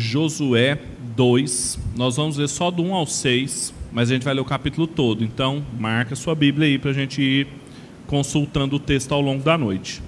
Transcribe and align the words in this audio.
Josué 0.00 0.78
2. 1.14 1.78
Nós 1.94 2.16
vamos 2.16 2.38
ler 2.38 2.48
só 2.48 2.70
do 2.70 2.82
1 2.82 2.94
ao 2.94 3.06
6, 3.06 3.74
mas 3.92 4.10
a 4.10 4.14
gente 4.14 4.24
vai 4.24 4.32
ler 4.32 4.40
o 4.40 4.46
capítulo 4.46 4.86
todo. 4.86 5.22
Então, 5.22 5.62
marca 5.78 6.16
sua 6.16 6.34
Bíblia 6.34 6.66
aí 6.66 6.78
para 6.78 6.90
a 6.90 6.94
gente 6.94 7.20
ir 7.20 7.46
consultando 8.06 8.76
o 8.76 8.80
texto 8.80 9.12
ao 9.12 9.20
longo 9.20 9.44
da 9.44 9.58
noite. 9.58 10.00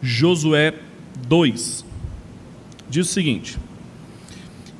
Josué 0.00 0.74
2 1.26 1.84
diz 2.88 3.10
o 3.10 3.12
seguinte: 3.12 3.58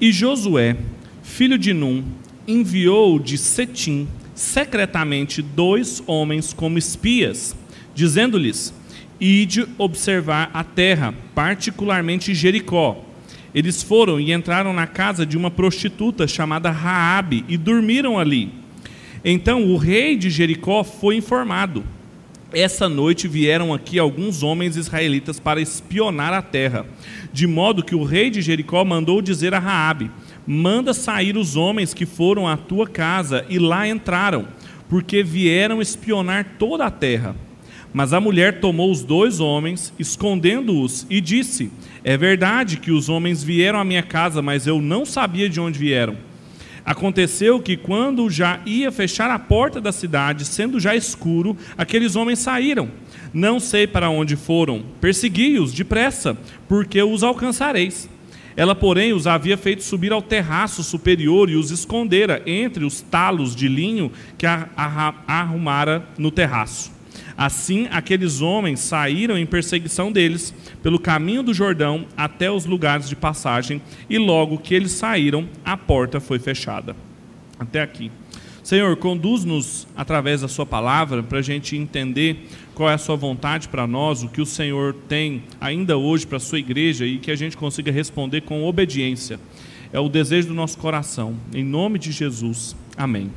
E 0.00 0.12
Josué, 0.12 0.76
filho 1.24 1.58
de 1.58 1.72
Num, 1.72 2.04
enviou 2.46 3.18
de 3.18 3.36
Setim 3.36 4.06
secretamente 4.32 5.42
dois 5.42 6.00
homens 6.06 6.52
como 6.52 6.78
espias, 6.78 7.56
dizendo-lhes: 7.96 8.72
Ide 9.20 9.66
observar 9.76 10.52
a 10.54 10.62
terra, 10.62 11.12
particularmente 11.34 12.32
Jericó 12.32 13.11
eles 13.54 13.82
foram 13.82 14.18
e 14.18 14.32
entraram 14.32 14.72
na 14.72 14.86
casa 14.86 15.26
de 15.26 15.36
uma 15.36 15.50
prostituta 15.50 16.26
chamada 16.26 16.70
Raabe 16.70 17.44
e 17.48 17.56
dormiram 17.56 18.18
ali. 18.18 18.50
Então 19.24 19.64
o 19.70 19.76
rei 19.76 20.16
de 20.16 20.30
Jericó 20.30 20.82
foi 20.82 21.16
informado. 21.16 21.84
Essa 22.52 22.88
noite 22.88 23.26
vieram 23.26 23.72
aqui 23.72 23.98
alguns 23.98 24.42
homens 24.42 24.76
israelitas 24.76 25.40
para 25.40 25.60
espionar 25.60 26.34
a 26.34 26.42
terra, 26.42 26.84
de 27.32 27.46
modo 27.46 27.82
que 27.82 27.94
o 27.94 28.04
rei 28.04 28.28
de 28.28 28.42
Jericó 28.42 28.84
mandou 28.84 29.22
dizer 29.22 29.54
a 29.54 29.58
Raabe: 29.58 30.10
Manda 30.46 30.92
sair 30.92 31.36
os 31.36 31.56
homens 31.56 31.94
que 31.94 32.04
foram 32.04 32.46
à 32.46 32.56
tua 32.56 32.86
casa 32.86 33.46
e 33.48 33.58
lá 33.58 33.88
entraram, 33.88 34.46
porque 34.88 35.22
vieram 35.22 35.80
espionar 35.80 36.56
toda 36.58 36.84
a 36.84 36.90
terra. 36.90 37.34
Mas 37.92 38.12
a 38.12 38.20
mulher 38.20 38.60
tomou 38.60 38.90
os 38.90 39.02
dois 39.02 39.38
homens, 39.38 39.92
escondendo-os, 39.98 41.06
e 41.10 41.20
disse: 41.20 41.70
É 42.02 42.16
verdade 42.16 42.78
que 42.78 42.90
os 42.90 43.08
homens 43.08 43.42
vieram 43.42 43.78
à 43.78 43.84
minha 43.84 44.02
casa, 44.02 44.40
mas 44.40 44.66
eu 44.66 44.80
não 44.80 45.04
sabia 45.04 45.48
de 45.48 45.60
onde 45.60 45.78
vieram. 45.78 46.16
Aconteceu 46.84 47.60
que, 47.60 47.76
quando 47.76 48.28
já 48.28 48.60
ia 48.66 48.90
fechar 48.90 49.30
a 49.30 49.38
porta 49.38 49.80
da 49.80 49.92
cidade, 49.92 50.44
sendo 50.44 50.80
já 50.80 50.96
escuro, 50.96 51.56
aqueles 51.78 52.16
homens 52.16 52.40
saíram. 52.40 52.90
Não 53.32 53.60
sei 53.60 53.86
para 53.86 54.10
onde 54.10 54.34
foram. 54.34 54.82
Persegui-os 55.00 55.72
depressa, 55.72 56.36
porque 56.66 57.00
os 57.02 57.22
alcançareis. 57.22 58.08
Ela, 58.56 58.74
porém, 58.74 59.12
os 59.12 59.26
havia 59.26 59.56
feito 59.56 59.82
subir 59.82 60.12
ao 60.12 60.20
terraço 60.20 60.82
superior 60.82 61.48
e 61.48 61.56
os 61.56 61.70
escondera 61.70 62.42
entre 62.44 62.84
os 62.84 63.00
talos 63.00 63.54
de 63.54 63.68
linho 63.68 64.10
que 64.36 64.44
arrumara 65.26 66.04
no 66.18 66.30
terraço. 66.30 66.90
Assim, 67.36 67.88
aqueles 67.90 68.40
homens 68.40 68.80
saíram 68.80 69.36
em 69.38 69.46
perseguição 69.46 70.12
deles 70.12 70.54
pelo 70.82 70.98
caminho 70.98 71.42
do 71.42 71.54
Jordão 71.54 72.06
até 72.16 72.50
os 72.50 72.66
lugares 72.66 73.08
de 73.08 73.16
passagem, 73.16 73.80
e 74.08 74.18
logo 74.18 74.58
que 74.58 74.74
eles 74.74 74.92
saíram, 74.92 75.48
a 75.64 75.76
porta 75.76 76.20
foi 76.20 76.38
fechada. 76.38 76.94
Até 77.58 77.80
aqui. 77.80 78.10
Senhor, 78.62 78.96
conduz-nos 78.96 79.88
através 79.96 80.40
da 80.40 80.48
Sua 80.48 80.64
palavra 80.64 81.22
para 81.22 81.38
a 81.38 81.42
gente 81.42 81.76
entender 81.76 82.48
qual 82.74 82.88
é 82.88 82.94
a 82.94 82.98
Sua 82.98 83.16
vontade 83.16 83.68
para 83.68 83.86
nós, 83.88 84.22
o 84.22 84.28
que 84.28 84.40
o 84.40 84.46
Senhor 84.46 84.94
tem 85.08 85.42
ainda 85.60 85.96
hoje 85.96 86.26
para 86.26 86.36
a 86.36 86.40
Sua 86.40 86.60
igreja 86.60 87.04
e 87.04 87.18
que 87.18 87.30
a 87.30 87.36
gente 87.36 87.56
consiga 87.56 87.90
responder 87.90 88.42
com 88.42 88.64
obediência. 88.64 89.40
É 89.92 89.98
o 89.98 90.08
desejo 90.08 90.48
do 90.48 90.54
nosso 90.54 90.78
coração. 90.78 91.36
Em 91.52 91.64
nome 91.64 91.98
de 91.98 92.12
Jesus. 92.12 92.76
Amém. 92.96 93.30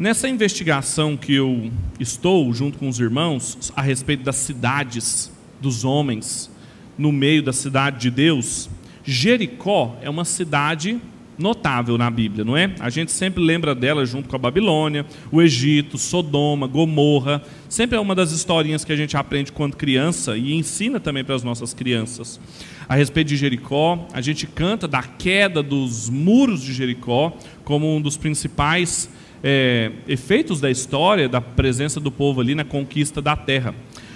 Nessa 0.00 0.26
investigação 0.30 1.14
que 1.14 1.34
eu 1.34 1.70
estou, 1.98 2.50
junto 2.54 2.78
com 2.78 2.88
os 2.88 2.98
irmãos, 2.98 3.70
a 3.76 3.82
respeito 3.82 4.22
das 4.22 4.36
cidades 4.36 5.30
dos 5.60 5.84
homens 5.84 6.50
no 6.96 7.12
meio 7.12 7.42
da 7.42 7.52
cidade 7.52 8.00
de 8.00 8.10
Deus, 8.10 8.70
Jericó 9.04 9.98
é 10.00 10.08
uma 10.08 10.24
cidade 10.24 10.98
notável 11.36 11.98
na 11.98 12.10
Bíblia, 12.10 12.46
não 12.46 12.56
é? 12.56 12.74
A 12.80 12.88
gente 12.88 13.12
sempre 13.12 13.44
lembra 13.44 13.74
dela 13.74 14.06
junto 14.06 14.26
com 14.26 14.36
a 14.36 14.38
Babilônia, 14.38 15.04
o 15.30 15.42
Egito, 15.42 15.98
Sodoma, 15.98 16.66
Gomorra. 16.66 17.42
Sempre 17.68 17.98
é 17.98 18.00
uma 18.00 18.14
das 18.14 18.32
historinhas 18.32 18.86
que 18.86 18.92
a 18.94 18.96
gente 18.96 19.18
aprende 19.18 19.52
quando 19.52 19.76
criança 19.76 20.34
e 20.34 20.54
ensina 20.54 20.98
também 20.98 21.24
para 21.24 21.34
as 21.34 21.42
nossas 21.42 21.74
crianças. 21.74 22.40
A 22.88 22.94
respeito 22.94 23.28
de 23.28 23.36
Jericó, 23.36 24.08
a 24.14 24.22
gente 24.22 24.46
canta 24.46 24.88
da 24.88 25.02
queda 25.02 25.62
dos 25.62 26.08
muros 26.08 26.62
de 26.62 26.72
Jericó 26.72 27.36
como 27.64 27.94
um 27.94 28.00
dos 28.00 28.16
principais 28.16 29.10
é, 29.42 29.92
efeitos 30.06 30.60
da 30.60 30.70
história, 30.70 31.28
da 31.28 31.40
presença 31.40 31.98
do 31.98 32.10
povo 32.10 32.40
ali 32.40 32.54
na 32.54 32.64
conquista 32.64 33.22
da 33.22 33.36
terra. 33.36 33.74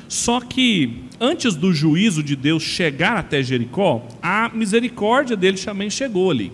Só 0.08 0.40
que 0.40 1.04
antes 1.20 1.54
do 1.54 1.72
juízo 1.72 2.22
de 2.22 2.36
Deus 2.36 2.62
chegar 2.62 3.16
até 3.16 3.42
Jericó, 3.42 4.06
a 4.22 4.50
misericórdia 4.52 5.36
dele 5.36 5.58
também 5.58 5.90
chegou 5.90 6.30
ali. 6.30 6.52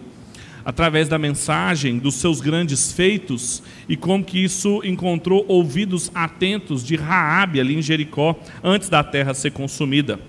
Através 0.65 1.09
da 1.09 1.19
mensagem, 1.19 1.99
dos 1.99 2.17
seus 2.17 2.41
grandes 2.41 2.93
feitos 2.93 3.63
e 3.89 3.97
como 3.97 4.23
que 4.23 4.43
isso 4.43 4.81
encontrou 4.85 5.45
ouvidos 5.49 6.11
atentos 6.15 6.85
de 6.85 6.97
Raabe 6.97 7.61
ali 7.61 7.75
em 7.75 7.83
Jericó 7.83 8.39
antes 8.63 8.89
da 8.89 9.03
terra 9.03 9.35
ser 9.35 9.53
consumida. 9.53 10.21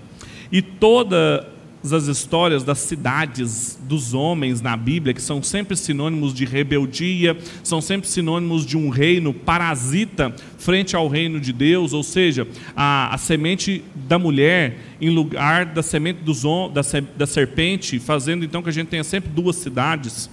E 0.50 0.60
toda 0.62 1.51
as 1.90 2.06
histórias 2.06 2.62
das 2.62 2.78
cidades, 2.78 3.78
dos 3.82 4.12
homens 4.12 4.60
na 4.60 4.76
Bíblia, 4.76 5.14
que 5.14 5.22
são 5.22 5.42
sempre 5.42 5.74
sinônimos 5.76 6.34
de 6.34 6.44
rebeldia, 6.44 7.36
são 7.64 7.80
sempre 7.80 8.08
sinônimos 8.08 8.66
de 8.66 8.76
um 8.76 8.90
reino 8.90 9.32
parasita 9.32 10.34
frente 10.58 10.94
ao 10.94 11.08
reino 11.08 11.40
de 11.40 11.52
Deus, 11.52 11.92
ou 11.92 12.02
seja, 12.02 12.46
a, 12.76 13.14
a 13.14 13.18
semente 13.18 13.82
da 13.94 14.18
mulher 14.18 14.78
em 15.00 15.08
lugar 15.08 15.64
da 15.64 15.82
semente 15.82 16.22
dos, 16.22 16.42
da, 16.42 16.82
da 17.16 17.26
serpente, 17.26 17.98
fazendo 17.98 18.44
então 18.44 18.62
que 18.62 18.68
a 18.68 18.72
gente 18.72 18.88
tenha 18.88 19.04
sempre 19.04 19.30
duas 19.30 19.56
cidades 19.56 20.28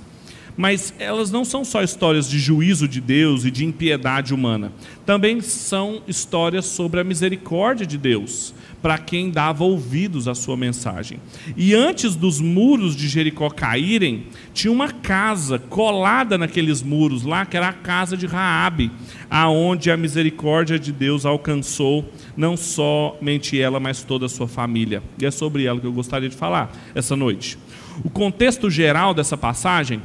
mas 0.59 0.93
elas 0.99 1.31
não 1.31 1.45
são 1.45 1.63
só 1.63 1.81
histórias 1.81 2.29
de 2.29 2.37
juízo 2.37 2.85
de 2.85 2.99
Deus 2.99 3.45
e 3.45 3.49
de 3.49 3.63
impiedade 3.63 4.33
humana. 4.33 4.73
Também 5.05 5.39
são 5.39 6.01
histórias 6.05 6.65
sobre 6.65 6.99
a 6.99 7.03
misericórdia 7.05 7.85
de 7.85 7.97
Deus 7.97 8.53
para 8.81 8.97
quem 8.97 9.29
dava 9.31 9.63
ouvidos 9.63 10.27
à 10.27 10.35
sua 10.35 10.57
mensagem. 10.57 11.17
E 11.55 11.73
antes 11.73 12.13
dos 12.13 12.41
muros 12.41 12.93
de 12.93 13.07
Jericó 13.07 13.49
caírem, 13.49 14.25
tinha 14.53 14.69
uma 14.69 14.91
casa 14.91 15.59
colada 15.59 16.37
naqueles 16.37 16.81
muros 16.83 17.23
lá, 17.23 17.45
que 17.45 17.55
era 17.55 17.69
a 17.69 17.73
casa 17.73 18.17
de 18.17 18.27
Raabe, 18.27 18.91
aonde 19.29 19.89
a 19.89 19.95
misericórdia 19.95 20.77
de 20.77 20.91
Deus 20.91 21.25
alcançou 21.25 22.03
não 22.35 22.57
somente 22.57 23.57
ela, 23.57 23.79
mas 23.79 24.03
toda 24.03 24.25
a 24.25 24.29
sua 24.29 24.47
família. 24.47 25.01
E 25.21 25.25
é 25.25 25.31
sobre 25.31 25.63
ela 25.63 25.79
que 25.79 25.87
eu 25.87 25.93
gostaria 25.93 26.27
de 26.27 26.35
falar 26.35 26.69
essa 26.93 27.15
noite. 27.15 27.57
O 28.03 28.09
contexto 28.09 28.69
geral 28.69 29.13
dessa 29.13 29.37
passagem 29.37 30.01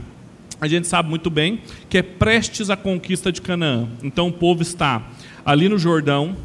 a 0.60 0.68
gente 0.68 0.86
sabe 0.86 1.08
muito 1.08 1.30
bem 1.30 1.60
que 1.88 1.98
é 1.98 2.02
prestes 2.02 2.70
à 2.70 2.76
conquista 2.76 3.30
de 3.30 3.42
Canaã. 3.42 3.88
Então 4.02 4.28
o 4.28 4.32
povo 4.32 4.62
está 4.62 5.02
ali 5.44 5.68
no 5.68 5.78
Jordão, 5.78 6.36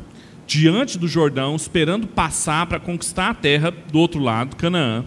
diante 0.46 0.98
do 0.98 1.08
Jordão, 1.08 1.56
esperando 1.56 2.08
passar 2.08 2.66
para 2.66 2.80
conquistar 2.80 3.30
a 3.30 3.34
terra 3.34 3.72
do 3.72 4.00
outro 4.00 4.20
lado, 4.20 4.56
Canaã. 4.56 5.06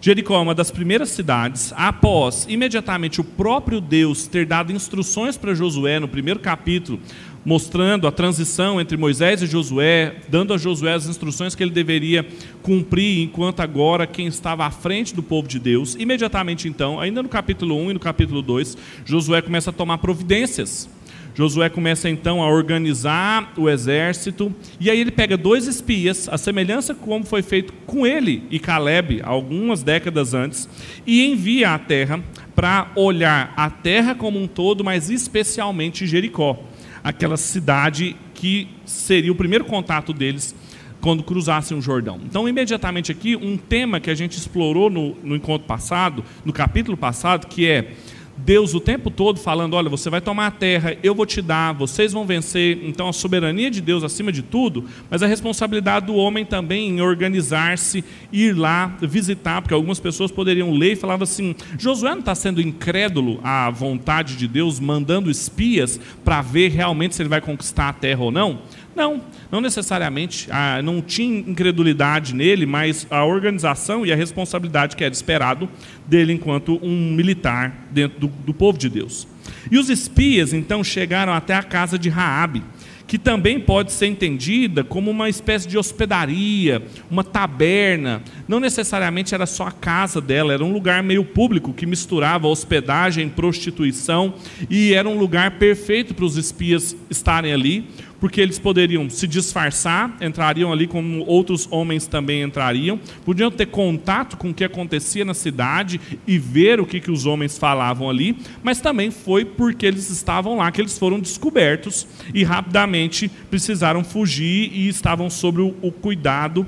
Jericó 0.00 0.36
é 0.36 0.42
uma 0.42 0.54
das 0.54 0.70
primeiras 0.70 1.08
cidades, 1.08 1.72
após 1.76 2.46
imediatamente 2.48 3.20
o 3.20 3.24
próprio 3.24 3.80
Deus 3.80 4.28
ter 4.28 4.46
dado 4.46 4.70
instruções 4.70 5.36
para 5.36 5.54
Josué 5.54 5.98
no 5.98 6.06
primeiro 6.06 6.38
capítulo, 6.38 7.00
mostrando 7.46 8.08
a 8.08 8.12
transição 8.12 8.80
entre 8.80 8.96
Moisés 8.96 9.40
e 9.40 9.46
Josué, 9.46 10.16
dando 10.28 10.52
a 10.52 10.58
Josué 10.58 10.94
as 10.94 11.06
instruções 11.06 11.54
que 11.54 11.62
ele 11.62 11.70
deveria 11.70 12.26
cumprir, 12.60 13.22
enquanto 13.22 13.60
agora 13.60 14.04
quem 14.04 14.26
estava 14.26 14.66
à 14.66 14.70
frente 14.72 15.14
do 15.14 15.22
povo 15.22 15.46
de 15.46 15.60
Deus. 15.60 15.94
Imediatamente 15.94 16.66
então, 16.68 16.98
ainda 16.98 17.22
no 17.22 17.28
capítulo 17.28 17.76
1 17.76 17.90
e 17.92 17.94
no 17.94 18.00
capítulo 18.00 18.42
2, 18.42 18.76
Josué 19.04 19.40
começa 19.40 19.70
a 19.70 19.72
tomar 19.72 19.98
providências. 19.98 20.90
Josué 21.36 21.68
começa 21.68 22.10
então 22.10 22.42
a 22.42 22.50
organizar 22.50 23.52
o 23.56 23.70
exército, 23.70 24.52
e 24.80 24.90
aí 24.90 24.98
ele 24.98 25.12
pega 25.12 25.36
dois 25.36 25.68
espias, 25.68 26.28
a 26.28 26.36
semelhança 26.36 26.96
como 26.96 27.24
foi 27.24 27.42
feito 27.42 27.72
com 27.86 28.04
ele 28.04 28.42
e 28.50 28.58
Caleb 28.58 29.20
algumas 29.22 29.84
décadas 29.84 30.34
antes, 30.34 30.68
e 31.06 31.24
envia 31.26 31.74
à 31.74 31.78
terra 31.78 32.20
para 32.56 32.90
olhar 32.96 33.52
a 33.56 33.70
terra 33.70 34.16
como 34.16 34.42
um 34.42 34.48
todo, 34.48 34.82
mas 34.82 35.10
especialmente 35.10 36.08
Jericó 36.08 36.58
aquela 37.06 37.36
cidade 37.36 38.16
que 38.34 38.66
seria 38.84 39.30
o 39.30 39.34
primeiro 39.36 39.64
contato 39.64 40.12
deles 40.12 40.52
quando 41.00 41.22
cruzassem 41.22 41.78
o 41.78 41.80
Jordão. 41.80 42.20
Então, 42.24 42.48
imediatamente 42.48 43.12
aqui, 43.12 43.36
um 43.36 43.56
tema 43.56 44.00
que 44.00 44.10
a 44.10 44.14
gente 44.14 44.36
explorou 44.36 44.90
no, 44.90 45.14
no 45.22 45.36
encontro 45.36 45.68
passado, 45.68 46.24
no 46.44 46.52
capítulo 46.52 46.96
passado, 46.96 47.46
que 47.46 47.64
é 47.64 47.92
Deus 48.36 48.74
o 48.74 48.80
tempo 48.80 49.10
todo 49.10 49.38
falando: 49.38 49.74
olha, 49.74 49.88
você 49.88 50.10
vai 50.10 50.20
tomar 50.20 50.46
a 50.48 50.50
terra, 50.50 50.96
eu 51.02 51.14
vou 51.14 51.26
te 51.26 51.40
dar, 51.40 51.72
vocês 51.72 52.12
vão 52.12 52.26
vencer. 52.26 52.80
Então, 52.84 53.08
a 53.08 53.12
soberania 53.12 53.70
de 53.70 53.80
Deus 53.80 54.04
acima 54.04 54.30
de 54.30 54.42
tudo, 54.42 54.84
mas 55.10 55.22
a 55.22 55.26
responsabilidade 55.26 56.06
do 56.06 56.14
homem 56.14 56.44
também 56.44 56.88
em 56.90 57.00
organizar-se, 57.00 58.04
ir 58.32 58.56
lá 58.56 58.96
visitar, 59.00 59.62
porque 59.62 59.74
algumas 59.74 60.00
pessoas 60.00 60.30
poderiam 60.30 60.72
ler 60.72 60.92
e 60.92 60.96
falavam 60.96 61.24
assim: 61.24 61.54
Josué 61.78 62.10
não 62.10 62.20
está 62.20 62.34
sendo 62.34 62.60
incrédulo 62.60 63.40
à 63.42 63.70
vontade 63.70 64.36
de 64.36 64.46
Deus, 64.46 64.78
mandando 64.78 65.30
espias 65.30 65.98
para 66.24 66.42
ver 66.42 66.70
realmente 66.70 67.14
se 67.14 67.22
ele 67.22 67.28
vai 67.28 67.40
conquistar 67.40 67.88
a 67.88 67.92
terra 67.92 68.22
ou 68.22 68.30
não? 68.30 68.60
Não, 68.96 69.20
não 69.52 69.60
necessariamente. 69.60 70.48
Ah, 70.50 70.80
não 70.82 71.02
tinha 71.02 71.40
incredulidade 71.40 72.34
nele, 72.34 72.64
mas 72.64 73.06
a 73.10 73.26
organização 73.26 74.06
e 74.06 74.12
a 74.12 74.16
responsabilidade 74.16 74.96
que 74.96 75.04
era 75.04 75.12
esperado 75.12 75.68
dele 76.06 76.32
enquanto 76.32 76.80
um 76.82 77.12
militar 77.12 77.86
dentro 77.90 78.18
do, 78.20 78.28
do 78.28 78.54
povo 78.54 78.78
de 78.78 78.88
Deus. 78.88 79.28
E 79.70 79.78
os 79.78 79.90
espias 79.90 80.54
então 80.54 80.82
chegaram 80.82 81.34
até 81.34 81.52
a 81.54 81.62
casa 81.62 81.98
de 81.98 82.08
Raabe, 82.08 82.62
que 83.06 83.18
também 83.18 83.60
pode 83.60 83.92
ser 83.92 84.06
entendida 84.06 84.82
como 84.82 85.10
uma 85.10 85.28
espécie 85.28 85.68
de 85.68 85.78
hospedaria, 85.78 86.82
uma 87.10 87.22
taberna. 87.22 88.22
Não 88.48 88.58
necessariamente 88.58 89.34
era 89.34 89.46
só 89.46 89.68
a 89.68 89.72
casa 89.72 90.20
dela, 90.20 90.52
era 90.52 90.64
um 90.64 90.72
lugar 90.72 91.02
meio 91.02 91.24
público 91.24 91.72
que 91.72 91.86
misturava 91.86 92.48
hospedagem, 92.48 93.28
prostituição, 93.28 94.34
e 94.68 94.92
era 94.92 95.08
um 95.08 95.18
lugar 95.18 95.52
perfeito 95.52 96.14
para 96.14 96.24
os 96.24 96.36
espias 96.36 96.96
estarem 97.08 97.52
ali, 97.52 97.86
porque 98.20 98.40
eles 98.40 98.58
poderiam 98.58 99.08
se 99.10 99.26
disfarçar, 99.26 100.16
entrariam 100.20 100.72
ali 100.72 100.86
como 100.86 101.24
outros 101.26 101.68
homens 101.70 102.06
também 102.06 102.42
entrariam, 102.42 102.98
podiam 103.24 103.50
ter 103.50 103.66
contato 103.66 104.36
com 104.36 104.50
o 104.50 104.54
que 104.54 104.64
acontecia 104.64 105.24
na 105.24 105.34
cidade 105.34 106.00
e 106.26 106.38
ver 106.38 106.80
o 106.80 106.86
que, 106.86 107.00
que 107.00 107.10
os 107.10 107.26
homens 107.26 107.58
falavam 107.58 108.08
ali, 108.08 108.36
mas 108.62 108.80
também 108.80 109.10
foi 109.10 109.44
porque 109.44 109.86
eles 109.86 110.10
estavam 110.10 110.56
lá 110.56 110.70
que 110.70 110.80
eles 110.80 110.98
foram 110.98 111.20
descobertos 111.20 112.06
e 112.32 112.44
rapidamente 112.44 113.28
precisaram 113.50 114.02
fugir 114.02 114.70
e 114.72 114.88
estavam 114.88 115.28
sob 115.28 115.60
o, 115.60 115.74
o 115.82 115.92
cuidado 115.92 116.66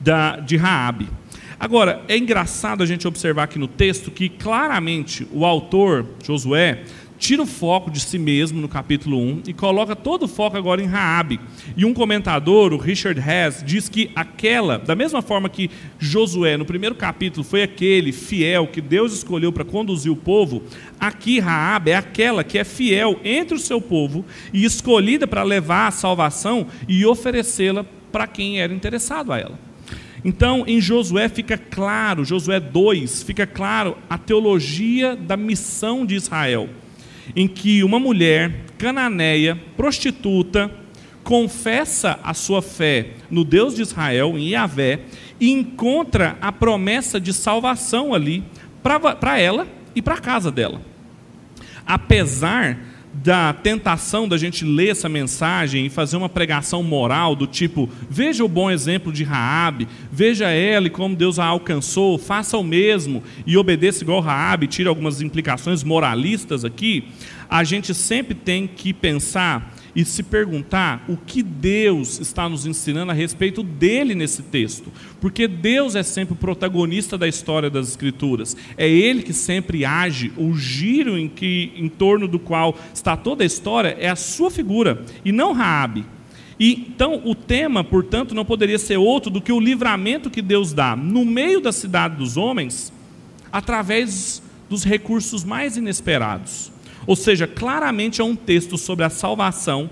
da, 0.00 0.36
de 0.36 0.56
Raabe. 0.56 1.08
Agora, 1.58 2.02
é 2.08 2.16
engraçado 2.16 2.82
a 2.82 2.86
gente 2.86 3.06
observar 3.08 3.44
aqui 3.44 3.58
no 3.58 3.68
texto 3.68 4.10
que 4.10 4.28
claramente 4.28 5.26
o 5.32 5.46
autor, 5.46 6.06
Josué, 6.22 6.82
tira 7.24 7.42
o 7.42 7.46
foco 7.46 7.90
de 7.90 8.00
si 8.00 8.18
mesmo 8.18 8.60
no 8.60 8.68
capítulo 8.68 9.18
1 9.18 9.44
e 9.46 9.54
coloca 9.54 9.96
todo 9.96 10.24
o 10.24 10.28
foco 10.28 10.58
agora 10.58 10.82
em 10.82 10.84
Raabe. 10.84 11.40
E 11.74 11.82
um 11.86 11.94
comentador, 11.94 12.74
o 12.74 12.76
Richard 12.76 13.18
Hess, 13.18 13.64
diz 13.64 13.88
que 13.88 14.10
aquela, 14.14 14.78
da 14.78 14.94
mesma 14.94 15.22
forma 15.22 15.48
que 15.48 15.70
Josué 15.98 16.58
no 16.58 16.66
primeiro 16.66 16.94
capítulo 16.94 17.42
foi 17.42 17.62
aquele 17.62 18.12
fiel 18.12 18.66
que 18.66 18.82
Deus 18.82 19.14
escolheu 19.14 19.50
para 19.50 19.64
conduzir 19.64 20.12
o 20.12 20.16
povo, 20.16 20.64
aqui 21.00 21.40
Raabe 21.40 21.92
é 21.92 21.96
aquela 21.96 22.44
que 22.44 22.58
é 22.58 22.64
fiel 22.64 23.18
entre 23.24 23.56
o 23.56 23.60
seu 23.60 23.80
povo 23.80 24.22
e 24.52 24.62
escolhida 24.62 25.26
para 25.26 25.42
levar 25.42 25.86
a 25.86 25.92
salvação 25.92 26.66
e 26.86 27.06
oferecê-la 27.06 27.86
para 28.12 28.26
quem 28.26 28.60
era 28.60 28.74
interessado 28.74 29.32
a 29.32 29.38
ela. 29.38 29.58
Então, 30.22 30.64
em 30.66 30.78
Josué 30.78 31.30
fica 31.30 31.56
claro, 31.56 32.22
Josué 32.22 32.60
2, 32.60 33.22
fica 33.22 33.46
claro 33.46 33.96
a 34.10 34.18
teologia 34.18 35.16
da 35.16 35.38
missão 35.38 36.04
de 36.04 36.16
Israel 36.16 36.68
em 37.34 37.46
que 37.48 37.82
uma 37.82 37.98
mulher 37.98 38.64
cananeia, 38.78 39.58
prostituta, 39.76 40.70
confessa 41.22 42.18
a 42.22 42.34
sua 42.34 42.60
fé 42.60 43.12
no 43.30 43.44
Deus 43.44 43.74
de 43.74 43.82
Israel, 43.82 44.38
em 44.38 44.50
Yahvé, 44.50 45.00
e 45.40 45.50
encontra 45.50 46.36
a 46.40 46.52
promessa 46.52 47.18
de 47.18 47.32
salvação 47.32 48.12
ali 48.12 48.44
para 48.82 49.38
ela 49.38 49.66
e 49.94 50.02
para 50.02 50.14
a 50.14 50.20
casa 50.20 50.50
dela. 50.50 50.80
Apesar 51.86 52.78
da 53.24 53.54
tentação 53.54 54.28
da 54.28 54.36
gente 54.36 54.66
ler 54.66 54.90
essa 54.90 55.08
mensagem 55.08 55.86
e 55.86 55.88
fazer 55.88 56.14
uma 56.14 56.28
pregação 56.28 56.82
moral 56.82 57.34
do 57.34 57.46
tipo, 57.46 57.88
veja 58.10 58.44
o 58.44 58.48
bom 58.48 58.70
exemplo 58.70 59.10
de 59.10 59.24
Raabe, 59.24 59.88
veja 60.12 60.50
ela 60.50 60.88
e 60.88 60.90
como 60.90 61.16
Deus 61.16 61.38
a 61.38 61.46
alcançou, 61.46 62.18
faça 62.18 62.58
o 62.58 62.62
mesmo 62.62 63.22
e 63.46 63.56
obedeça 63.56 64.04
igual 64.04 64.20
Raabe, 64.20 64.66
tira 64.66 64.90
algumas 64.90 65.22
implicações 65.22 65.82
moralistas 65.82 66.66
aqui, 66.66 67.08
a 67.48 67.64
gente 67.64 67.94
sempre 67.94 68.34
tem 68.34 68.66
que 68.66 68.92
pensar 68.92 69.73
e 69.94 70.04
se 70.04 70.22
perguntar 70.22 71.04
o 71.08 71.16
que 71.16 71.42
Deus 71.42 72.18
está 72.20 72.48
nos 72.48 72.66
ensinando 72.66 73.12
a 73.12 73.14
respeito 73.14 73.62
dele 73.62 74.14
nesse 74.14 74.42
texto. 74.42 74.92
Porque 75.20 75.46
Deus 75.46 75.94
é 75.94 76.02
sempre 76.02 76.34
o 76.34 76.36
protagonista 76.36 77.16
da 77.16 77.28
história 77.28 77.70
das 77.70 77.88
Escrituras. 77.88 78.56
É 78.76 78.88
ele 78.88 79.22
que 79.22 79.32
sempre 79.32 79.84
age, 79.84 80.32
o 80.36 80.54
giro 80.54 81.16
em, 81.16 81.28
que, 81.28 81.72
em 81.76 81.88
torno 81.88 82.26
do 82.26 82.38
qual 82.38 82.76
está 82.92 83.16
toda 83.16 83.44
a 83.44 83.46
história 83.46 83.96
é 84.00 84.08
a 84.08 84.16
sua 84.16 84.50
figura, 84.50 85.04
e 85.24 85.30
não 85.30 85.52
Raabe. 85.52 86.04
E, 86.58 86.86
então, 86.88 87.20
o 87.24 87.34
tema, 87.34 87.82
portanto, 87.82 88.34
não 88.34 88.44
poderia 88.44 88.78
ser 88.78 88.96
outro 88.96 89.30
do 89.30 89.40
que 89.40 89.52
o 89.52 89.60
livramento 89.60 90.30
que 90.30 90.42
Deus 90.42 90.72
dá 90.72 90.94
no 90.94 91.24
meio 91.24 91.60
da 91.60 91.72
cidade 91.72 92.16
dos 92.16 92.36
homens, 92.36 92.92
através 93.52 94.42
dos 94.68 94.84
recursos 94.84 95.44
mais 95.44 95.76
inesperados. 95.76 96.73
Ou 97.06 97.16
seja, 97.16 97.46
claramente 97.46 98.20
é 98.20 98.24
um 98.24 98.36
texto 98.36 98.78
sobre 98.78 99.04
a 99.04 99.10
salvação, 99.10 99.90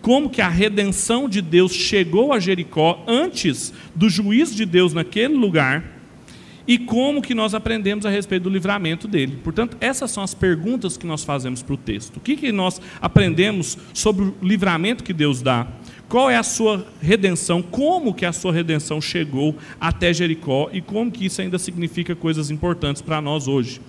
como 0.00 0.30
que 0.30 0.40
a 0.40 0.48
redenção 0.48 1.28
de 1.28 1.42
Deus 1.42 1.72
chegou 1.72 2.32
a 2.32 2.40
Jericó 2.40 3.04
antes 3.06 3.72
do 3.94 4.08
juízo 4.08 4.54
de 4.54 4.64
Deus 4.64 4.92
naquele 4.92 5.34
lugar 5.34 6.00
e 6.66 6.78
como 6.78 7.20
que 7.20 7.34
nós 7.34 7.54
aprendemos 7.54 8.06
a 8.06 8.10
respeito 8.10 8.44
do 8.44 8.50
livramento 8.50 9.08
dele. 9.08 9.38
Portanto, 9.42 9.76
essas 9.80 10.10
são 10.10 10.22
as 10.22 10.34
perguntas 10.34 10.96
que 10.96 11.06
nós 11.06 11.24
fazemos 11.24 11.62
para 11.62 11.74
o 11.74 11.76
texto. 11.76 12.18
O 12.18 12.20
que, 12.20 12.36
que 12.36 12.52
nós 12.52 12.80
aprendemos 13.00 13.76
sobre 13.92 14.24
o 14.24 14.36
livramento 14.40 15.02
que 15.02 15.12
Deus 15.12 15.42
dá? 15.42 15.66
Qual 16.08 16.30
é 16.30 16.36
a 16.36 16.42
sua 16.42 16.86
redenção? 17.00 17.62
Como 17.62 18.14
que 18.14 18.24
a 18.24 18.32
sua 18.32 18.52
redenção 18.52 19.00
chegou 19.00 19.56
até 19.80 20.12
Jericó 20.12 20.68
e 20.72 20.80
como 20.80 21.10
que 21.10 21.26
isso 21.26 21.40
ainda 21.40 21.58
significa 21.58 22.14
coisas 22.14 22.50
importantes 22.50 23.02
para 23.02 23.20
nós 23.20 23.48
hoje? 23.48 23.80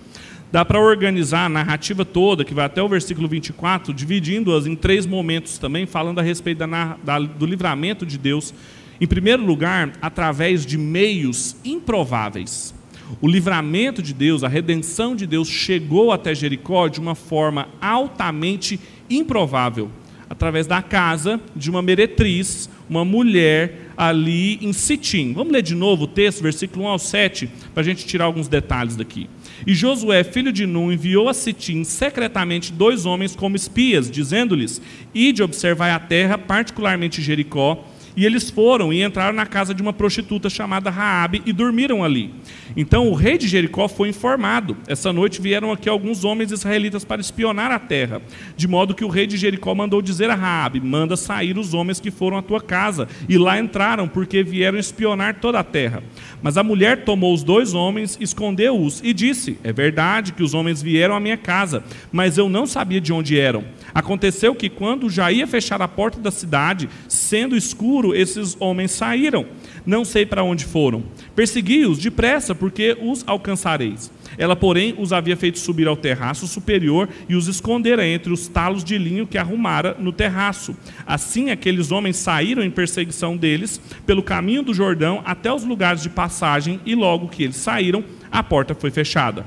Dá 0.52 0.66
para 0.66 0.78
organizar 0.78 1.46
a 1.46 1.48
narrativa 1.48 2.04
toda, 2.04 2.44
que 2.44 2.52
vai 2.52 2.66
até 2.66 2.82
o 2.82 2.88
versículo 2.88 3.26
24, 3.26 3.94
dividindo-as 3.94 4.66
em 4.66 4.76
três 4.76 5.06
momentos 5.06 5.56
também, 5.56 5.86
falando 5.86 6.18
a 6.18 6.22
respeito 6.22 6.58
da, 6.58 6.98
da, 7.02 7.18
do 7.18 7.46
livramento 7.46 8.04
de 8.04 8.18
Deus. 8.18 8.52
Em 9.00 9.06
primeiro 9.06 9.42
lugar, 9.42 9.94
através 10.02 10.66
de 10.66 10.76
meios 10.76 11.56
improváveis. 11.64 12.74
O 13.22 13.26
livramento 13.26 14.02
de 14.02 14.12
Deus, 14.12 14.44
a 14.44 14.48
redenção 14.48 15.16
de 15.16 15.26
Deus 15.26 15.48
chegou 15.48 16.12
até 16.12 16.34
Jericó 16.34 16.86
de 16.86 17.00
uma 17.00 17.14
forma 17.14 17.68
altamente 17.80 18.78
improvável 19.08 19.90
através 20.28 20.66
da 20.66 20.80
casa 20.80 21.38
de 21.54 21.68
uma 21.68 21.82
meretriz, 21.82 22.68
uma 22.88 23.04
mulher 23.04 23.90
ali 23.96 24.58
em 24.62 24.72
Sitim. 24.72 25.34
Vamos 25.34 25.52
ler 25.52 25.60
de 25.60 25.74
novo 25.74 26.04
o 26.04 26.06
texto, 26.06 26.42
versículo 26.42 26.86
1 26.86 26.88
ao 26.88 26.98
7, 26.98 27.50
para 27.74 27.82
a 27.82 27.84
gente 27.84 28.06
tirar 28.06 28.24
alguns 28.24 28.48
detalhes 28.48 28.96
daqui. 28.96 29.28
E 29.66 29.74
Josué, 29.74 30.24
filho 30.24 30.52
de 30.52 30.66
Nun, 30.66 30.90
enviou 30.90 31.28
a 31.28 31.34
Sitim 31.34 31.84
secretamente 31.84 32.72
dois 32.72 33.06
homens 33.06 33.36
como 33.36 33.56
espias, 33.56 34.10
dizendo-lhes: 34.10 34.80
Ide 35.14 35.42
observar 35.42 35.94
a 35.94 36.00
terra, 36.00 36.36
particularmente 36.36 37.22
Jericó, 37.22 37.84
e 38.16 38.26
eles 38.26 38.50
foram 38.50 38.92
e 38.92 39.02
entraram 39.02 39.34
na 39.34 39.46
casa 39.46 39.74
de 39.74 39.82
uma 39.82 39.92
prostituta 39.92 40.50
chamada 40.50 40.90
Raabe 40.90 41.42
e 41.46 41.52
dormiram 41.52 42.04
ali. 42.04 42.32
Então 42.76 43.08
o 43.08 43.14
rei 43.14 43.36
de 43.38 43.48
Jericó 43.48 43.88
foi 43.88 44.08
informado. 44.08 44.76
Essa 44.86 45.12
noite 45.12 45.40
vieram 45.40 45.72
aqui 45.72 45.88
alguns 45.88 46.24
homens 46.24 46.50
israelitas 46.50 47.04
para 47.04 47.20
espionar 47.20 47.70
a 47.70 47.78
terra, 47.78 48.22
de 48.56 48.66
modo 48.66 48.94
que 48.94 49.04
o 49.04 49.08
rei 49.08 49.26
de 49.26 49.36
Jericó 49.36 49.74
mandou 49.74 50.02
dizer 50.02 50.30
a 50.30 50.34
Raabe: 50.34 50.80
"Manda 50.80 51.16
sair 51.16 51.58
os 51.58 51.74
homens 51.74 52.00
que 52.00 52.10
foram 52.10 52.36
à 52.36 52.42
tua 52.42 52.60
casa". 52.60 53.08
E 53.28 53.38
lá 53.38 53.58
entraram, 53.58 54.08
porque 54.08 54.42
vieram 54.42 54.78
espionar 54.78 55.40
toda 55.40 55.58
a 55.58 55.64
terra. 55.64 56.02
Mas 56.42 56.56
a 56.56 56.62
mulher 56.62 57.04
tomou 57.04 57.32
os 57.32 57.42
dois 57.42 57.74
homens, 57.74 58.18
escondeu-os 58.20 59.00
e 59.04 59.12
disse: 59.12 59.58
"É 59.62 59.72
verdade 59.72 60.32
que 60.32 60.42
os 60.42 60.54
homens 60.54 60.82
vieram 60.82 61.14
à 61.14 61.20
minha 61.20 61.36
casa, 61.36 61.84
mas 62.10 62.38
eu 62.38 62.48
não 62.48 62.66
sabia 62.66 63.00
de 63.00 63.12
onde 63.12 63.38
eram". 63.38 63.64
Aconteceu 63.94 64.54
que 64.54 64.70
quando 64.70 65.10
já 65.10 65.30
ia 65.30 65.46
fechar 65.46 65.82
a 65.82 65.88
porta 65.88 66.18
da 66.18 66.30
cidade, 66.30 66.88
sendo 67.06 67.56
escuro, 67.56 68.01
esses 68.14 68.56
homens 68.58 68.90
saíram. 68.90 69.46
Não 69.86 70.04
sei 70.04 70.26
para 70.26 70.42
onde 70.42 70.64
foram. 70.64 71.02
Persegui-os 71.36 71.98
depressa, 71.98 72.54
porque 72.54 72.96
os 73.00 73.22
alcançareis. 73.26 74.10
Ela, 74.36 74.56
porém, 74.56 74.94
os 74.98 75.12
havia 75.12 75.36
feito 75.36 75.58
subir 75.58 75.86
ao 75.86 75.96
terraço 75.96 76.46
superior 76.46 77.08
e 77.28 77.34
os 77.34 77.48
escondera 77.48 78.06
entre 78.06 78.32
os 78.32 78.48
talos 78.48 78.82
de 78.82 78.96
linho 78.98 79.26
que 79.26 79.38
arrumara 79.38 79.96
no 79.98 80.12
terraço. 80.12 80.76
Assim, 81.06 81.50
aqueles 81.50 81.92
homens 81.92 82.16
saíram 82.16 82.62
em 82.62 82.70
perseguição 82.70 83.36
deles 83.36 83.80
pelo 84.06 84.22
caminho 84.22 84.62
do 84.62 84.74
Jordão 84.74 85.22
até 85.24 85.52
os 85.52 85.64
lugares 85.64 86.02
de 86.02 86.08
passagem, 86.08 86.80
e 86.84 86.94
logo 86.94 87.28
que 87.28 87.42
eles 87.44 87.56
saíram, 87.56 88.02
a 88.30 88.42
porta 88.42 88.74
foi 88.74 88.90
fechada. 88.90 89.44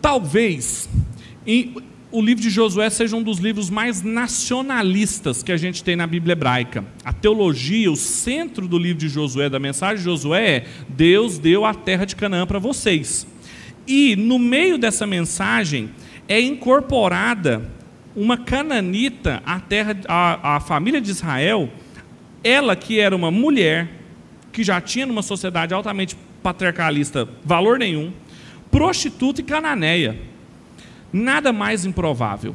Talvez 0.00 0.88
o 2.12 2.20
livro 2.20 2.42
de 2.42 2.50
Josué 2.50 2.90
seja 2.90 3.16
um 3.16 3.22
dos 3.22 3.38
livros 3.38 3.70
mais 3.70 4.02
nacionalistas 4.02 5.42
que 5.42 5.50
a 5.50 5.56
gente 5.56 5.82
tem 5.82 5.96
na 5.96 6.06
Bíblia 6.06 6.34
hebraica. 6.34 6.84
A 7.02 7.12
teologia, 7.12 7.90
o 7.90 7.96
centro 7.96 8.68
do 8.68 8.78
livro 8.78 8.98
de 8.98 9.08
Josué, 9.08 9.48
da 9.48 9.58
mensagem 9.58 9.96
de 9.96 10.04
Josué 10.04 10.50
é: 10.50 10.64
Deus 10.90 11.38
deu 11.38 11.64
a 11.64 11.72
terra 11.72 12.04
de 12.04 12.14
Canaã 12.14 12.46
para 12.46 12.58
vocês. 12.58 13.26
E 13.88 14.14
no 14.14 14.38
meio 14.38 14.76
dessa 14.76 15.06
mensagem 15.06 15.90
é 16.28 16.38
incorporada 16.38 17.68
uma 18.14 18.36
cananita 18.36 19.42
à 19.46 19.58
terra, 19.58 19.96
à, 20.06 20.56
à 20.56 20.60
família 20.60 21.00
de 21.00 21.10
Israel, 21.10 21.70
ela 22.44 22.76
que 22.76 23.00
era 23.00 23.16
uma 23.16 23.30
mulher 23.30 23.88
que 24.52 24.62
já 24.62 24.80
tinha 24.82 25.06
numa 25.06 25.22
sociedade 25.22 25.72
altamente 25.72 26.14
patriarcalista 26.42 27.26
valor 27.42 27.78
nenhum, 27.78 28.12
prostituta 28.70 29.40
e 29.40 29.44
cananeia. 29.44 30.31
Nada 31.12 31.52
mais 31.52 31.84
improvável. 31.84 32.54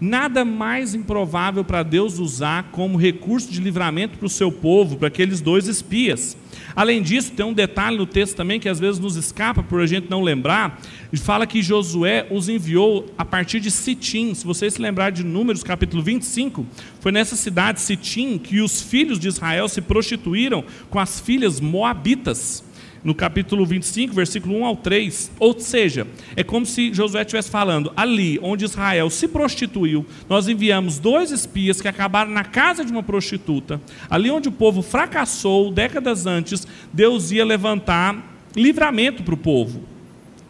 nada 0.00 0.44
mais 0.44 0.96
improvável 0.96 1.62
para 1.62 1.84
Deus 1.84 2.18
usar 2.18 2.64
como 2.72 2.98
recurso 2.98 3.52
de 3.52 3.60
livramento 3.60 4.18
para 4.18 4.26
o 4.26 4.28
seu 4.28 4.50
povo, 4.50 4.96
para 4.96 5.06
aqueles 5.06 5.40
dois 5.40 5.68
espias. 5.68 6.36
Além 6.74 7.00
disso, 7.00 7.30
tem 7.32 7.46
um 7.46 7.52
detalhe 7.52 7.96
no 7.96 8.04
texto 8.04 8.34
também 8.34 8.58
que 8.58 8.68
às 8.68 8.80
vezes 8.80 8.98
nos 8.98 9.14
escapa 9.14 9.62
por 9.62 9.80
a 9.80 9.86
gente 9.86 10.10
não 10.10 10.20
lembrar. 10.20 10.80
Fala 11.18 11.46
que 11.46 11.62
Josué 11.62 12.26
os 12.32 12.48
enviou 12.48 13.06
a 13.16 13.24
partir 13.24 13.60
de 13.60 13.70
Sitim. 13.70 14.34
Se 14.34 14.44
vocês 14.44 14.74
se 14.74 14.82
lembrar 14.82 15.10
de 15.10 15.22
Números, 15.22 15.62
capítulo 15.62 16.02
25, 16.02 16.66
foi 16.98 17.12
nessa 17.12 17.36
cidade, 17.36 17.80
Sitim, 17.80 18.38
que 18.38 18.60
os 18.60 18.82
filhos 18.82 19.20
de 19.20 19.28
Israel 19.28 19.68
se 19.68 19.80
prostituíram 19.80 20.64
com 20.90 20.98
as 20.98 21.20
filhas 21.20 21.60
moabitas 21.60 22.64
no 23.04 23.14
capítulo 23.14 23.66
25, 23.66 24.14
versículo 24.14 24.56
1 24.58 24.64
ao 24.64 24.76
3. 24.76 25.32
Ou 25.38 25.58
seja, 25.58 26.06
é 26.36 26.44
como 26.44 26.64
se 26.64 26.92
Josué 26.92 27.22
estivesse 27.22 27.50
falando, 27.50 27.92
ali 27.96 28.38
onde 28.42 28.64
Israel 28.64 29.10
se 29.10 29.26
prostituiu, 29.26 30.06
nós 30.28 30.48
enviamos 30.48 30.98
dois 30.98 31.30
espias 31.30 31.80
que 31.80 31.88
acabaram 31.88 32.30
na 32.30 32.44
casa 32.44 32.84
de 32.84 32.92
uma 32.92 33.02
prostituta. 33.02 33.80
Ali 34.08 34.30
onde 34.30 34.48
o 34.48 34.52
povo 34.52 34.82
fracassou 34.82 35.70
décadas 35.72 36.26
antes, 36.26 36.66
Deus 36.92 37.30
ia 37.32 37.44
levantar 37.44 38.32
livramento 38.54 39.22
para 39.22 39.34
o 39.34 39.38
povo. 39.38 39.82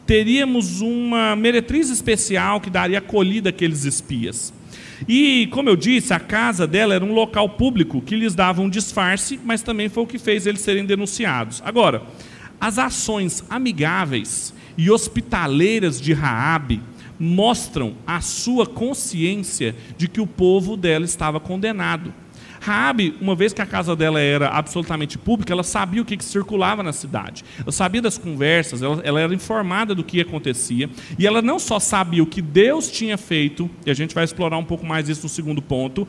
Teríamos 0.06 0.80
uma 0.80 1.36
meretriz 1.36 1.88
especial 1.88 2.60
que 2.60 2.68
daria 2.68 2.98
acolhida 2.98 3.50
àqueles 3.50 3.84
espias. 3.84 4.52
E, 5.08 5.48
como 5.48 5.68
eu 5.68 5.76
disse, 5.76 6.12
a 6.12 6.20
casa 6.20 6.66
dela 6.66 6.94
era 6.94 7.04
um 7.04 7.12
local 7.12 7.48
público 7.48 8.00
que 8.00 8.14
lhes 8.14 8.34
dava 8.34 8.60
um 8.62 8.68
disfarce, 8.68 9.38
mas 9.44 9.62
também 9.62 9.88
foi 9.88 10.02
o 10.02 10.06
que 10.06 10.18
fez 10.18 10.46
eles 10.46 10.60
serem 10.60 10.84
denunciados. 10.84 11.62
Agora, 11.64 12.02
as 12.62 12.78
ações 12.78 13.42
amigáveis 13.50 14.54
e 14.78 14.88
hospitaleiras 14.88 16.00
de 16.00 16.12
Raabe 16.12 16.80
mostram 17.18 17.94
a 18.06 18.20
sua 18.20 18.64
consciência 18.64 19.74
de 19.98 20.06
que 20.06 20.20
o 20.20 20.28
povo 20.28 20.76
dela 20.76 21.04
estava 21.04 21.40
condenado. 21.40 22.14
Raabe, 22.60 23.16
uma 23.20 23.34
vez 23.34 23.52
que 23.52 23.60
a 23.60 23.66
casa 23.66 23.96
dela 23.96 24.20
era 24.20 24.48
absolutamente 24.48 25.18
pública, 25.18 25.52
ela 25.52 25.64
sabia 25.64 26.00
o 26.00 26.04
que, 26.04 26.16
que 26.16 26.24
circulava 26.24 26.84
na 26.84 26.92
cidade. 26.92 27.44
Ela 27.60 27.72
sabia 27.72 28.00
das 28.00 28.16
conversas, 28.16 28.80
ela, 28.80 29.00
ela, 29.02 29.20
era 29.20 29.34
informada 29.34 29.92
do 29.92 30.04
que 30.04 30.20
acontecia. 30.20 30.88
E 31.18 31.26
ela 31.26 31.42
não 31.42 31.58
só 31.58 31.80
sabia 31.80 32.22
o 32.22 32.26
que 32.26 32.40
Deus 32.40 32.88
tinha 32.88 33.18
feito, 33.18 33.68
e 33.84 33.90
a 33.90 33.94
gente 33.94 34.14
vai 34.14 34.22
explorar 34.22 34.56
um 34.56 34.64
pouco 34.64 34.86
mais 34.86 35.08
isso 35.08 35.24
no 35.24 35.28
segundo 35.28 35.60
ponto, 35.60 36.06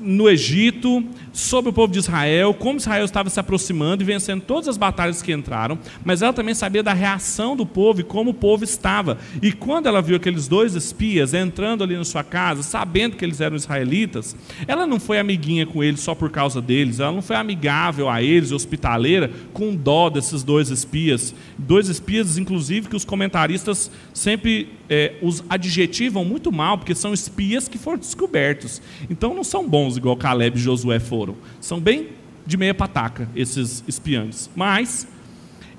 no 0.00 0.28
Egito, 0.28 1.04
sobre 1.34 1.70
o 1.70 1.72
povo 1.72 1.92
de 1.92 1.98
Israel, 1.98 2.54
como 2.54 2.78
Israel 2.78 3.04
estava 3.04 3.28
se 3.28 3.40
aproximando 3.40 4.02
e 4.02 4.06
vencendo 4.06 4.40
todas 4.40 4.68
as 4.68 4.76
batalhas 4.76 5.20
que 5.20 5.32
entraram, 5.32 5.76
mas 6.04 6.22
ela 6.22 6.32
também 6.32 6.54
sabia 6.54 6.82
da 6.82 6.92
reação 6.92 7.56
do 7.56 7.66
povo 7.66 8.00
e 8.00 8.04
como 8.04 8.30
o 8.30 8.34
povo 8.34 8.62
estava. 8.62 9.18
E 9.42 9.50
quando 9.50 9.88
ela 9.88 10.00
viu 10.00 10.16
aqueles 10.16 10.46
dois 10.46 10.76
espias 10.76 11.34
entrando 11.34 11.82
ali 11.82 11.96
na 11.96 12.04
sua 12.04 12.22
casa, 12.22 12.62
sabendo 12.62 13.16
que 13.16 13.24
eles 13.24 13.40
eram 13.40 13.56
israelitas, 13.56 14.36
ela 14.68 14.86
não 14.86 15.00
foi 15.00 15.18
amiguinha 15.18 15.66
com 15.66 15.82
eles 15.82 16.00
só 16.00 16.14
por 16.14 16.30
causa 16.30 16.62
deles, 16.62 17.00
ela 17.00 17.10
não 17.10 17.22
foi 17.22 17.34
amigável 17.34 18.08
a 18.08 18.22
eles, 18.22 18.52
hospitaleira, 18.52 19.30
com 19.52 19.74
dó 19.74 20.08
desses 20.08 20.44
dois 20.44 20.70
espias. 20.70 21.34
Dois 21.58 21.88
espias, 21.88 22.38
inclusive, 22.38 22.88
que 22.88 22.96
os 22.96 23.04
comentaristas 23.04 23.90
sempre 24.12 24.68
é, 24.88 25.14
os 25.22 25.42
adjetivam 25.48 26.24
muito 26.24 26.52
mal, 26.52 26.78
porque 26.78 26.94
são 26.94 27.12
espias 27.12 27.68
que 27.68 27.78
foram 27.78 27.98
descobertos. 27.98 28.80
Então 29.10 29.34
não 29.34 29.42
são 29.42 29.68
bons 29.68 29.96
igual 29.96 30.16
Caleb 30.16 30.56
e 30.56 30.62
Josué 30.62 31.00
foram. 31.00 31.23
São 31.60 31.80
bem 31.80 32.08
de 32.46 32.56
meia 32.56 32.74
pataca 32.74 33.28
esses 33.34 33.82
espiantes. 33.88 34.50
Mas 34.54 35.06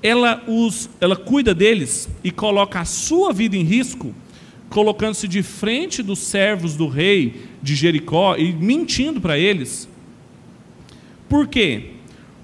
ela 0.02 0.42
os 0.46 0.88
ela 1.00 1.16
cuida 1.16 1.54
deles 1.54 2.08
e 2.22 2.30
coloca 2.30 2.80
a 2.80 2.84
sua 2.84 3.32
vida 3.32 3.56
em 3.56 3.62
risco, 3.62 4.14
colocando-se 4.68 5.28
de 5.28 5.42
frente 5.42 6.02
dos 6.02 6.18
servos 6.18 6.76
do 6.76 6.88
rei 6.88 7.44
de 7.62 7.74
Jericó 7.74 8.36
e 8.36 8.52
mentindo 8.52 9.20
para 9.20 9.38
eles. 9.38 9.88
Por 11.28 11.46
quê? 11.46 11.90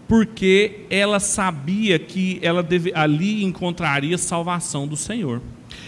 Porque 0.08 0.80
ela 0.90 1.18
sabia 1.18 1.98
que 1.98 2.38
ela 2.42 2.62
deve, 2.62 2.92
ali 2.94 3.44
encontraria 3.44 4.18
salvação 4.18 4.86
do 4.86 4.96
Senhor. 4.96 5.40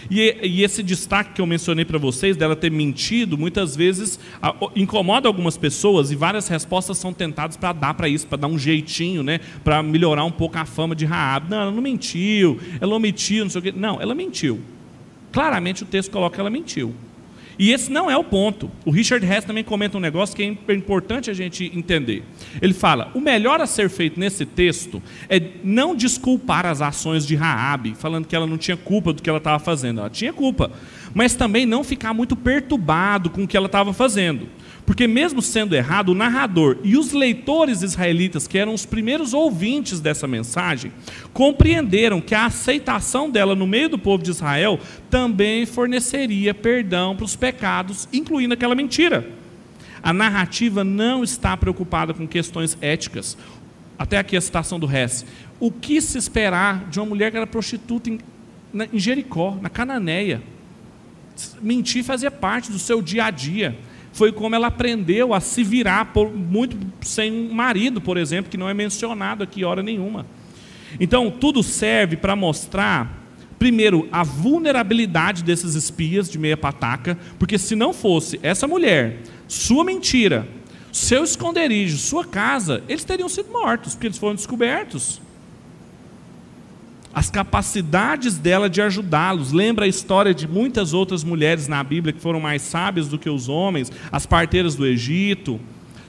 E, 0.09 0.37
e 0.43 0.63
esse 0.63 0.83
destaque 0.83 1.33
que 1.33 1.41
eu 1.41 1.45
mencionei 1.45 1.85
para 1.85 1.97
vocês, 1.97 2.37
dela 2.37 2.55
ter 2.55 2.71
mentido, 2.71 3.37
muitas 3.37 3.75
vezes 3.75 4.19
a, 4.41 4.53
incomoda 4.75 5.27
algumas 5.27 5.57
pessoas 5.57 6.11
e 6.11 6.15
várias 6.15 6.47
respostas 6.47 6.97
são 6.97 7.13
tentadas 7.13 7.57
para 7.57 7.73
dar 7.73 7.93
para 7.93 8.07
isso, 8.07 8.27
para 8.27 8.37
dar 8.37 8.47
um 8.47 8.57
jeitinho, 8.57 9.23
né, 9.23 9.39
para 9.63 9.81
melhorar 9.81 10.23
um 10.23 10.31
pouco 10.31 10.57
a 10.57 10.65
fama 10.65 10.95
de 10.95 11.05
Raab. 11.05 11.49
Não, 11.49 11.61
ela 11.61 11.71
não 11.71 11.81
mentiu, 11.81 12.59
ela 12.79 12.95
omitiu, 12.95 13.43
não 13.43 13.49
sei 13.49 13.59
o 13.59 13.63
quê. 13.63 13.73
Não, 13.75 14.01
ela 14.01 14.15
mentiu. 14.15 14.59
Claramente 15.31 15.83
o 15.83 15.85
texto 15.85 16.11
coloca 16.11 16.35
que 16.35 16.39
ela 16.39 16.49
mentiu. 16.49 16.95
E 17.57 17.71
esse 17.71 17.91
não 17.91 18.09
é 18.09 18.17
o 18.17 18.23
ponto. 18.23 18.69
O 18.85 18.91
Richard 18.91 19.25
Hess 19.25 19.45
também 19.45 19.63
comenta 19.63 19.97
um 19.97 20.01
negócio 20.01 20.35
que 20.35 20.43
é 20.43 20.73
importante 20.73 21.31
a 21.31 21.33
gente 21.33 21.71
entender. 21.75 22.23
Ele 22.61 22.73
fala: 22.73 23.11
o 23.13 23.21
melhor 23.21 23.61
a 23.61 23.65
ser 23.65 23.89
feito 23.89 24.19
nesse 24.19 24.45
texto 24.45 25.01
é 25.29 25.41
não 25.63 25.95
desculpar 25.95 26.65
as 26.65 26.81
ações 26.81 27.25
de 27.25 27.35
Raabe, 27.35 27.95
falando 27.95 28.27
que 28.27 28.35
ela 28.35 28.47
não 28.47 28.57
tinha 28.57 28.77
culpa 28.77 29.13
do 29.13 29.21
que 29.21 29.29
ela 29.29 29.37
estava 29.37 29.59
fazendo. 29.59 29.99
Ela 29.99 30.09
tinha 30.09 30.33
culpa, 30.33 30.71
mas 31.13 31.35
também 31.35 31.65
não 31.65 31.83
ficar 31.83 32.13
muito 32.13 32.35
perturbado 32.35 33.29
com 33.29 33.43
o 33.43 33.47
que 33.47 33.55
ela 33.55 33.67
estava 33.67 33.93
fazendo. 33.93 34.47
Porque, 34.85 35.07
mesmo 35.07 35.41
sendo 35.41 35.75
errado, 35.75 36.09
o 36.09 36.15
narrador 36.15 36.77
e 36.83 36.95
os 36.95 37.11
leitores 37.11 37.81
israelitas, 37.81 38.47
que 38.47 38.57
eram 38.57 38.73
os 38.73 38.85
primeiros 38.85 39.33
ouvintes 39.33 39.99
dessa 39.99 40.27
mensagem, 40.27 40.91
compreenderam 41.33 42.21
que 42.21 42.35
a 42.35 42.45
aceitação 42.45 43.29
dela 43.29 43.55
no 43.55 43.65
meio 43.65 43.89
do 43.89 43.97
povo 43.97 44.23
de 44.23 44.29
Israel 44.29 44.79
também 45.09 45.65
forneceria 45.65 46.53
perdão 46.53 47.15
para 47.15 47.25
os 47.25 47.35
pecados, 47.35 48.07
incluindo 48.13 48.53
aquela 48.53 48.75
mentira. 48.75 49.27
A 50.03 50.13
narrativa 50.13 50.83
não 50.83 51.23
está 51.23 51.57
preocupada 51.57 52.13
com 52.13 52.27
questões 52.27 52.77
éticas. 52.79 53.35
Até 53.97 54.19
aqui 54.19 54.37
a 54.37 54.41
citação 54.41 54.79
do 54.79 54.91
Hess. 54.91 55.25
O 55.59 55.71
que 55.71 55.99
se 55.99 56.15
esperar 56.15 56.87
de 56.89 56.99
uma 56.99 57.07
mulher 57.07 57.31
que 57.31 57.37
era 57.37 57.47
prostituta 57.47 58.11
em, 58.11 58.19
em 58.93 58.99
Jericó, 58.99 59.57
na 59.59 59.69
Cananeia? 59.69 60.43
Mentir 61.59 62.03
fazia 62.03 62.29
parte 62.29 62.71
do 62.71 62.77
seu 62.77 63.01
dia 63.01 63.25
a 63.25 63.31
dia 63.31 63.75
foi 64.15 64.31
como 64.31 64.55
ela 64.55 64.67
aprendeu 64.67 65.33
a 65.33 65.41
se 65.41 65.61
virar 65.61 66.13
por, 66.13 66.33
muito 66.33 66.77
sem 67.01 67.49
um 67.49 67.53
marido, 67.53 67.99
por 67.99 68.15
exemplo, 68.15 68.49
que 68.49 68.55
não 68.55 68.69
é 68.69 68.73
mencionado 68.73 69.43
aqui 69.43 69.65
hora 69.65 69.83
nenhuma. 69.83 70.25
Então, 71.01 71.29
tudo 71.29 71.61
serve 71.61 72.15
para 72.15 72.33
mostrar, 72.33 73.27
primeiro, 73.59 74.07
a 74.13 74.23
vulnerabilidade 74.23 75.43
desses 75.43 75.75
espias 75.75 76.29
de 76.29 76.39
meia 76.39 76.55
pataca, 76.55 77.19
porque 77.37 77.57
se 77.57 77.75
não 77.75 77.91
fosse 77.91 78.39
essa 78.41 78.65
mulher, 78.65 79.19
sua 79.49 79.83
mentira, 79.83 80.47
seu 80.93 81.21
esconderijo, 81.21 81.97
sua 81.97 82.23
casa, 82.23 82.81
eles 82.87 83.03
teriam 83.03 83.27
sido 83.27 83.51
mortos, 83.51 83.95
porque 83.95 84.07
eles 84.07 84.17
foram 84.17 84.35
descobertos 84.35 85.19
as 87.15 87.29
capacidades 87.31 88.37
dela 88.37 88.69
de 88.69 88.81
ajudá-los. 88.81 89.53
Lembra 89.53 89.85
a 89.85 89.87
história 89.87 90.33
de 90.33 90.45
muitas 90.45 90.93
outras 90.93 91.23
mulheres 91.23 91.69
na 91.69 91.81
Bíblia 91.81 92.11
que 92.11 92.19
foram 92.19 92.41
mais 92.41 92.61
sábias 92.61 93.07
do 93.07 93.17
que 93.17 93.29
os 93.29 93.47
homens, 93.47 93.89
as 94.11 94.25
parteiras 94.25 94.75
do 94.75 94.85
Egito, 94.85 95.57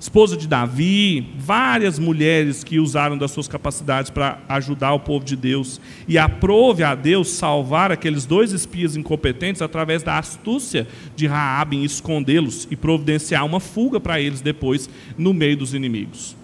esposa 0.00 0.36
de 0.36 0.48
Davi, 0.48 1.32
várias 1.38 1.96
mulheres 1.96 2.64
que 2.64 2.80
usaram 2.80 3.16
das 3.16 3.30
suas 3.30 3.46
capacidades 3.46 4.10
para 4.10 4.40
ajudar 4.48 4.94
o 4.94 5.00
povo 5.00 5.24
de 5.24 5.36
Deus. 5.36 5.80
E 6.08 6.18
aprove 6.18 6.82
a 6.82 6.96
Deus 6.96 7.28
salvar 7.28 7.92
aqueles 7.92 8.26
dois 8.26 8.50
espias 8.50 8.96
incompetentes 8.96 9.62
através 9.62 10.02
da 10.02 10.18
astúcia 10.18 10.88
de 11.14 11.28
Raabe 11.28 11.76
em 11.76 11.84
escondê-los 11.84 12.66
e 12.68 12.74
providenciar 12.74 13.46
uma 13.46 13.60
fuga 13.60 14.00
para 14.00 14.20
eles 14.20 14.40
depois 14.40 14.90
no 15.16 15.32
meio 15.32 15.56
dos 15.56 15.72
inimigos. 15.72 16.36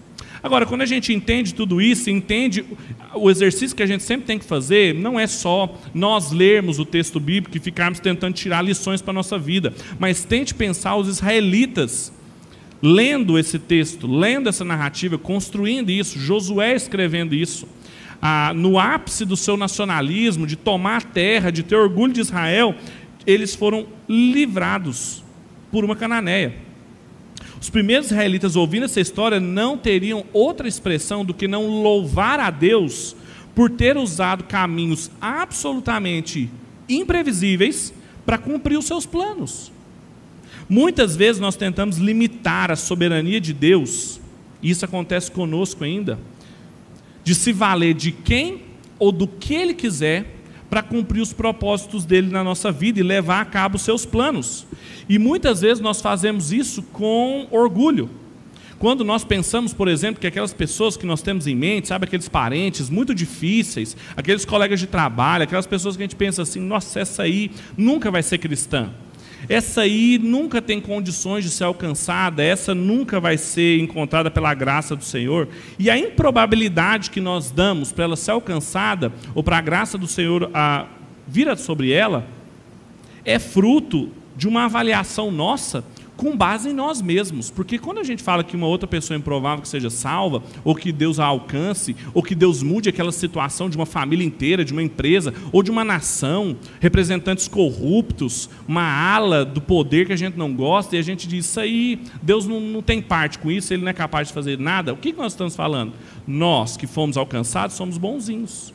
Agora, 0.43 0.65
quando 0.65 0.81
a 0.81 0.85
gente 0.85 1.13
entende 1.13 1.53
tudo 1.53 1.81
isso, 1.81 2.09
entende 2.09 2.65
o 3.15 3.31
exercício 3.31 3.75
que 3.77 3.81
a 3.81 3.85
gente 3.87 4.03
sempre 4.03 4.25
tem 4.25 4.37
que 4.37 4.43
fazer, 4.43 4.93
não 4.93 5.17
é 5.17 5.25
só 5.25 5.79
nós 5.93 6.33
lermos 6.33 6.79
o 6.79 6.85
texto 6.85 7.17
bíblico 7.17 7.55
e 7.55 7.61
ficarmos 7.61 8.01
tentando 8.01 8.33
tirar 8.33 8.61
lições 8.61 9.01
para 9.01 9.11
a 9.11 9.13
nossa 9.13 9.39
vida, 9.39 9.73
mas 9.97 10.25
tente 10.25 10.53
pensar 10.53 10.97
os 10.97 11.07
israelitas 11.07 12.11
lendo 12.81 13.39
esse 13.39 13.57
texto, 13.57 14.05
lendo 14.05 14.49
essa 14.49 14.65
narrativa, 14.65 15.17
construindo 15.17 15.89
isso, 15.89 16.19
Josué 16.19 16.75
escrevendo 16.75 17.33
isso. 17.33 17.65
Ah, 18.21 18.51
no 18.53 18.77
ápice 18.77 19.23
do 19.23 19.37
seu 19.37 19.55
nacionalismo, 19.55 20.45
de 20.45 20.57
tomar 20.57 20.97
a 20.97 21.01
terra, 21.01 21.49
de 21.49 21.63
ter 21.63 21.77
orgulho 21.77 22.11
de 22.11 22.19
Israel, 22.19 22.75
eles 23.25 23.55
foram 23.55 23.87
livrados 24.09 25.23
por 25.71 25.85
uma 25.85 25.95
cananeia. 25.95 26.62
Os 27.63 27.69
primeiros 27.69 28.07
israelitas 28.07 28.57
ouvindo 28.57 28.83
essa 28.83 28.99
história 28.99 29.39
não 29.39 29.77
teriam 29.77 30.25
outra 30.33 30.67
expressão 30.67 31.23
do 31.23 31.33
que 31.33 31.47
não 31.47 31.65
louvar 31.81 32.37
a 32.37 32.49
Deus 32.49 33.15
por 33.55 33.69
ter 33.69 33.95
usado 33.95 34.43
caminhos 34.43 35.09
absolutamente 35.21 36.49
imprevisíveis 36.89 37.93
para 38.25 38.37
cumprir 38.37 38.77
os 38.77 38.83
seus 38.83 39.05
planos. 39.05 39.71
Muitas 40.67 41.15
vezes 41.15 41.39
nós 41.39 41.55
tentamos 41.55 41.99
limitar 41.99 42.69
a 42.69 42.75
soberania 42.75 43.39
de 43.39 43.53
Deus, 43.53 44.19
e 44.61 44.69
isso 44.69 44.83
acontece 44.83 45.31
conosco 45.31 45.85
ainda, 45.85 46.19
de 47.23 47.33
se 47.33 47.53
valer 47.53 47.93
de 47.93 48.11
quem 48.11 48.63
ou 48.99 49.09
do 49.09 49.25
que 49.25 49.53
Ele 49.53 49.73
quiser 49.73 50.42
para 50.73 50.81
cumprir 50.81 51.21
os 51.21 51.31
propósitos 51.31 52.03
dele 52.03 52.31
na 52.31 52.43
nossa 52.43 52.71
vida 52.71 52.99
e 52.99 53.03
levar 53.03 53.41
a 53.41 53.45
cabo 53.45 53.75
os 53.75 53.83
seus 53.83 54.07
planos. 54.07 54.65
E 55.07 55.19
muitas 55.19 55.61
vezes 55.61 55.79
nós 55.79 56.01
fazemos 56.01 56.51
isso 56.51 56.81
com 56.81 57.45
orgulho. 57.51 58.09
Quando 58.79 59.03
nós 59.03 59.23
pensamos, 59.23 59.71
por 59.71 59.87
exemplo, 59.87 60.19
que 60.19 60.25
aquelas 60.25 60.51
pessoas 60.51 60.97
que 60.97 61.05
nós 61.05 61.21
temos 61.21 61.45
em 61.45 61.53
mente, 61.53 61.89
sabe, 61.89 62.05
aqueles 62.05 62.27
parentes 62.27 62.89
muito 62.89 63.13
difíceis, 63.13 63.95
aqueles 64.17 64.45
colegas 64.45 64.79
de 64.79 64.87
trabalho, 64.87 65.43
aquelas 65.43 65.67
pessoas 65.67 65.95
que 65.95 66.01
a 66.01 66.05
gente 66.05 66.15
pensa 66.15 66.41
assim, 66.41 66.59
nossa, 66.59 66.99
essa 66.99 67.21
aí 67.21 67.51
nunca 67.77 68.09
vai 68.09 68.23
ser 68.23 68.39
cristã. 68.39 68.89
Essa 69.49 69.81
aí 69.81 70.19
nunca 70.21 70.61
tem 70.61 70.79
condições 70.79 71.43
de 71.43 71.49
ser 71.49 71.65
alcançada, 71.65 72.43
essa 72.43 72.73
nunca 72.73 73.19
vai 73.19 73.37
ser 73.37 73.79
encontrada 73.79 74.31
pela 74.31 74.53
graça 74.53 74.95
do 74.95 75.03
Senhor. 75.03 75.47
E 75.77 75.89
a 75.89 75.97
improbabilidade 75.97 77.09
que 77.09 77.19
nós 77.19 77.51
damos 77.51 77.91
para 77.91 78.05
ela 78.05 78.15
ser 78.15 78.31
alcançada, 78.31 79.11
ou 79.35 79.43
para 79.43 79.57
a 79.57 79.61
graça 79.61 79.97
do 79.97 80.07
Senhor 80.07 80.49
a, 80.53 80.87
vir 81.27 81.55
sobre 81.57 81.91
ela, 81.91 82.25
é 83.25 83.39
fruto 83.39 84.09
de 84.35 84.47
uma 84.47 84.65
avaliação 84.65 85.31
nossa 85.31 85.83
com 86.15 86.35
base 86.35 86.69
em 86.69 86.73
nós 86.73 87.01
mesmos. 87.01 87.49
Porque 87.49 87.77
quando 87.77 87.99
a 87.99 88.03
gente 88.03 88.21
fala 88.23 88.43
que 88.43 88.55
uma 88.55 88.67
outra 88.67 88.87
pessoa 88.87 89.15
é 89.15 89.19
improvável 89.19 89.61
que 89.61 89.67
seja 89.67 89.89
salva, 89.89 90.43
ou 90.63 90.75
que 90.75 90.91
Deus 90.91 91.19
a 91.19 91.25
alcance, 91.25 91.95
ou 92.13 92.21
que 92.21 92.35
Deus 92.35 92.61
mude 92.61 92.89
aquela 92.89 93.11
situação 93.11 93.69
de 93.69 93.75
uma 93.75 93.85
família 93.85 94.25
inteira, 94.25 94.63
de 94.63 94.73
uma 94.73 94.83
empresa, 94.83 95.33
ou 95.51 95.63
de 95.63 95.71
uma 95.71 95.83
nação, 95.83 96.55
representantes 96.79 97.47
corruptos, 97.47 98.49
uma 98.67 98.83
ala 98.83 99.43
do 99.43 99.61
poder 99.61 100.05
que 100.05 100.13
a 100.13 100.17
gente 100.17 100.37
não 100.37 100.53
gosta, 100.53 100.95
e 100.95 100.99
a 100.99 101.03
gente 101.03 101.27
diz 101.27 101.45
isso 101.45 101.59
aí, 101.59 101.99
Deus 102.21 102.45
não, 102.45 102.59
não 102.59 102.81
tem 102.81 103.01
parte 103.01 103.39
com 103.39 103.51
isso, 103.51 103.73
ele 103.73 103.83
não 103.83 103.89
é 103.89 103.93
capaz 103.93 104.27
de 104.27 104.33
fazer 104.33 104.59
nada. 104.59 104.93
O 104.93 104.97
que 104.97 105.13
nós 105.13 105.33
estamos 105.33 105.55
falando? 105.55 105.93
Nós 106.27 106.77
que 106.77 106.87
fomos 106.87 107.17
alcançados 107.17 107.75
somos 107.75 107.97
bonzinhos. 107.97 108.73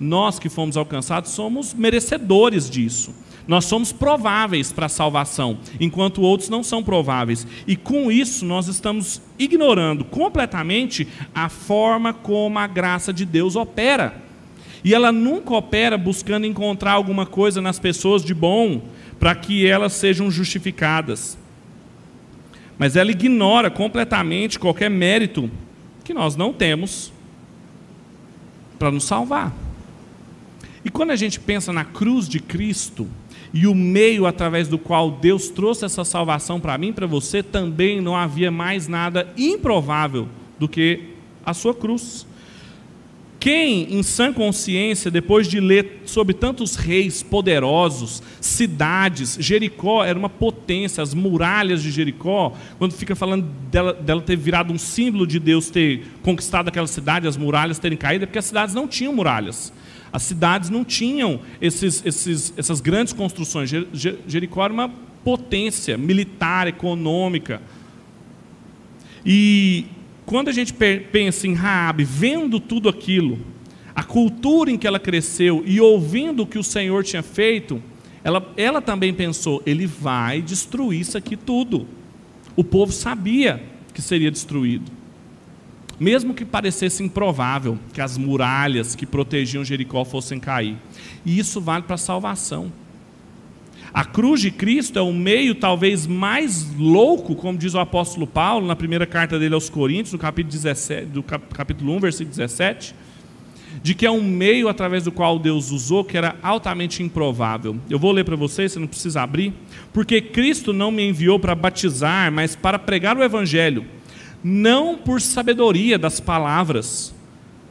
Nós 0.00 0.38
que 0.38 0.48
fomos 0.48 0.76
alcançados 0.76 1.32
somos 1.32 1.74
merecedores 1.74 2.70
disso. 2.70 3.12
Nós 3.48 3.64
somos 3.64 3.90
prováveis 3.90 4.70
para 4.70 4.86
a 4.86 4.90
salvação, 4.90 5.58
enquanto 5.80 6.20
outros 6.20 6.50
não 6.50 6.62
são 6.62 6.84
prováveis. 6.84 7.46
E 7.66 7.76
com 7.76 8.12
isso 8.12 8.44
nós 8.44 8.68
estamos 8.68 9.22
ignorando 9.38 10.04
completamente 10.04 11.08
a 11.34 11.48
forma 11.48 12.12
como 12.12 12.58
a 12.58 12.66
graça 12.66 13.10
de 13.10 13.24
Deus 13.24 13.56
opera. 13.56 14.22
E 14.84 14.94
ela 14.94 15.10
nunca 15.10 15.54
opera 15.54 15.96
buscando 15.96 16.46
encontrar 16.46 16.92
alguma 16.92 17.24
coisa 17.24 17.62
nas 17.62 17.78
pessoas 17.78 18.22
de 18.22 18.34
bom 18.34 18.82
para 19.18 19.34
que 19.34 19.66
elas 19.66 19.94
sejam 19.94 20.30
justificadas. 20.30 21.38
Mas 22.78 22.96
ela 22.96 23.10
ignora 23.10 23.70
completamente 23.70 24.58
qualquer 24.58 24.90
mérito 24.90 25.50
que 26.04 26.12
nós 26.12 26.36
não 26.36 26.52
temos 26.52 27.10
para 28.78 28.90
nos 28.90 29.04
salvar. 29.04 29.54
E 30.84 30.90
quando 30.90 31.10
a 31.10 31.16
gente 31.16 31.40
pensa 31.40 31.72
na 31.72 31.84
cruz 31.84 32.28
de 32.28 32.40
Cristo, 32.40 33.08
e 33.52 33.66
o 33.66 33.74
meio 33.74 34.26
através 34.26 34.68
do 34.68 34.78
qual 34.78 35.10
Deus 35.10 35.48
trouxe 35.48 35.84
essa 35.84 36.04
salvação 36.04 36.60
para 36.60 36.76
mim 36.76 36.92
para 36.92 37.06
você, 37.06 37.42
também 37.42 38.00
não 38.00 38.14
havia 38.14 38.50
mais 38.50 38.88
nada 38.88 39.32
improvável 39.36 40.28
do 40.58 40.68
que 40.68 41.00
a 41.44 41.54
sua 41.54 41.74
cruz. 41.74 42.26
Quem, 43.40 43.94
em 43.94 44.02
sã 44.02 44.32
consciência, 44.32 45.12
depois 45.12 45.46
de 45.46 45.60
ler 45.60 46.02
sobre 46.04 46.34
tantos 46.34 46.74
reis 46.74 47.22
poderosos, 47.22 48.20
cidades, 48.40 49.36
Jericó 49.38 50.04
era 50.04 50.18
uma 50.18 50.28
potência, 50.28 51.02
as 51.02 51.14
muralhas 51.14 51.80
de 51.80 51.92
Jericó, 51.92 52.52
quando 52.78 52.92
fica 52.92 53.14
falando 53.14 53.46
dela, 53.70 53.92
dela 53.92 54.20
ter 54.20 54.36
virado 54.36 54.72
um 54.72 54.78
símbolo 54.78 55.24
de 55.24 55.38
Deus 55.38 55.70
ter 55.70 56.04
conquistado 56.20 56.66
aquela 56.66 56.88
cidade, 56.88 57.28
as 57.28 57.36
muralhas 57.36 57.78
terem 57.78 57.96
caído, 57.96 58.24
é 58.24 58.26
porque 58.26 58.40
as 58.40 58.44
cidades 58.44 58.74
não 58.74 58.88
tinham 58.88 59.14
muralhas. 59.14 59.72
As 60.12 60.22
cidades 60.22 60.70
não 60.70 60.84
tinham 60.84 61.40
esses, 61.60 62.04
esses, 62.04 62.54
essas 62.56 62.80
grandes 62.80 63.12
construções. 63.12 63.70
Jericó 64.26 64.64
era 64.64 64.72
uma 64.72 64.88
potência 65.22 65.98
militar, 65.98 66.66
econômica. 66.66 67.60
E 69.24 69.86
quando 70.24 70.48
a 70.48 70.52
gente 70.52 70.72
pensa 70.72 71.46
em 71.46 71.54
Raabe, 71.54 72.04
vendo 72.04 72.58
tudo 72.58 72.88
aquilo, 72.88 73.38
a 73.94 74.02
cultura 74.02 74.70
em 74.70 74.78
que 74.78 74.86
ela 74.86 74.98
cresceu 74.98 75.62
e 75.66 75.80
ouvindo 75.80 76.42
o 76.42 76.46
que 76.46 76.58
o 76.58 76.64
Senhor 76.64 77.04
tinha 77.04 77.22
feito, 77.22 77.82
ela, 78.24 78.52
ela 78.56 78.80
também 78.80 79.12
pensou: 79.12 79.62
ele 79.66 79.86
vai 79.86 80.40
destruir 80.40 81.00
isso 81.00 81.18
aqui 81.18 81.36
tudo. 81.36 81.86
O 82.56 82.64
povo 82.64 82.92
sabia 82.92 83.62
que 83.92 84.00
seria 84.00 84.30
destruído 84.30 84.97
mesmo 85.98 86.34
que 86.34 86.44
parecesse 86.44 87.02
improvável 87.02 87.78
que 87.92 88.00
as 88.00 88.16
muralhas 88.16 88.94
que 88.94 89.06
protegiam 89.06 89.64
Jericó 89.64 90.04
fossem 90.04 90.38
cair. 90.38 90.76
E 91.24 91.38
isso 91.38 91.60
vale 91.60 91.82
para 91.82 91.94
a 91.94 91.98
salvação. 91.98 92.72
A 93.92 94.04
cruz 94.04 94.40
de 94.40 94.50
Cristo 94.50 94.98
é 94.98 95.02
o 95.02 95.12
meio 95.12 95.54
talvez 95.54 96.06
mais 96.06 96.66
louco, 96.76 97.34
como 97.34 97.58
diz 97.58 97.74
o 97.74 97.78
apóstolo 97.78 98.26
Paulo 98.26 98.66
na 98.66 98.76
primeira 98.76 99.06
carta 99.06 99.38
dele 99.38 99.54
aos 99.54 99.70
Coríntios, 99.70 100.12
no 100.12 100.18
capítulo, 100.18 100.52
17, 100.52 101.06
do 101.06 101.22
capítulo 101.22 101.94
1, 101.96 102.00
versículo 102.00 102.30
17, 102.30 102.94
de 103.82 103.94
que 103.94 104.04
é 104.04 104.10
um 104.10 104.22
meio 104.22 104.68
através 104.68 105.04
do 105.04 105.12
qual 105.12 105.38
Deus 105.38 105.70
usou 105.70 106.04
que 106.04 106.18
era 106.18 106.36
altamente 106.42 107.02
improvável. 107.02 107.76
Eu 107.88 107.98
vou 107.98 108.12
ler 108.12 108.24
para 108.24 108.36
vocês, 108.36 108.72
você 108.72 108.78
não 108.78 108.86
precisa 108.86 109.22
abrir. 109.22 109.54
Porque 109.92 110.20
Cristo 110.20 110.72
não 110.72 110.90
me 110.90 111.08
enviou 111.08 111.38
para 111.38 111.54
batizar, 111.54 112.30
mas 112.30 112.54
para 112.54 112.78
pregar 112.78 113.16
o 113.16 113.22
evangelho 113.22 113.84
não 114.42 114.96
por 114.96 115.20
sabedoria 115.20 115.98
das 115.98 116.20
palavras, 116.20 117.14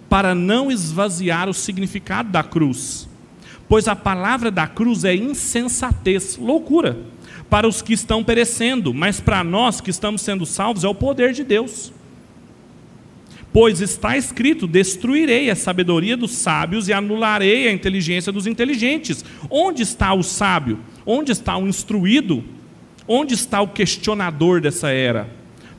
para 0.09 0.33
não 0.33 0.71
esvaziar 0.71 1.49
o 1.49 1.53
significado 1.53 2.29
da 2.29 2.43
cruz, 2.43 3.07
pois 3.67 3.87
a 3.87 3.95
palavra 3.95 4.49
da 4.49 4.67
cruz 4.67 5.03
é 5.03 5.15
insensatez, 5.15 6.37
loucura, 6.37 6.97
para 7.49 7.67
os 7.67 7.81
que 7.81 7.93
estão 7.93 8.23
perecendo, 8.23 8.93
mas 8.93 9.19
para 9.19 9.43
nós 9.43 9.81
que 9.81 9.89
estamos 9.89 10.21
sendo 10.21 10.45
salvos 10.45 10.83
é 10.83 10.87
o 10.87 10.95
poder 10.95 11.33
de 11.33 11.43
Deus. 11.43 11.91
Pois 13.53 13.81
está 13.81 14.17
escrito: 14.17 14.67
destruirei 14.67 15.49
a 15.49 15.55
sabedoria 15.55 16.17
dos 16.17 16.31
sábios 16.31 16.87
e 16.87 16.93
anularei 16.93 17.67
a 17.67 17.71
inteligência 17.71 18.31
dos 18.31 18.45
inteligentes. 18.45 19.23
Onde 19.49 19.81
está 19.81 20.13
o 20.13 20.21
sábio? 20.21 20.79
Onde 21.05 21.31
está 21.31 21.57
o 21.57 21.67
instruído? 21.67 22.43
Onde 23.07 23.33
está 23.33 23.61
o 23.61 23.69
questionador 23.69 24.59
dessa 24.59 24.89
era? 24.89 25.36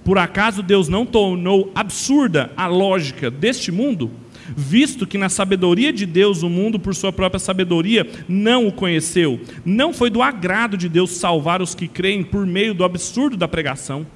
Por 0.09 0.17
acaso 0.17 0.63
Deus 0.63 0.89
não 0.89 1.05
tornou 1.05 1.71
absurda 1.75 2.51
a 2.57 2.67
lógica 2.67 3.31
deste 3.31 3.71
mundo? 3.71 4.11
Visto 4.57 5.07
que 5.07 5.19
na 5.19 5.29
sabedoria 5.29 5.93
de 5.93 6.07
Deus 6.07 6.43
o 6.43 6.49
mundo, 6.49 6.81
por 6.81 6.95
sua 6.95 7.13
própria 7.13 7.39
sabedoria, 7.39 8.09
não 8.27 8.67
o 8.67 8.73
conheceu. 8.73 9.39
Não 9.67 9.93
foi 9.93 10.09
do 10.09 10.23
agrado 10.23 10.79
de 10.79 10.89
Deus 10.89 11.11
salvar 11.11 11.61
os 11.61 11.75
que 11.75 11.87
creem 11.87 12.25
por 12.25 12.47
meio 12.47 12.73
do 12.73 12.85
absurdo 12.85 13.37
da 13.37 13.47
pregação. 13.47 14.07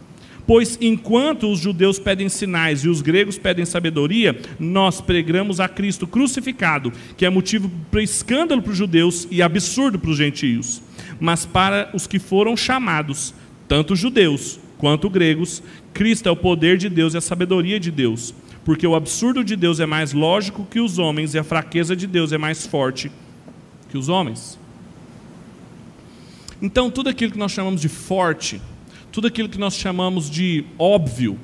Pois 0.47 0.79
enquanto 0.81 1.53
os 1.53 1.61
judeus 1.61 1.99
pedem 1.99 2.31
sinais 2.31 2.85
e 2.85 2.89
os 2.89 3.03
gregos 3.03 3.37
pedem 3.37 3.67
sabedoria, 3.67 4.35
nós 4.59 4.99
pregamos 4.99 5.61
a 5.61 5.69
Cristo 5.69 6.07
crucificado, 6.07 6.91
que 7.19 7.27
é 7.27 7.29
motivo 7.29 7.71
para 7.91 8.03
escândalo 8.03 8.63
para 8.63 8.73
os 8.73 8.79
judeus 8.79 9.29
e 9.31 9.43
absurdo 9.43 9.99
para 9.99 10.11
os 10.11 10.17
gentios. 10.17 10.81
Mas 11.21 11.45
para 11.45 11.91
os 11.93 12.07
que 12.07 12.19
foram 12.19 12.57
chamados, 12.57 13.35
tanto 13.69 13.95
judeus 13.95 14.59
quanto 14.83 15.09
gregos, 15.09 15.63
Cristo 15.95 16.29
é 16.29 16.33
o 16.33 16.35
poder 16.35 16.77
de 16.77 16.89
Deus 16.89 17.15
e 17.15 17.17
a 17.17 17.21
sabedoria 17.21 17.79
de 17.79 17.89
Deus, 17.89 18.35
porque 18.65 18.85
o 18.85 18.97
absurdo 18.97 19.45
de 19.45 19.55
Deus 19.55 19.79
é 19.79 19.87
mais 19.87 20.13
lógico 20.13 20.67
que 20.69 20.81
os 20.81 20.99
homens 20.99 21.35
e 21.35 21.39
a 21.39 21.45
fraqueza 21.45 21.95
de 21.95 22.05
Deus 22.05 22.33
é 22.33 22.37
mais 22.37 22.67
forte 22.67 23.09
que 23.89 23.97
os 23.97 24.09
homens. 24.09 24.59
Então, 26.61 26.91
tudo 26.91 27.09
aquilo 27.09 27.31
que 27.31 27.39
nós 27.39 27.53
chamamos 27.53 27.81
de 27.81 27.89
forte, 27.89 28.61
tudo 29.13 29.29
aquilo 29.29 29.49
que 29.49 29.57
nós 29.57 29.77
chamamos 29.77 30.29
de 30.29 30.65
óbvio, 30.77 31.39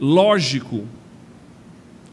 lógico, 0.00 0.84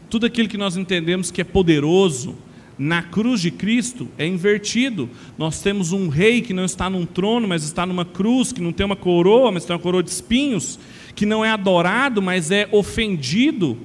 tudo 0.08 0.24
aquilo 0.24 0.48
que 0.48 0.56
nós 0.56 0.76
entendemos 0.76 1.32
que 1.32 1.40
é 1.40 1.44
poderoso, 1.44 2.36
na 2.80 3.02
cruz 3.02 3.42
de 3.42 3.50
Cristo 3.50 4.08
é 4.16 4.26
invertido. 4.26 5.10
Nós 5.36 5.60
temos 5.60 5.92
um 5.92 6.08
rei 6.08 6.40
que 6.40 6.54
não 6.54 6.64
está 6.64 6.88
num 6.88 7.04
trono, 7.04 7.46
mas 7.46 7.62
está 7.62 7.84
numa 7.84 8.06
cruz, 8.06 8.52
que 8.52 8.62
não 8.62 8.72
tem 8.72 8.86
uma 8.86 8.96
coroa, 8.96 9.52
mas 9.52 9.66
tem 9.66 9.76
uma 9.76 9.82
coroa 9.82 10.02
de 10.02 10.08
espinhos, 10.08 10.78
que 11.14 11.26
não 11.26 11.44
é 11.44 11.50
adorado, 11.50 12.22
mas 12.22 12.50
é 12.50 12.66
ofendido, 12.72 13.76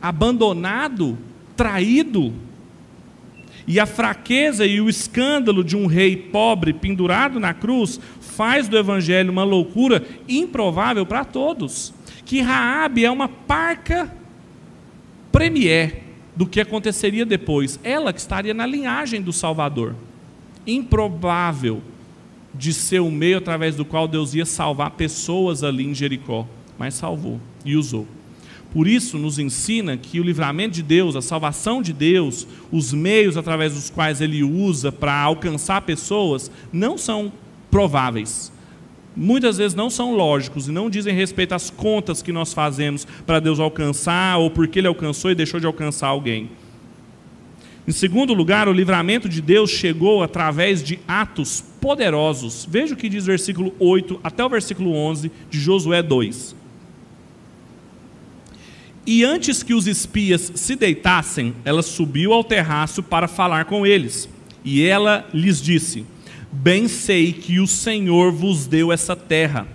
abandonado, 0.00 1.16
traído. 1.56 2.34
E 3.66 3.80
a 3.80 3.86
fraqueza 3.86 4.66
e 4.66 4.78
o 4.78 4.90
escândalo 4.90 5.64
de 5.64 5.74
um 5.74 5.86
rei 5.86 6.14
pobre 6.14 6.74
pendurado 6.74 7.40
na 7.40 7.54
cruz 7.54 7.98
faz 8.20 8.68
do 8.68 8.76
evangelho 8.76 9.32
uma 9.32 9.42
loucura 9.42 10.04
improvável 10.28 11.06
para 11.06 11.24
todos. 11.24 11.94
Que 12.26 12.42
Raabe 12.42 13.06
é 13.06 13.10
uma 13.10 13.26
parca 13.26 14.14
premier 15.32 16.03
do 16.36 16.46
que 16.46 16.60
aconteceria 16.60 17.24
depois. 17.24 17.78
Ela 17.82 18.12
que 18.12 18.20
estaria 18.20 18.54
na 18.54 18.66
linhagem 18.66 19.22
do 19.22 19.32
Salvador. 19.32 19.94
Improvável 20.66 21.82
de 22.54 22.72
ser 22.72 23.00
o 23.00 23.10
meio 23.10 23.38
através 23.38 23.74
do 23.74 23.84
qual 23.84 24.06
Deus 24.06 24.34
ia 24.34 24.46
salvar 24.46 24.92
pessoas 24.92 25.64
ali 25.64 25.84
em 25.84 25.94
Jericó, 25.94 26.46
mas 26.78 26.94
salvou 26.94 27.40
e 27.64 27.76
usou. 27.76 28.06
Por 28.72 28.88
isso, 28.88 29.18
nos 29.18 29.38
ensina 29.38 29.96
que 29.96 30.18
o 30.18 30.24
livramento 30.24 30.74
de 30.74 30.82
Deus, 30.82 31.14
a 31.14 31.22
salvação 31.22 31.80
de 31.80 31.92
Deus, 31.92 32.46
os 32.72 32.92
meios 32.92 33.36
através 33.36 33.74
dos 33.74 33.88
quais 33.88 34.20
Ele 34.20 34.42
usa 34.42 34.90
para 34.90 35.16
alcançar 35.16 35.82
pessoas, 35.82 36.50
não 36.72 36.98
são 36.98 37.32
prováveis. 37.70 38.52
Muitas 39.16 39.58
vezes 39.58 39.74
não 39.74 39.88
são 39.88 40.14
lógicos 40.14 40.66
e 40.66 40.72
não 40.72 40.90
dizem 40.90 41.14
respeito 41.14 41.54
às 41.54 41.70
contas 41.70 42.20
que 42.20 42.32
nós 42.32 42.52
fazemos 42.52 43.06
para 43.24 43.38
Deus 43.38 43.60
alcançar 43.60 44.38
ou 44.38 44.50
porque 44.50 44.80
Ele 44.80 44.88
alcançou 44.88 45.30
e 45.30 45.34
deixou 45.34 45.60
de 45.60 45.66
alcançar 45.66 46.08
alguém. 46.08 46.50
Em 47.86 47.92
segundo 47.92 48.32
lugar, 48.32 48.66
o 48.66 48.72
livramento 48.72 49.28
de 49.28 49.42
Deus 49.42 49.70
chegou 49.70 50.22
através 50.22 50.82
de 50.82 50.98
atos 51.06 51.62
poderosos. 51.80 52.66
Veja 52.68 52.94
o 52.94 52.96
que 52.96 53.10
diz 53.10 53.24
o 53.24 53.26
versículo 53.26 53.74
8 53.78 54.20
até 54.24 54.44
o 54.44 54.48
versículo 54.48 54.94
11 54.94 55.30
de 55.50 55.60
Josué 55.60 56.02
2. 56.02 56.56
E 59.06 59.22
antes 59.22 59.62
que 59.62 59.74
os 59.74 59.86
espias 59.86 60.50
se 60.54 60.74
deitassem, 60.74 61.54
ela 61.62 61.82
subiu 61.82 62.32
ao 62.32 62.42
terraço 62.42 63.02
para 63.02 63.28
falar 63.28 63.66
com 63.66 63.86
eles. 63.86 64.30
E 64.64 64.82
ela 64.82 65.28
lhes 65.32 65.60
disse: 65.60 66.06
Bem 66.56 66.86
sei 66.86 67.32
que 67.32 67.58
o 67.58 67.66
Senhor 67.66 68.30
vos 68.30 68.66
deu 68.66 68.92
essa 68.92 69.16
terra, 69.16 69.66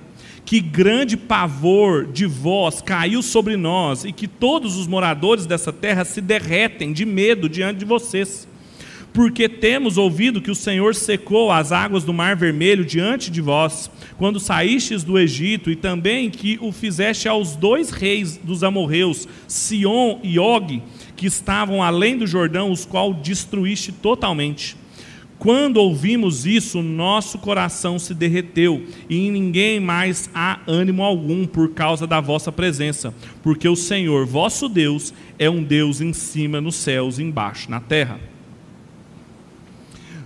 que 0.45 0.61
grande 0.61 1.17
pavor 1.17 2.07
de 2.07 2.25
vós 2.25 2.81
caiu 2.81 3.21
sobre 3.21 3.57
nós, 3.57 4.05
e 4.05 4.11
que 4.11 4.27
todos 4.27 4.77
os 4.77 4.87
moradores 4.87 5.45
dessa 5.45 5.73
terra 5.73 6.05
se 6.05 6.21
derretem 6.21 6.93
de 6.93 7.05
medo 7.05 7.49
diante 7.49 7.79
de 7.79 7.85
vocês 7.85 8.47
porque 9.13 9.49
temos 9.49 9.97
ouvido 9.97 10.41
que 10.41 10.51
o 10.51 10.55
Senhor 10.55 10.93
secou 10.93 11.51
as 11.51 11.71
águas 11.71 12.03
do 12.03 12.13
Mar 12.13 12.35
Vermelho 12.35 12.85
diante 12.85 13.31
de 13.31 13.41
vós, 13.41 13.89
quando 14.17 14.39
saístes 14.39 15.03
do 15.03 15.17
Egito, 15.17 15.71
e 15.71 15.75
também 15.75 16.29
que 16.29 16.57
o 16.61 16.71
fizeste 16.71 17.27
aos 17.27 17.55
dois 17.55 17.89
reis 17.89 18.37
dos 18.37 18.63
amorreus, 18.63 19.27
Sion 19.47 20.19
e 20.23 20.37
Og, 20.37 20.81
que 21.15 21.25
estavam 21.25 21.81
além 21.81 22.17
do 22.17 22.27
Jordão, 22.27 22.71
os 22.71 22.85
qual 22.85 23.13
destruíste 23.13 23.91
totalmente. 23.91 24.77
Quando 25.39 25.77
ouvimos 25.77 26.45
isso, 26.45 26.83
nosso 26.83 27.39
coração 27.39 27.97
se 27.97 28.13
derreteu, 28.13 28.85
e 29.09 29.25
em 29.25 29.31
ninguém 29.31 29.79
mais 29.79 30.29
há 30.35 30.59
ânimo 30.67 31.01
algum 31.01 31.47
por 31.47 31.69
causa 31.71 32.05
da 32.05 32.19
vossa 32.19 32.51
presença, 32.51 33.13
porque 33.41 33.67
o 33.67 33.75
Senhor, 33.75 34.25
vosso 34.25 34.67
Deus, 34.67 35.13
é 35.39 35.49
um 35.49 35.63
Deus 35.63 36.01
em 36.01 36.11
cima 36.11 36.59
nos 36.59 36.75
céus 36.75 37.19
e 37.19 37.23
embaixo 37.23 37.71
na 37.71 37.79
terra. 37.79 38.19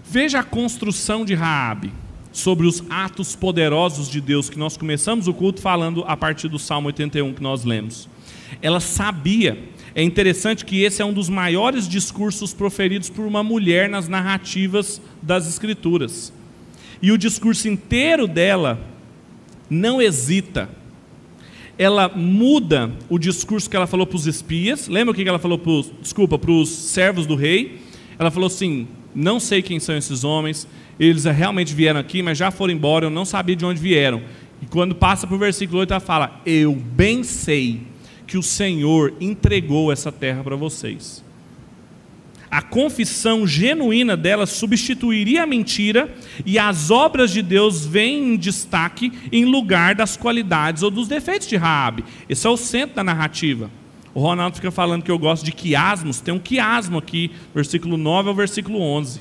Veja 0.04 0.40
a 0.40 0.44
construção 0.44 1.24
de 1.24 1.36
Raabe 1.36 1.92
sobre 2.32 2.66
os 2.66 2.84
atos 2.90 3.36
poderosos 3.36 4.10
de 4.10 4.20
Deus 4.20 4.50
que 4.50 4.58
nós 4.58 4.76
começamos 4.76 5.28
o 5.28 5.34
culto 5.34 5.62
falando 5.62 6.04
a 6.08 6.18
partir 6.18 6.48
do 6.48 6.58
Salmo 6.58 6.88
81 6.88 7.34
que 7.34 7.44
nós 7.44 7.64
lemos. 7.64 8.10
Ela 8.62 8.80
sabia. 8.80 9.58
É 9.96 10.02
interessante 10.02 10.66
que 10.66 10.82
esse 10.82 11.02
é 11.02 11.06
um 11.06 11.14
dos 11.14 11.30
maiores 11.30 11.88
discursos 11.88 12.54
proferidos 12.54 13.10
por 13.10 13.26
uma 13.26 13.44
mulher 13.44 13.88
nas 13.88 14.08
narrativas 14.08 15.00
das 15.22 15.48
escrituras. 15.48 16.34
E 17.02 17.12
o 17.12 17.18
discurso 17.18 17.68
inteiro 17.68 18.28
dela 18.28 18.80
não 19.70 20.02
hesita. 20.02 20.70
Ela 21.78 22.10
muda 22.10 22.92
o 23.10 23.20
discurso 23.20 23.70
que 23.70 23.76
ela 23.76 23.86
falou 23.86 24.08
para 24.08 24.16
os 24.16 24.26
espias. 24.26 24.88
Lembra 24.88 25.12
o 25.12 25.16
que 25.16 25.28
ela 25.28 25.40
falou 25.40 25.60
para 25.60 25.72
os, 25.72 25.92
desculpa, 26.02 26.40
para 26.40 26.52
os 26.52 26.70
servos 26.70 27.26
do 27.26 27.36
rei? 27.36 27.82
Ela 28.18 28.32
falou 28.32 28.48
assim: 28.48 28.88
não 29.14 29.40
sei 29.40 29.62
quem 29.62 29.80
são 29.80 29.96
esses 29.96 30.24
homens, 30.24 30.68
eles 31.00 31.26
realmente 31.26 31.74
vieram 31.74 32.00
aqui, 32.00 32.22
mas 32.22 32.38
já 32.38 32.50
foram 32.52 32.74
embora, 32.74 33.06
eu 33.06 33.10
não 33.10 33.26
sabia 33.26 33.56
de 33.56 33.66
onde 33.66 33.80
vieram. 33.80 34.22
E 34.62 34.66
quando 34.66 34.96
passa 34.96 35.28
para 35.28 35.36
o 35.36 35.40
versículo 35.40 35.80
8, 35.80 35.92
ela 35.92 36.00
fala: 36.00 36.42
Eu 36.46 36.76
bem 36.76 37.24
sei 37.24 37.82
que 38.26 38.38
o 38.38 38.44
Senhor 38.44 39.14
entregou 39.20 39.92
essa 39.92 40.12
terra 40.12 40.44
para 40.44 40.56
vocês. 40.56 41.24
A 42.54 42.62
confissão 42.62 43.48
genuína 43.48 44.16
dela 44.16 44.46
substituiria 44.46 45.42
a 45.42 45.48
mentira 45.48 46.16
e 46.46 46.60
as 46.60 46.92
obras 46.92 47.32
de 47.32 47.42
Deus 47.42 47.84
vêm 47.84 48.34
em 48.34 48.38
destaque 48.38 49.12
em 49.32 49.44
lugar 49.44 49.96
das 49.96 50.16
qualidades 50.16 50.84
ou 50.84 50.92
dos 50.92 51.08
defeitos 51.08 51.48
de 51.48 51.56
Raabe. 51.56 52.06
Esse 52.30 52.46
é 52.46 52.50
o 52.52 52.56
centro 52.56 52.96
da 52.96 53.04
narrativa. 53.04 53.72
O 54.14 54.20
Ronaldo 54.20 54.58
fica 54.58 54.70
falando 54.70 55.02
que 55.02 55.10
eu 55.10 55.18
gosto 55.18 55.44
de 55.44 55.52
quiasmos. 55.52 56.22
Tem 56.22 56.32
um 56.32 56.38
quiasmo 56.38 57.00
aqui, 57.00 57.32
versículo 57.56 57.98
9 57.98 58.30
ao 58.30 58.36
versículo 58.36 58.80
11. 58.80 59.20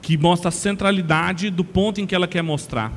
Que 0.00 0.16
mostra 0.16 0.48
a 0.48 0.52
centralidade 0.52 1.50
do 1.50 1.62
ponto 1.62 2.00
em 2.00 2.06
que 2.06 2.14
ela 2.14 2.26
quer 2.26 2.40
mostrar. 2.42 2.90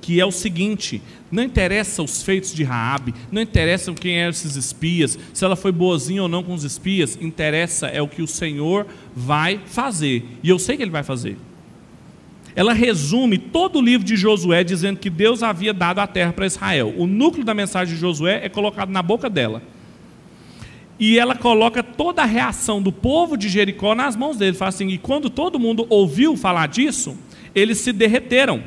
Que 0.00 0.18
é 0.18 0.24
o 0.24 0.32
seguinte: 0.32 1.02
não 1.32 1.42
interessa 1.42 2.02
os 2.02 2.22
feitos 2.22 2.54
de 2.54 2.62
Raabe, 2.62 3.14
não 3.32 3.42
interessa 3.42 3.92
quem 3.94 4.18
eram 4.18 4.30
esses 4.30 4.54
espias, 4.54 5.18
se 5.32 5.44
ela 5.44 5.56
foi 5.56 5.72
boazinha 5.72 6.22
ou 6.22 6.28
não 6.28 6.42
com 6.44 6.54
os 6.54 6.62
espias, 6.62 7.18
interessa 7.20 7.88
é 7.88 8.00
o 8.00 8.06
que 8.06 8.22
o 8.22 8.26
Senhor 8.26 8.86
vai 9.16 9.58
fazer. 9.66 10.24
E 10.42 10.48
eu 10.48 10.58
sei 10.58 10.76
que 10.76 10.82
ele 10.82 10.90
vai 10.90 11.02
fazer 11.02 11.36
ela 12.54 12.72
resume 12.72 13.38
todo 13.38 13.78
o 13.78 13.82
livro 13.82 14.06
de 14.06 14.16
Josué 14.16 14.62
dizendo 14.62 14.98
que 14.98 15.08
Deus 15.08 15.42
havia 15.42 15.72
dado 15.72 16.00
a 16.00 16.06
terra 16.06 16.32
para 16.32 16.46
Israel. 16.46 16.92
O 16.96 17.06
núcleo 17.06 17.44
da 17.44 17.54
mensagem 17.54 17.94
de 17.94 18.00
Josué 18.00 18.44
é 18.44 18.48
colocado 18.48 18.90
na 18.90 19.02
boca 19.02 19.30
dela. 19.30 19.62
E 20.98 21.18
ela 21.18 21.34
coloca 21.34 21.82
toda 21.82 22.22
a 22.22 22.26
reação 22.26 22.80
do 22.80 22.92
povo 22.92 23.36
de 23.36 23.48
Jericó 23.48 23.94
nas 23.94 24.14
mãos 24.14 24.36
dele. 24.36 24.56
Fala 24.56 24.68
assim: 24.68 24.88
e 24.88 24.98
quando 24.98 25.30
todo 25.30 25.58
mundo 25.58 25.86
ouviu 25.88 26.36
falar 26.36 26.68
disso, 26.68 27.16
eles 27.54 27.78
se 27.78 27.92
derreteram. 27.92 28.62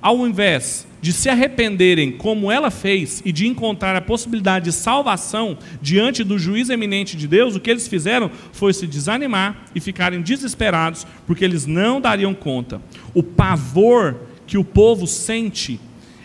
Ao 0.00 0.26
invés 0.26 0.86
de 1.04 1.12
se 1.12 1.28
arrependerem 1.28 2.12
como 2.12 2.50
ela 2.50 2.70
fez 2.70 3.20
e 3.26 3.30
de 3.30 3.46
encontrar 3.46 3.94
a 3.94 4.00
possibilidade 4.00 4.64
de 4.64 4.72
salvação 4.72 5.58
diante 5.82 6.24
do 6.24 6.38
juízo 6.38 6.72
eminente 6.72 7.14
de 7.14 7.28
Deus, 7.28 7.54
o 7.54 7.60
que 7.60 7.70
eles 7.70 7.86
fizeram 7.86 8.30
foi 8.54 8.72
se 8.72 8.86
desanimar 8.86 9.66
e 9.74 9.80
ficarem 9.80 10.22
desesperados, 10.22 11.06
porque 11.26 11.44
eles 11.44 11.66
não 11.66 12.00
dariam 12.00 12.32
conta. 12.32 12.80
O 13.12 13.22
pavor 13.22 14.16
que 14.46 14.56
o 14.56 14.64
povo 14.64 15.06
sente 15.06 15.78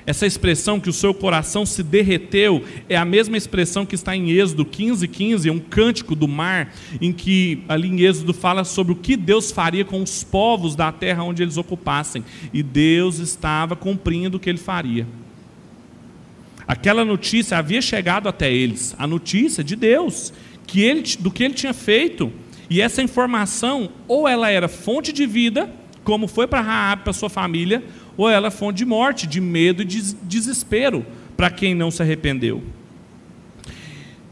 essa 0.10 0.26
expressão 0.26 0.80
que 0.80 0.89
o 0.89 0.93
seu 0.93 1.13
coração 1.13 1.67
se 1.67 1.84
derreteu 1.84 2.65
é 2.89 2.98
a 2.98 3.06
mesma 3.06 3.38
expressão 3.38 3.86
que 3.86 3.93
está 3.93 4.15
em 4.15 4.32
Êxodo 4.32 4.65
15, 4.65 5.08
15, 5.08 5.52
um 5.52 5.60
cântico 5.60 6.15
do 6.15 6.28
mar, 6.28 6.74
em 7.00 7.13
que 7.13 7.63
ali 7.69 7.89
em 7.89 8.02
Êxodo 8.02 8.34
fala 8.34 8.63
sobre 8.63 8.91
o 8.91 8.95
que 8.95 9.15
Deus 9.15 9.52
faria 9.52 9.86
com 9.86 10.02
os 10.02 10.24
povos 10.24 10.76
da 10.76 10.91
terra 10.91 11.22
onde 11.22 11.43
eles 11.43 11.58
ocupassem. 11.58 12.26
E 12.52 12.63
Deus 12.63 13.19
estava 13.19 13.76
cumprindo 13.76 14.38
o 14.38 14.39
que 14.39 14.50
ele 14.50 14.58
faria. 14.58 15.06
Aquela 16.67 17.06
notícia 17.06 17.60
havia 17.60 17.80
chegado 17.80 18.28
até 18.28 18.52
eles, 18.52 18.95
a 18.98 19.06
notícia 19.06 19.63
de 19.63 19.76
Deus, 19.76 20.34
que 20.65 20.82
ele, 20.82 21.04
do 21.19 21.30
que 21.30 21.43
ele 21.43 21.54
tinha 21.54 21.74
feito. 21.74 22.34
E 22.67 22.82
essa 22.82 23.04
informação, 23.04 23.91
ou 24.08 24.28
ela 24.28 24.50
era 24.50 24.67
fonte 24.67 25.13
de 25.13 25.28
vida, 25.28 25.69
como 26.04 26.28
foi 26.28 26.48
para 26.48 26.62
Raab, 26.62 27.04
para 27.04 27.13
sua 27.13 27.30
família, 27.30 27.84
ou 28.20 28.30
ela 28.30 28.48
é 28.48 28.52
fonte 28.52 28.80
de 28.80 28.86
morte, 28.86 29.26
de 29.26 29.40
medo 29.40 29.82
e 29.82 29.86
de 29.86 30.14
desespero 30.14 31.06
para 31.38 31.50
quem 31.50 31.74
não 31.74 31.90
se 31.90 32.02
arrependeu. 32.02 32.62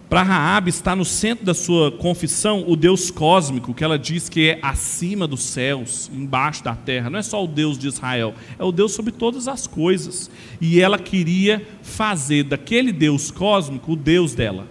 Para 0.09 0.23
Raab 0.23 0.67
está 0.67 0.93
no 0.93 1.05
centro 1.05 1.45
da 1.45 1.53
sua 1.53 1.89
confissão 1.89 2.65
o 2.67 2.75
Deus 2.75 3.09
cósmico, 3.09 3.73
que 3.73 3.85
ela 3.85 3.97
diz 3.97 4.27
que 4.27 4.49
é 4.49 4.59
acima 4.61 5.25
dos 5.25 5.41
céus, 5.41 6.11
embaixo 6.13 6.65
da 6.65 6.75
terra. 6.75 7.09
Não 7.09 7.17
é 7.17 7.21
só 7.21 7.41
o 7.41 7.47
Deus 7.47 7.77
de 7.77 7.87
Israel, 7.87 8.33
é 8.59 8.63
o 8.65 8.73
Deus 8.73 8.91
sobre 8.91 9.13
todas 9.13 9.47
as 9.47 9.65
coisas. 9.65 10.29
E 10.59 10.81
ela 10.81 10.99
queria 10.99 11.65
fazer 11.81 12.43
daquele 12.43 12.91
Deus 12.91 13.31
cósmico 13.31 13.93
o 13.93 13.95
Deus 13.95 14.35
dela, 14.35 14.67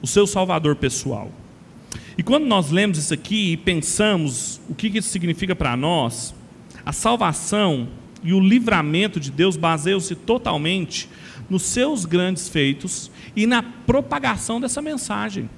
o 0.00 0.06
seu 0.06 0.28
salvador 0.28 0.76
pessoal. 0.76 1.28
E 2.16 2.22
quando 2.22 2.46
nós 2.46 2.70
lemos 2.70 2.98
isso 2.98 3.12
aqui 3.12 3.50
e 3.50 3.56
pensamos 3.56 4.60
o 4.68 4.76
que 4.76 4.86
isso 4.96 5.08
significa 5.08 5.56
para 5.56 5.76
nós, 5.76 6.32
a 6.86 6.92
salvação 6.92 7.88
e 8.22 8.32
o 8.32 8.40
livramento 8.40 9.18
de 9.18 9.30
Deus 9.30 9.56
baseiam-se 9.56 10.14
totalmente 10.14 11.08
nos 11.48 11.62
seus 11.62 12.04
grandes 12.04 12.48
feitos 12.48 13.10
e 13.34 13.46
na 13.46 13.62
propagação 13.62 14.60
dessa 14.60 14.80
mensagem. 14.80 15.48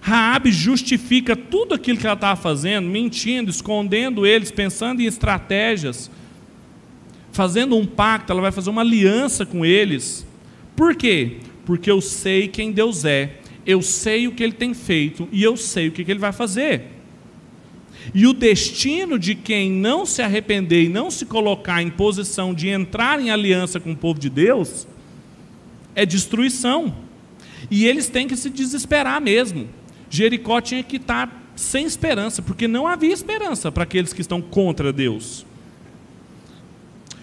Raabe 0.00 0.52
justifica 0.52 1.34
tudo 1.34 1.74
aquilo 1.74 1.98
que 1.98 2.06
ela 2.06 2.14
estava 2.14 2.40
fazendo, 2.40 2.88
mentindo, 2.88 3.50
escondendo 3.50 4.26
eles, 4.26 4.50
pensando 4.50 5.00
em 5.00 5.06
estratégias, 5.06 6.10
fazendo 7.32 7.76
um 7.76 7.86
pacto, 7.86 8.32
ela 8.32 8.40
vai 8.40 8.52
fazer 8.52 8.70
uma 8.70 8.82
aliança 8.82 9.44
com 9.44 9.64
eles. 9.64 10.26
Por 10.76 10.94
quê? 10.94 11.38
Porque 11.64 11.90
eu 11.90 12.00
sei 12.00 12.48
quem 12.48 12.70
Deus 12.70 13.04
é, 13.04 13.40
eu 13.66 13.82
sei 13.82 14.28
o 14.28 14.32
que 14.32 14.44
ele 14.44 14.52
tem 14.52 14.72
feito 14.72 15.28
e 15.32 15.42
eu 15.42 15.56
sei 15.56 15.88
o 15.88 15.92
que 15.92 16.02
ele 16.02 16.20
vai 16.20 16.32
fazer. 16.32 16.95
E 18.14 18.26
o 18.26 18.32
destino 18.32 19.18
de 19.18 19.34
quem 19.34 19.70
não 19.70 20.06
se 20.06 20.22
arrepender 20.22 20.84
e 20.84 20.88
não 20.88 21.10
se 21.10 21.26
colocar 21.26 21.82
em 21.82 21.90
posição 21.90 22.54
de 22.54 22.68
entrar 22.68 23.20
em 23.20 23.30
aliança 23.30 23.80
com 23.80 23.92
o 23.92 23.96
povo 23.96 24.18
de 24.18 24.30
Deus 24.30 24.86
é 25.94 26.04
destruição. 26.06 26.94
E 27.70 27.86
eles 27.86 28.08
têm 28.08 28.28
que 28.28 28.36
se 28.36 28.50
desesperar 28.50 29.20
mesmo. 29.20 29.68
Jericó 30.08 30.60
tinha 30.60 30.82
que 30.82 30.96
estar 30.96 31.44
sem 31.56 31.86
esperança, 31.86 32.42
porque 32.42 32.68
não 32.68 32.86
havia 32.86 33.12
esperança 33.12 33.72
para 33.72 33.82
aqueles 33.82 34.12
que 34.12 34.20
estão 34.20 34.40
contra 34.42 34.92
Deus. 34.92 35.44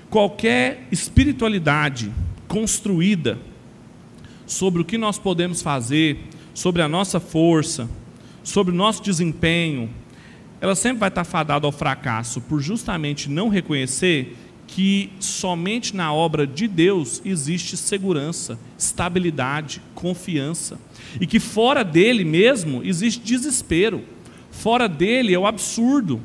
Qualquer 0.09 0.87
espiritualidade 0.91 2.11
construída 2.47 3.37
sobre 4.45 4.81
o 4.81 4.85
que 4.85 4.97
nós 4.97 5.17
podemos 5.17 5.61
fazer, 5.61 6.17
sobre 6.53 6.81
a 6.81 6.87
nossa 6.87 7.19
força, 7.19 7.89
sobre 8.43 8.73
o 8.73 8.75
nosso 8.75 9.01
desempenho, 9.01 9.89
ela 10.63 10.75
sempre 10.75 10.99
vai 10.99 11.09
estar 11.09 11.25
fadada 11.25 11.67
ao 11.67 11.73
fracasso 11.73 12.39
por 12.39 12.61
justamente 12.61 13.29
não 13.29 13.49
reconhecer 13.49 14.37
que 14.65 15.11
somente 15.19 15.93
na 15.93 16.13
obra 16.13 16.47
de 16.47 16.69
Deus 16.69 17.21
existe 17.25 17.75
segurança, 17.75 18.57
estabilidade, 18.79 19.81
confiança, 19.93 20.79
e 21.19 21.27
que 21.27 21.37
fora 21.37 21.83
dele 21.83 22.23
mesmo 22.23 22.81
existe 22.81 23.19
desespero, 23.21 24.05
fora 24.51 24.87
dele 24.87 25.33
é 25.33 25.37
o 25.37 25.45
absurdo, 25.45 26.21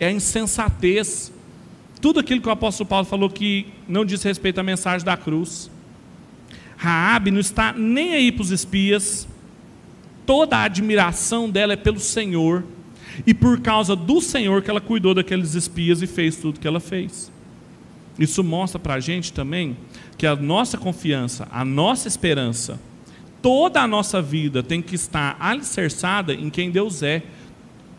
é 0.00 0.06
a 0.06 0.12
insensatez, 0.12 1.30
tudo 2.00 2.20
aquilo 2.20 2.40
que 2.40 2.48
o 2.48 2.52
apóstolo 2.52 2.88
Paulo 2.88 3.04
falou 3.04 3.28
que 3.28 3.66
não 3.86 4.02
diz 4.02 4.22
respeito 4.22 4.58
à 4.58 4.62
mensagem 4.62 5.04
da 5.04 5.14
cruz. 5.14 5.70
Raabe 6.78 7.30
não 7.30 7.40
está 7.40 7.74
nem 7.74 8.14
aí 8.14 8.32
para 8.32 8.44
os 8.44 8.50
espias, 8.50 9.28
toda 10.24 10.56
a 10.56 10.62
admiração 10.62 11.50
dela 11.50 11.74
é 11.74 11.76
pelo 11.76 12.00
Senhor, 12.00 12.64
e 13.26 13.32
por 13.34 13.60
causa 13.60 13.94
do 13.94 14.20
Senhor 14.20 14.62
que 14.62 14.70
ela 14.70 14.80
cuidou 14.80 15.14
daqueles 15.14 15.54
espias 15.54 16.02
e 16.02 16.06
fez 16.06 16.36
tudo 16.36 16.60
que 16.60 16.66
ela 16.66 16.80
fez. 16.80 17.30
Isso 18.18 18.44
mostra 18.44 18.78
para 18.78 18.94
a 18.94 19.00
gente 19.00 19.32
também 19.32 19.76
que 20.16 20.26
a 20.26 20.36
nossa 20.36 20.78
confiança, 20.78 21.48
a 21.50 21.64
nossa 21.64 22.06
esperança, 22.06 22.80
toda 23.42 23.80
a 23.80 23.88
nossa 23.88 24.22
vida 24.22 24.62
tem 24.62 24.80
que 24.80 24.94
estar 24.94 25.36
alicerçada 25.40 26.32
em 26.32 26.48
quem 26.48 26.70
Deus 26.70 27.02
é, 27.02 27.22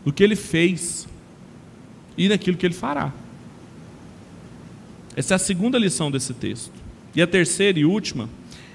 no 0.04 0.12
que 0.12 0.22
Ele 0.22 0.36
fez 0.36 1.06
e 2.16 2.28
naquilo 2.28 2.56
que 2.56 2.66
Ele 2.66 2.74
fará. 2.74 3.12
Essa 5.14 5.34
é 5.34 5.36
a 5.36 5.38
segunda 5.38 5.78
lição 5.78 6.10
desse 6.10 6.34
texto. 6.34 6.72
E 7.14 7.22
a 7.22 7.26
terceira 7.26 7.78
e 7.78 7.84
última 7.84 8.28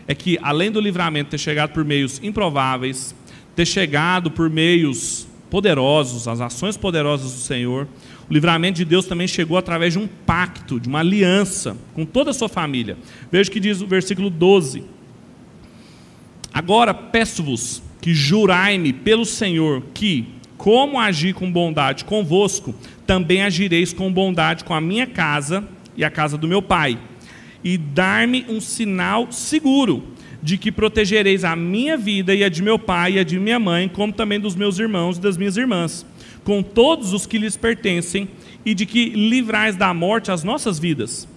é 0.08 0.16
que, 0.16 0.38
além 0.42 0.72
do 0.72 0.80
livramento 0.80 1.32
ter 1.32 1.38
chegado 1.38 1.72
por 1.72 1.86
meios 1.86 2.20
improváveis, 2.24 3.16
ter 3.56 3.66
chegado 3.66 4.32
por 4.32 4.50
meios 4.50 5.28
poderosos, 5.52 6.30
as 6.30 6.40
ações 6.40 6.78
poderosas 6.78 7.34
do 7.34 7.40
Senhor, 7.40 7.86
o 8.30 8.34
livramento 8.34 8.78
de 8.78 8.86
Deus 8.86 9.06
também 9.06 9.28
chegou 9.28 9.58
através 9.58 9.94
de 9.94 10.00
um 10.00 10.08
pacto, 10.08 10.80
de 10.80 10.88
uma 10.88 11.00
aliança 11.00 11.76
com 11.94 12.06
toda 12.06 12.32
a 12.32 12.34
sua 12.34 12.48
família. 12.48 12.98
Veja 13.30 13.50
o 13.50 13.54
que 13.54 13.60
diz 13.60 13.82
o 13.82 13.86
versículo 13.86 14.30
12. 14.30 14.84
Agora 16.54 16.94
peço-vos 16.94 17.84
que 18.00 18.14
jurai-me 18.14 18.94
pelo 18.94 19.26
Senhor 19.26 19.84
que, 19.94 20.26
como 20.58 20.98
agi 20.98 21.34
com 21.34 21.52
bondade 21.52 22.06
convosco, 22.06 22.74
também 23.06 23.44
agireis 23.44 23.92
com 23.92 24.12
bondade 24.12 24.64
com 24.64 24.74
a 24.74 24.80
minha 24.80 25.06
casa 25.06 25.68
e 25.98 26.06
a 26.06 26.10
casa 26.10 26.38
do 26.38 26.48
meu 26.48 26.62
pai, 26.62 26.98
e 27.62 27.78
dar-me 27.78 28.46
um 28.48 28.62
sinal 28.62 29.30
seguro 29.32 30.02
de 30.42 30.58
que 30.58 30.72
protegereis 30.72 31.44
a 31.44 31.56
minha 31.56 31.96
vida 31.96 32.34
e 32.34 32.44
a 32.44 32.50
de 32.50 32.64
meu 32.64 32.80
pai 32.80 33.14
e 33.14 33.20
a 33.20 33.24
de 33.24 33.40
minha 33.40 33.60
mãe, 33.60 33.88
como 33.88 34.12
também 34.12 34.40
dos 34.40 34.56
meus 34.56 34.80
irmãos 34.80 35.18
e 35.18 35.22
das 35.22 35.38
minhas 35.38 35.58
irmãs, 35.58 36.06
com 36.44 36.64
todos 36.64 37.14
os 37.14 37.26
que 37.26 37.38
lhes 37.38 37.56
pertencem, 37.56 38.28
e 38.66 38.74
de 38.74 38.86
que 38.86 39.10
livrais 39.10 39.76
da 39.76 39.94
morte 39.94 40.32
as 40.32 40.44
nossas 40.44 40.80
vidas. 40.80 41.28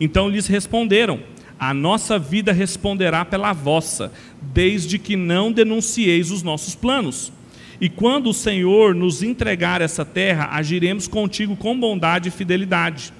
Então 0.00 0.28
lhes 0.28 0.46
responderam: 0.46 1.20
A 1.58 1.72
nossa 1.72 2.18
vida 2.18 2.52
responderá 2.52 3.24
pela 3.24 3.52
vossa, 3.52 4.12
desde 4.40 4.98
que 4.98 5.16
não 5.16 5.52
denuncieis 5.52 6.30
os 6.30 6.42
nossos 6.42 6.74
planos. 6.74 7.32
E 7.80 7.88
quando 7.88 8.30
o 8.30 8.34
Senhor 8.34 8.94
nos 8.94 9.22
entregar 9.22 9.80
essa 9.80 10.04
terra, 10.04 10.48
agiremos 10.52 11.08
contigo 11.08 11.56
com 11.56 11.78
bondade 11.78 12.28
e 12.28 12.32
fidelidade 12.32 13.12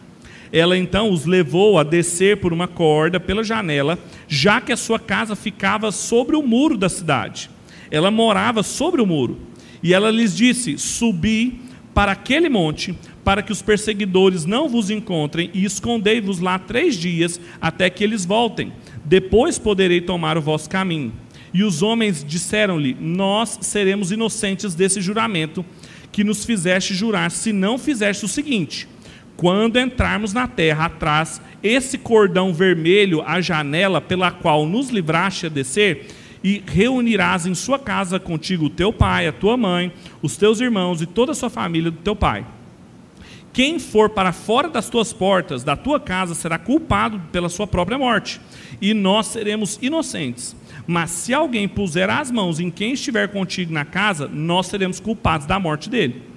ela 0.54 0.78
então 0.78 1.10
os 1.10 1.26
levou 1.26 1.80
a 1.80 1.82
descer 1.82 2.36
por 2.36 2.52
uma 2.52 2.68
corda 2.68 3.18
pela 3.18 3.42
janela, 3.42 3.98
já 4.28 4.60
que 4.60 4.72
a 4.72 4.76
sua 4.76 5.00
casa 5.00 5.34
ficava 5.34 5.90
sobre 5.90 6.36
o 6.36 6.42
muro 6.44 6.78
da 6.78 6.88
cidade. 6.88 7.50
Ela 7.90 8.08
morava 8.08 8.62
sobre 8.62 9.02
o 9.02 9.06
muro. 9.06 9.36
E 9.82 9.92
ela 9.92 10.12
lhes 10.12 10.36
disse: 10.36 10.78
Subi 10.78 11.60
para 11.92 12.12
aquele 12.12 12.48
monte, 12.48 12.96
para 13.24 13.42
que 13.42 13.50
os 13.50 13.62
perseguidores 13.62 14.44
não 14.44 14.68
vos 14.68 14.90
encontrem, 14.90 15.50
e 15.52 15.64
escondei-vos 15.64 16.38
lá 16.38 16.56
três 16.56 16.94
dias, 16.94 17.40
até 17.60 17.90
que 17.90 18.04
eles 18.04 18.24
voltem. 18.24 18.72
Depois 19.04 19.58
poderei 19.58 20.00
tomar 20.00 20.38
o 20.38 20.42
vosso 20.42 20.70
caminho. 20.70 21.12
E 21.52 21.64
os 21.64 21.82
homens 21.82 22.24
disseram-lhe: 22.24 22.96
Nós 23.00 23.58
seremos 23.60 24.12
inocentes 24.12 24.72
desse 24.72 25.00
juramento 25.00 25.64
que 26.12 26.22
nos 26.22 26.44
fizeste 26.44 26.94
jurar, 26.94 27.32
se 27.32 27.52
não 27.52 27.76
fizeste 27.76 28.24
o 28.24 28.28
seguinte: 28.28 28.86
quando 29.36 29.78
entrarmos 29.78 30.32
na 30.32 30.46
terra 30.46 30.86
atrás, 30.86 31.40
esse 31.62 31.98
cordão 31.98 32.52
vermelho, 32.52 33.22
a 33.26 33.40
janela 33.40 34.00
pela 34.00 34.30
qual 34.30 34.66
nos 34.66 34.90
livraste 34.90 35.46
a 35.46 35.48
descer, 35.48 36.06
e 36.42 36.62
reunirás 36.66 37.46
em 37.46 37.54
sua 37.54 37.78
casa 37.78 38.20
contigo 38.20 38.66
o 38.66 38.70
teu 38.70 38.92
pai, 38.92 39.26
a 39.26 39.32
tua 39.32 39.56
mãe, 39.56 39.92
os 40.20 40.36
teus 40.36 40.60
irmãos 40.60 41.00
e 41.00 41.06
toda 41.06 41.32
a 41.32 41.34
sua 41.34 41.48
família 41.48 41.90
do 41.90 41.96
teu 41.96 42.14
pai. 42.14 42.44
Quem 43.50 43.78
for 43.78 44.10
para 44.10 44.32
fora 44.32 44.68
das 44.68 44.90
tuas 44.90 45.12
portas, 45.12 45.64
da 45.64 45.76
tua 45.76 45.98
casa, 45.98 46.34
será 46.34 46.58
culpado 46.58 47.20
pela 47.32 47.48
sua 47.48 47.66
própria 47.66 47.96
morte, 47.96 48.40
e 48.80 48.92
nós 48.92 49.28
seremos 49.28 49.78
inocentes. 49.80 50.54
Mas 50.86 51.10
se 51.10 51.32
alguém 51.32 51.66
puser 51.66 52.10
as 52.10 52.30
mãos 52.30 52.60
em 52.60 52.70
quem 52.70 52.92
estiver 52.92 53.28
contigo 53.28 53.72
na 53.72 53.84
casa, 53.84 54.28
nós 54.28 54.66
seremos 54.66 55.00
culpados 55.00 55.46
da 55.46 55.58
morte 55.58 55.88
dele. 55.88 56.33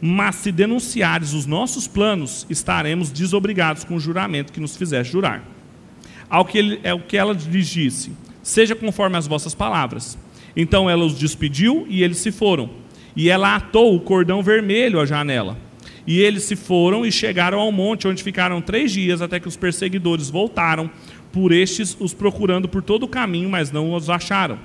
Mas 0.00 0.36
se 0.36 0.52
denunciares 0.52 1.32
os 1.32 1.46
nossos 1.46 1.86
planos, 1.86 2.46
estaremos 2.48 3.10
desobrigados 3.10 3.84
com 3.84 3.96
o 3.96 4.00
juramento 4.00 4.52
que 4.52 4.60
nos 4.60 4.76
fizeste 4.76 5.12
jurar. 5.12 5.42
Ao 6.28 6.44
que 6.44 6.58
ele, 6.58 6.80
é 6.82 6.92
o 6.92 7.00
que 7.00 7.16
ela 7.16 7.32
lhes 7.32 7.68
disse: 7.68 8.12
Seja 8.42 8.74
conforme 8.74 9.16
as 9.16 9.26
vossas 9.26 9.54
palavras. 9.54 10.18
Então 10.56 10.88
ela 10.88 11.04
os 11.04 11.18
despediu 11.18 11.86
e 11.88 12.02
eles 12.02 12.18
se 12.18 12.30
foram. 12.30 12.70
E 13.16 13.28
ela 13.28 13.56
atou 13.56 13.94
o 13.94 14.00
cordão 14.00 14.42
vermelho 14.42 15.00
à 15.00 15.06
janela. 15.06 15.56
E 16.06 16.20
eles 16.20 16.42
se 16.44 16.54
foram 16.54 17.04
e 17.06 17.10
chegaram 17.10 17.58
ao 17.58 17.72
monte, 17.72 18.06
onde 18.06 18.22
ficaram 18.22 18.60
três 18.60 18.92
dias, 18.92 19.22
até 19.22 19.40
que 19.40 19.48
os 19.48 19.56
perseguidores 19.56 20.28
voltaram, 20.28 20.90
por 21.32 21.50
estes 21.50 21.96
os 21.98 22.12
procurando 22.12 22.68
por 22.68 22.82
todo 22.82 23.04
o 23.04 23.08
caminho, 23.08 23.48
mas 23.48 23.72
não 23.72 23.94
os 23.94 24.10
acharam. 24.10 24.58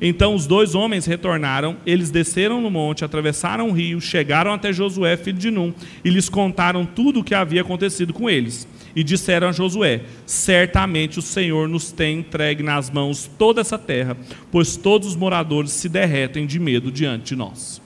Então 0.00 0.34
os 0.34 0.46
dois 0.46 0.74
homens 0.74 1.06
retornaram, 1.06 1.76
eles 1.86 2.10
desceram 2.10 2.60
no 2.60 2.70
monte, 2.70 3.04
atravessaram 3.04 3.68
o 3.68 3.72
rio, 3.72 4.00
chegaram 4.00 4.52
até 4.52 4.72
Josué, 4.72 5.16
filho 5.16 5.38
de 5.38 5.50
Num, 5.50 5.72
e 6.04 6.10
lhes 6.10 6.28
contaram 6.28 6.84
tudo 6.84 7.20
o 7.20 7.24
que 7.24 7.34
havia 7.34 7.62
acontecido 7.62 8.12
com 8.12 8.28
eles. 8.28 8.66
E 8.94 9.04
disseram 9.04 9.48
a 9.48 9.52
Josué: 9.52 10.02
Certamente 10.24 11.18
o 11.18 11.22
Senhor 11.22 11.68
nos 11.68 11.92
tem 11.92 12.20
entregue 12.20 12.62
nas 12.62 12.90
mãos 12.90 13.30
toda 13.38 13.60
essa 13.60 13.78
terra, 13.78 14.16
pois 14.50 14.76
todos 14.76 15.08
os 15.08 15.16
moradores 15.16 15.72
se 15.72 15.88
derretem 15.88 16.46
de 16.46 16.58
medo 16.58 16.90
diante 16.90 17.26
de 17.26 17.36
nós. 17.36 17.85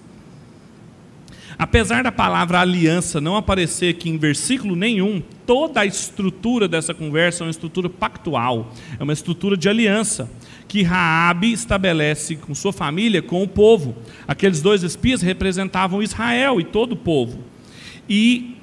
Apesar 1.60 2.02
da 2.02 2.10
palavra 2.10 2.58
aliança 2.58 3.20
não 3.20 3.36
aparecer 3.36 3.94
aqui 3.94 4.08
em 4.08 4.16
versículo 4.16 4.74
nenhum, 4.74 5.22
toda 5.44 5.80
a 5.80 5.84
estrutura 5.84 6.66
dessa 6.66 6.94
conversa 6.94 7.44
é 7.44 7.46
uma 7.46 7.50
estrutura 7.50 7.86
pactual, 7.86 8.72
é 8.98 9.02
uma 9.02 9.12
estrutura 9.12 9.58
de 9.58 9.68
aliança 9.68 10.30
que 10.66 10.82
Raabe 10.82 11.52
estabelece 11.52 12.34
com 12.36 12.54
sua 12.54 12.72
família 12.72 13.20
com 13.20 13.42
o 13.42 13.46
povo. 13.46 13.94
Aqueles 14.26 14.62
dois 14.62 14.82
espias 14.82 15.20
representavam 15.20 16.02
Israel 16.02 16.62
e 16.62 16.64
todo 16.64 16.92
o 16.92 16.96
povo. 16.96 17.40
E 18.08 18.56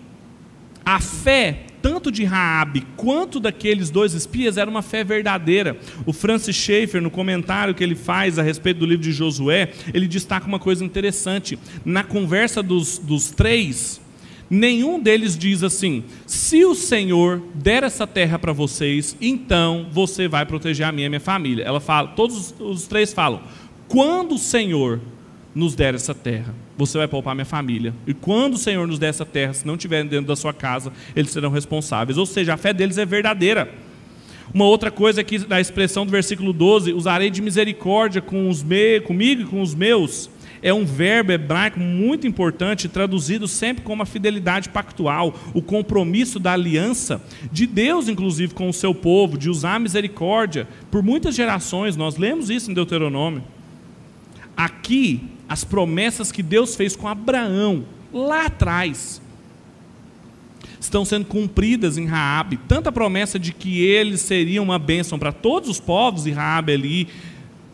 a 0.84 1.00
fé 1.00 1.67
tanto 1.88 2.12
de 2.12 2.26
Raabe 2.26 2.86
quanto 2.98 3.40
daqueles 3.40 3.90
dois 3.90 4.14
espias 4.14 4.58
era 4.58 4.70
uma 4.70 4.82
fé 4.82 5.06
verdadeira. 5.06 5.78
O 6.06 6.12
Francis 6.12 6.54
Schaeffer, 6.54 7.02
no 7.02 7.10
comentário 7.10 7.74
que 7.74 7.82
ele 7.82 7.96
faz 7.96 8.38
a 8.38 8.44
respeito 8.44 8.82
do 8.82 8.86
livro 8.86 9.04
de 9.04 9.14
Josué, 9.14 9.72
ele 9.94 10.06
destaca 10.06 10.46
uma 10.46 10.60
coisa 10.60 10.84
interessante. 10.84 11.58
Na 11.86 12.04
conversa 12.04 12.62
dos, 12.62 12.98
dos 12.98 13.32
três, 13.32 14.02
nenhum 14.50 15.00
deles 15.00 15.38
diz 15.38 15.64
assim: 15.64 16.04
se 16.26 16.66
o 16.66 16.76
Senhor 16.76 17.42
der 17.56 17.84
essa 17.84 18.06
terra 18.06 18.38
para 18.38 18.52
vocês, 18.52 19.16
então 19.22 19.88
você 19.90 20.28
vai 20.28 20.46
proteger 20.46 20.86
a 20.86 20.92
minha 20.92 21.06
e 21.06 21.08
a 21.08 21.10
minha 21.12 21.22
família. 21.22 21.64
Ela 21.64 21.80
fala, 21.80 22.10
todos 22.10 22.54
os 22.60 22.86
três 22.86 23.14
falam: 23.14 23.42
quando 23.88 24.36
o 24.36 24.38
Senhor 24.38 25.00
nos 25.56 25.74
der 25.74 25.96
essa 25.96 26.14
terra, 26.14 26.54
você 26.78 26.98
vai 26.98 27.08
poupar 27.08 27.34
minha 27.34 27.46
família. 27.46 27.94
E 28.06 28.14
quando 28.14 28.54
o 28.54 28.58
Senhor 28.58 28.88
nos 28.88 29.00
der 29.00 29.10
essa 29.10 29.26
terra, 29.26 29.54
se 29.54 29.66
não 29.66 29.76
estiverem 29.76 30.08
dentro 30.08 30.28
da 30.28 30.36
sua 30.36 30.54
casa, 30.54 30.92
eles 31.16 31.32
serão 31.32 31.50
responsáveis. 31.50 32.18
Ou 32.18 32.26
seja, 32.26 32.54
a 32.54 32.58
fé 32.58 32.74
deles 32.74 32.98
é 32.98 33.06
verdadeira. 33.06 33.70
Uma 34.54 34.66
outra 34.66 34.90
coisa 34.90 35.22
aqui 35.22 35.40
na 35.48 35.60
expressão 35.60 36.06
do 36.06 36.12
versículo 36.12 36.54
12: 36.54 36.94
usarei 36.94 37.30
de 37.30 37.42
misericórdia 37.42 38.22
com 38.22 38.50
os 38.50 38.64
me, 38.64 39.02
comigo 39.02 39.42
e 39.42 39.46
com 39.46 39.62
os 39.62 39.76
meus 39.76 40.30
é 40.62 40.74
um 40.74 40.86
verbo 40.86 41.32
hebraico 41.32 41.80
muito 41.80 42.28
importante, 42.28 42.88
traduzido 42.88 43.48
sempre 43.48 43.84
como 43.84 44.04
a 44.04 44.06
fidelidade 44.06 44.70
pactual, 44.70 45.34
o 45.54 45.62
compromisso 45.62 46.40
da 46.40 46.54
aliança 46.54 47.22
de 47.52 47.66
Deus, 47.68 48.08
inclusive, 48.08 48.54
com 48.54 48.70
o 48.70 48.74
seu 48.74 48.94
povo, 48.94 49.38
de 49.38 49.50
usar 49.50 49.80
misericórdia 49.80 50.68
por 50.90 51.04
muitas 51.04 51.36
gerações. 51.36 51.96
Nós 51.96 52.18
lemos 52.18 52.50
isso 52.50 52.72
em 52.72 52.74
Deuteronômio. 52.74 53.44
Aqui, 54.58 55.22
as 55.48 55.64
promessas 55.64 56.32
que 56.32 56.42
Deus 56.42 56.76
fez 56.76 56.96
com 56.96 57.08
Abraão, 57.08 57.86
lá 58.12 58.48
atrás, 58.48 59.22
estão 60.80 61.06
sendo 61.06 61.26
cumpridas 61.26 61.98
em 61.98 62.08
Raabe. 62.08 62.58
Tanta 62.68 62.92
promessa 62.92 63.38
de 63.38 63.54
que 63.54 63.86
ele 63.86 64.18
seria 64.18 64.62
uma 64.62 64.80
bênção 64.80 65.20
para 65.20 65.32
todos 65.32 65.70
os 65.70 65.80
povos, 65.80 66.26
e 66.26 66.32
Raabe 66.32 66.74
ali 66.74 67.08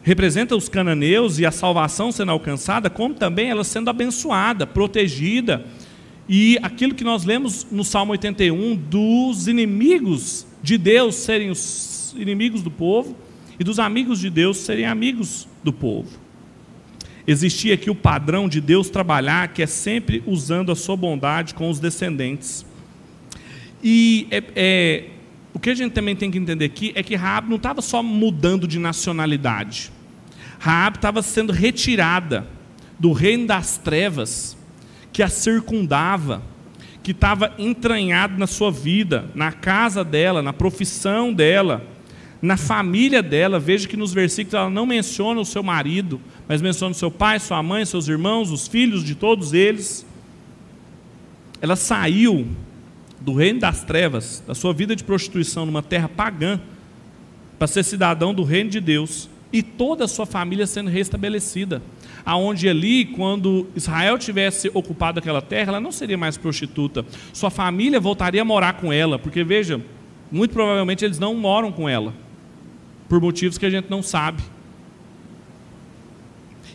representa 0.03 0.55
os 0.55 0.67
cananeus 0.67 1.39
e 1.39 1.45
a 1.45 1.51
salvação 1.51 2.11
sendo 2.11 2.31
alcançada, 2.31 2.89
como 2.89 3.15
também 3.15 3.49
ela 3.49 3.63
sendo 3.63 3.89
abençoada, 3.89 4.67
protegida. 4.67 5.65
E 6.27 6.57
aquilo 6.61 6.93
que 6.93 7.03
nós 7.03 7.23
lemos 7.23 7.65
no 7.71 7.83
Salmo 7.83 8.11
81, 8.11 8.75
dos 8.75 9.47
inimigos 9.47 10.45
de 10.61 10.77
Deus 10.77 11.15
serem 11.15 11.49
os 11.49 12.13
inimigos 12.17 12.61
do 12.61 12.69
povo 12.69 13.15
e 13.59 13.63
dos 13.63 13.79
amigos 13.79 14.19
de 14.19 14.29
Deus 14.29 14.57
serem 14.57 14.85
amigos 14.85 15.47
do 15.63 15.71
povo. 15.71 16.22
Existia 17.25 17.75
aqui 17.75 17.89
o 17.89 17.95
padrão 17.95 18.49
de 18.49 18.59
Deus 18.59 18.89
trabalhar, 18.89 19.47
que 19.49 19.61
é 19.61 19.67
sempre 19.67 20.21
usando 20.27 20.71
a 20.71 20.75
sua 20.75 20.97
bondade 20.97 21.53
com 21.53 21.69
os 21.69 21.79
descendentes. 21.79 22.65
E 23.81 24.27
é, 24.29 24.43
é, 24.55 25.03
o 25.53 25.59
que 25.59 25.69
a 25.69 25.75
gente 25.75 25.93
também 25.93 26.15
tem 26.15 26.29
que 26.29 26.37
entender 26.37 26.65
aqui 26.65 26.91
é 26.95 27.03
que 27.03 27.15
Raab 27.15 27.47
não 27.49 27.57
estava 27.57 27.81
só 27.81 28.03
mudando 28.03 28.67
de 28.67 28.77
nacionalidade. 28.77 29.91
Raab 30.59 30.97
estava 30.97 31.21
sendo 31.21 31.53
retirada 31.53 32.47
do 32.99 33.11
reino 33.11 33.47
das 33.47 33.77
trevas 33.77 34.57
que 35.11 35.21
a 35.21 35.29
circundava, 35.29 36.41
que 37.03 37.11
estava 37.11 37.53
entranhado 37.57 38.37
na 38.37 38.47
sua 38.47 38.71
vida, 38.71 39.29
na 39.35 39.51
casa 39.51 40.03
dela, 40.03 40.41
na 40.41 40.53
profissão 40.53 41.33
dela, 41.33 41.85
na 42.41 42.57
família 42.57 43.21
dela. 43.21 43.59
Veja 43.59 43.87
que 43.87 43.97
nos 43.97 44.13
versículos 44.13 44.53
ela 44.53 44.69
não 44.69 44.85
menciona 44.85 45.39
o 45.39 45.45
seu 45.45 45.61
marido, 45.61 46.19
mas 46.47 46.61
menciona 46.61 46.93
seu 46.93 47.09
pai, 47.09 47.39
sua 47.39 47.61
mãe, 47.63 47.85
seus 47.85 48.07
irmãos, 48.07 48.51
os 48.51 48.67
filhos 48.67 49.03
de 49.03 49.15
todos 49.15 49.53
eles. 49.53 50.05
Ela 51.61 51.75
saiu 51.75 52.47
do 53.19 53.33
reino 53.33 53.59
das 53.59 53.83
trevas, 53.83 54.43
da 54.45 54.53
sua 54.53 54.73
vida 54.73 54.95
de 54.95 55.03
prostituição 55.03 55.65
numa 55.65 55.81
terra 55.81 56.09
pagã, 56.09 56.59
para 57.57 57.67
ser 57.67 57.83
cidadão 57.83 58.33
do 58.33 58.43
reino 58.43 58.69
de 58.69 58.81
Deus 58.81 59.29
e 59.53 59.61
toda 59.61 60.05
a 60.05 60.07
sua 60.07 60.25
família 60.25 60.65
sendo 60.65 60.89
restabelecida. 60.89 61.81
Aonde 62.25 62.67
ali, 62.67 63.05
quando 63.05 63.67
Israel 63.75 64.17
tivesse 64.17 64.69
ocupado 64.73 65.19
aquela 65.19 65.41
terra, 65.41 65.69
ela 65.69 65.79
não 65.79 65.91
seria 65.91 66.17
mais 66.17 66.35
prostituta. 66.35 67.05
Sua 67.31 67.49
família 67.49 67.99
voltaria 67.99 68.41
a 68.41 68.45
morar 68.45 68.73
com 68.73 68.91
ela, 68.91 69.19
porque 69.19 69.43
veja, 69.43 69.79
muito 70.31 70.51
provavelmente 70.51 71.05
eles 71.05 71.19
não 71.19 71.35
moram 71.35 71.71
com 71.71 71.87
ela, 71.87 72.13
por 73.07 73.21
motivos 73.21 73.57
que 73.57 73.65
a 73.65 73.69
gente 73.69 73.89
não 73.89 74.01
sabe. 74.01 74.41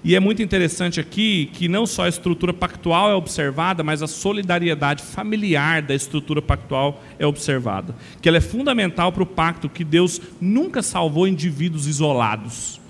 E 0.04 0.14
é 0.14 0.20
muito 0.20 0.42
interessante 0.42 1.00
aqui 1.00 1.50
que 1.52 1.68
não 1.68 1.86
só 1.86 2.04
a 2.04 2.08
estrutura 2.08 2.52
pactual 2.52 3.10
é 3.10 3.14
observada, 3.14 3.82
mas 3.82 4.02
a 4.02 4.06
solidariedade 4.06 5.02
familiar 5.02 5.82
da 5.82 5.94
estrutura 5.94 6.40
pactual 6.40 7.02
é 7.18 7.26
observada. 7.26 7.94
Que 8.22 8.28
ela 8.28 8.38
é 8.38 8.42
fundamental 8.42 9.10
para 9.12 9.22
o 9.22 9.26
pacto, 9.26 9.68
que 9.68 9.84
Deus 9.84 10.20
nunca 10.40 10.82
salvou 10.82 11.26
indivíduos 11.26 11.86
isolados. 11.86 12.80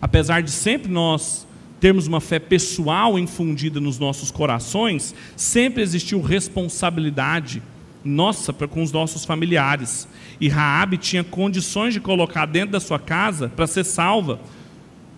Apesar 0.00 0.42
de 0.42 0.50
sempre 0.50 0.90
nós 0.90 1.46
termos 1.80 2.06
uma 2.06 2.20
fé 2.20 2.38
pessoal 2.38 3.18
infundida 3.18 3.80
nos 3.80 3.98
nossos 3.98 4.30
corações, 4.30 5.14
sempre 5.36 5.82
existiu 5.82 6.20
responsabilidade 6.20 7.62
nossa 8.04 8.52
para 8.52 8.68
com 8.68 8.82
os 8.82 8.92
nossos 8.92 9.24
familiares. 9.24 10.08
E 10.40 10.48
Raabe 10.48 10.96
tinha 10.96 11.24
condições 11.24 11.92
de 11.92 12.00
colocar 12.00 12.46
dentro 12.46 12.72
da 12.72 12.80
sua 12.80 12.98
casa 12.98 13.48
para 13.48 13.66
ser 13.66 13.84
salva 13.84 14.40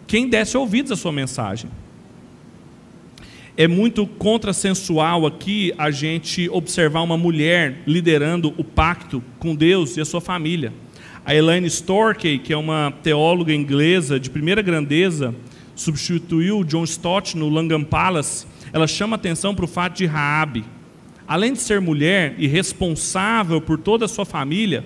quem 0.09 0.27
desse 0.27 0.57
ouvidos 0.57 0.90
à 0.90 0.97
sua 0.97 1.12
mensagem. 1.12 1.71
É 3.55 3.68
muito 3.68 4.07
contrassensual 4.07 5.27
aqui 5.27 5.75
a 5.77 5.90
gente 5.90 6.49
observar 6.49 7.03
uma 7.03 7.18
mulher 7.18 7.83
liderando 7.87 8.55
o 8.57 8.64
pacto 8.64 9.23
com 9.38 9.55
Deus 9.55 9.97
e 9.97 10.01
a 10.01 10.05
sua 10.05 10.21
família. 10.21 10.73
A 11.27 11.35
Elaine 11.35 11.66
Storkey, 11.66 12.38
que 12.38 12.55
é 12.55 12.57
uma 12.57 12.90
teóloga 13.03 13.53
inglesa 13.53 14.18
de 14.18 14.31
primeira 14.31 14.62
grandeza, 14.62 15.35
substituiu 15.75 16.64
John 16.64 16.85
Stott 16.85 17.37
no 17.37 17.51
Langham 17.51 17.85
Palace. 17.85 18.47
Ela 18.73 18.87
chama 18.87 19.16
atenção 19.16 19.55
para 19.55 19.66
o 19.66 19.68
fato 19.68 19.99
de 19.99 20.07
Raabe, 20.07 20.64
além 21.27 21.53
de 21.53 21.59
ser 21.59 21.83
mulher 21.83 22.35
e 22.38 22.47
responsável 22.47 23.61
por 23.61 23.77
toda 23.77 24.07
a 24.07 24.09
sua 24.09 24.25
família, 24.25 24.85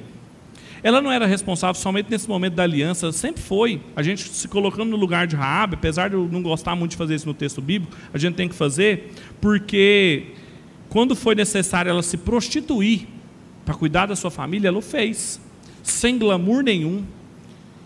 ela 0.83 1.01
não 1.01 1.13
era 1.13 1.27
responsável 1.27 1.81
somente 1.81 2.11
nesse 2.11 2.29
momento 2.29 2.55
da 2.55 2.65
aliança, 2.65 3.13
sempre 3.13 3.41
foi. 3.41 3.81
A 3.95 4.03
gente 4.03 4.29
se 4.29 4.49
colocando 4.49 4.91
no 4.91 4.97
lugar 4.97 5.27
de 5.27 5.37
Raab, 5.37 5.75
apesar 5.75 6.09
de 6.09 6.17
eu 6.17 6.29
não 6.31 6.43
gostar 6.43 6.75
muito 6.75 6.93
de 6.93 6.97
fazer 6.97 7.15
isso 7.15 7.27
no 7.27 7.35
texto 7.35 7.63
bíblico, 7.63 7.97
a 8.13 8.19
gente 8.19 8.35
tem 8.35 8.49
que 8.49 8.55
fazer, 8.55 9.13
porque 9.41 10.33
quando 10.89 11.15
foi 11.15 11.35
necessário 11.35 11.89
ela 11.89 12.03
se 12.03 12.17
prostituir 12.17 13.07
para 13.65 13.75
cuidar 13.75 14.07
da 14.07 14.17
sua 14.17 14.31
família, 14.31 14.69
ela 14.69 14.79
o 14.79 14.83
fez, 14.83 15.41
sem 15.83 16.19
glamour 16.19 16.63
nenhum. 16.63 17.05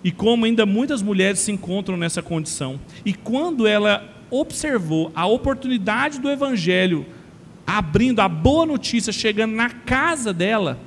E 0.02 0.10
como 0.10 0.44
ainda 0.44 0.64
muitas 0.64 1.02
mulheres 1.02 1.40
se 1.40 1.50
encontram 1.50 1.96
nessa 1.96 2.22
condição. 2.22 2.78
E 3.04 3.12
quando 3.12 3.66
ela 3.66 4.08
observou 4.30 5.10
a 5.14 5.26
oportunidade 5.26 6.20
do 6.20 6.30
evangelho 6.30 7.04
abrindo 7.66 8.20
a 8.20 8.28
boa 8.28 8.64
notícia, 8.64 9.12
chegando 9.12 9.54
na 9.54 9.68
casa 9.68 10.32
dela, 10.32 10.78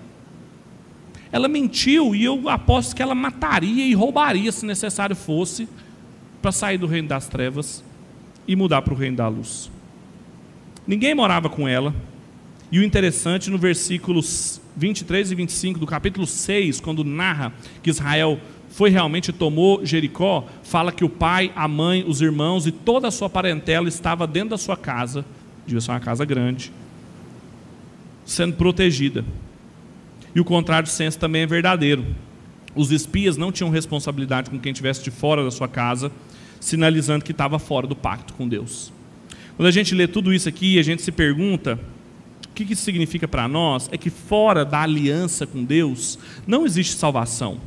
ela 1.32 1.48
mentiu 1.48 2.15
e 2.15 2.24
eu 2.24 2.50
aposto 2.50 2.96
que 2.96 3.02
ela 3.02 3.13
mataria 3.13 3.86
e 3.86 3.94
roubaria, 3.94 4.52
se 4.52 4.65
necessário 4.65 5.15
fosse, 5.15 5.68
para 6.42 6.52
sair 6.52 6.78
do 6.78 6.88
reino 6.88 7.08
das 7.08 7.28
trevas 7.28 7.84
e 8.48 8.56
mudar 8.56 8.82
para 8.82 8.94
o 8.94 8.98
reino 8.98 9.18
da 9.18 9.28
luz. 9.28 9.70
Ninguém 10.88 11.13
morava 11.13 11.50
com 11.50 11.68
ela. 11.68 11.94
E 12.72 12.80
o 12.80 12.84
interessante, 12.84 13.50
no 13.50 13.58
versículos 13.58 14.62
23 14.76 15.32
e 15.32 15.36
25 15.36 15.80
do 15.80 15.86
capítulo 15.86 16.26
6, 16.26 16.80
quando 16.80 17.04
narra 17.04 17.54
que 17.84 17.89
Israel 17.89 18.39
foi 18.70 18.89
realmente 18.89 19.34
tomou 19.34 19.84
Jericó, 19.86 20.48
fala 20.63 20.92
que 20.92 21.04
o 21.04 21.10
pai, 21.10 21.52
a 21.56 21.68
mãe, 21.68 22.04
os 22.08 22.22
irmãos 22.22 22.65
e 22.68 22.72
toda 22.72 23.08
a 23.08 23.12
sua 23.12 23.30
parentela 23.30 23.88
estava 23.88 24.26
dentro 24.28 24.52
da 24.52 24.58
sua 24.58 24.78
casa, 24.78 25.26
devia 25.65 25.82
ser 25.82 25.92
uma 25.92 26.00
casa 26.00 26.24
grande, 26.26 26.72
sendo 28.26 28.56
protegida. 28.56 29.26
E 30.34 30.39
o 30.39 30.46
contrário 30.46 30.89
senso 30.89 31.18
também 31.18 31.44
é 31.44 31.48
verdadeiro. 31.48 32.06
Os 32.76 32.92
espias 32.92 33.38
não 33.38 33.52
tinham 33.52 33.70
responsabilidade 33.70 34.50
com 34.50 34.60
quem 34.60 34.72
estivesse 34.72 35.04
de 35.04 35.12
fora 35.12 35.44
da 35.44 35.52
sua 35.52 35.68
casa, 35.68 36.12
sinalizando 36.60 37.26
que 37.26 37.32
estava 37.32 37.58
fora 37.58 37.88
do 37.88 37.96
pacto 37.96 38.34
com 38.34 38.48
Deus. 38.48 38.94
Quando 39.56 39.68
a 39.68 39.72
gente 39.72 39.96
lê 39.96 40.08
tudo 40.08 40.34
isso 40.34 40.48
aqui 40.48 40.80
a 40.80 40.84
gente 40.84 41.02
se 41.02 41.12
pergunta 41.12 41.80
o 42.48 42.54
que 42.54 42.74
isso 42.74 42.84
significa 42.84 43.28
para 43.28 43.48
nós, 43.48 43.89
é 43.92 43.98
que 43.98 44.10
fora 44.10 44.65
da 44.65 44.82
aliança 44.82 45.48
com 45.48 45.63
Deus 45.63 46.20
não 46.46 46.65
existe 46.65 46.96
salvação. 46.96 47.60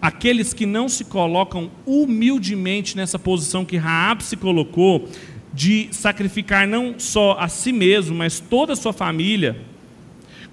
Aqueles 0.00 0.52
que 0.52 0.66
não 0.66 0.88
se 0.88 1.04
colocam 1.04 1.70
humildemente 1.84 2.96
nessa 2.96 3.18
posição 3.18 3.64
que 3.64 3.76
Raab 3.76 4.22
se 4.22 4.36
colocou, 4.36 5.08
de 5.52 5.88
sacrificar 5.90 6.68
não 6.68 6.94
só 6.98 7.36
a 7.38 7.48
si 7.48 7.72
mesmo, 7.72 8.14
mas 8.14 8.38
toda 8.38 8.74
a 8.74 8.76
sua 8.76 8.92
família, 8.92 9.60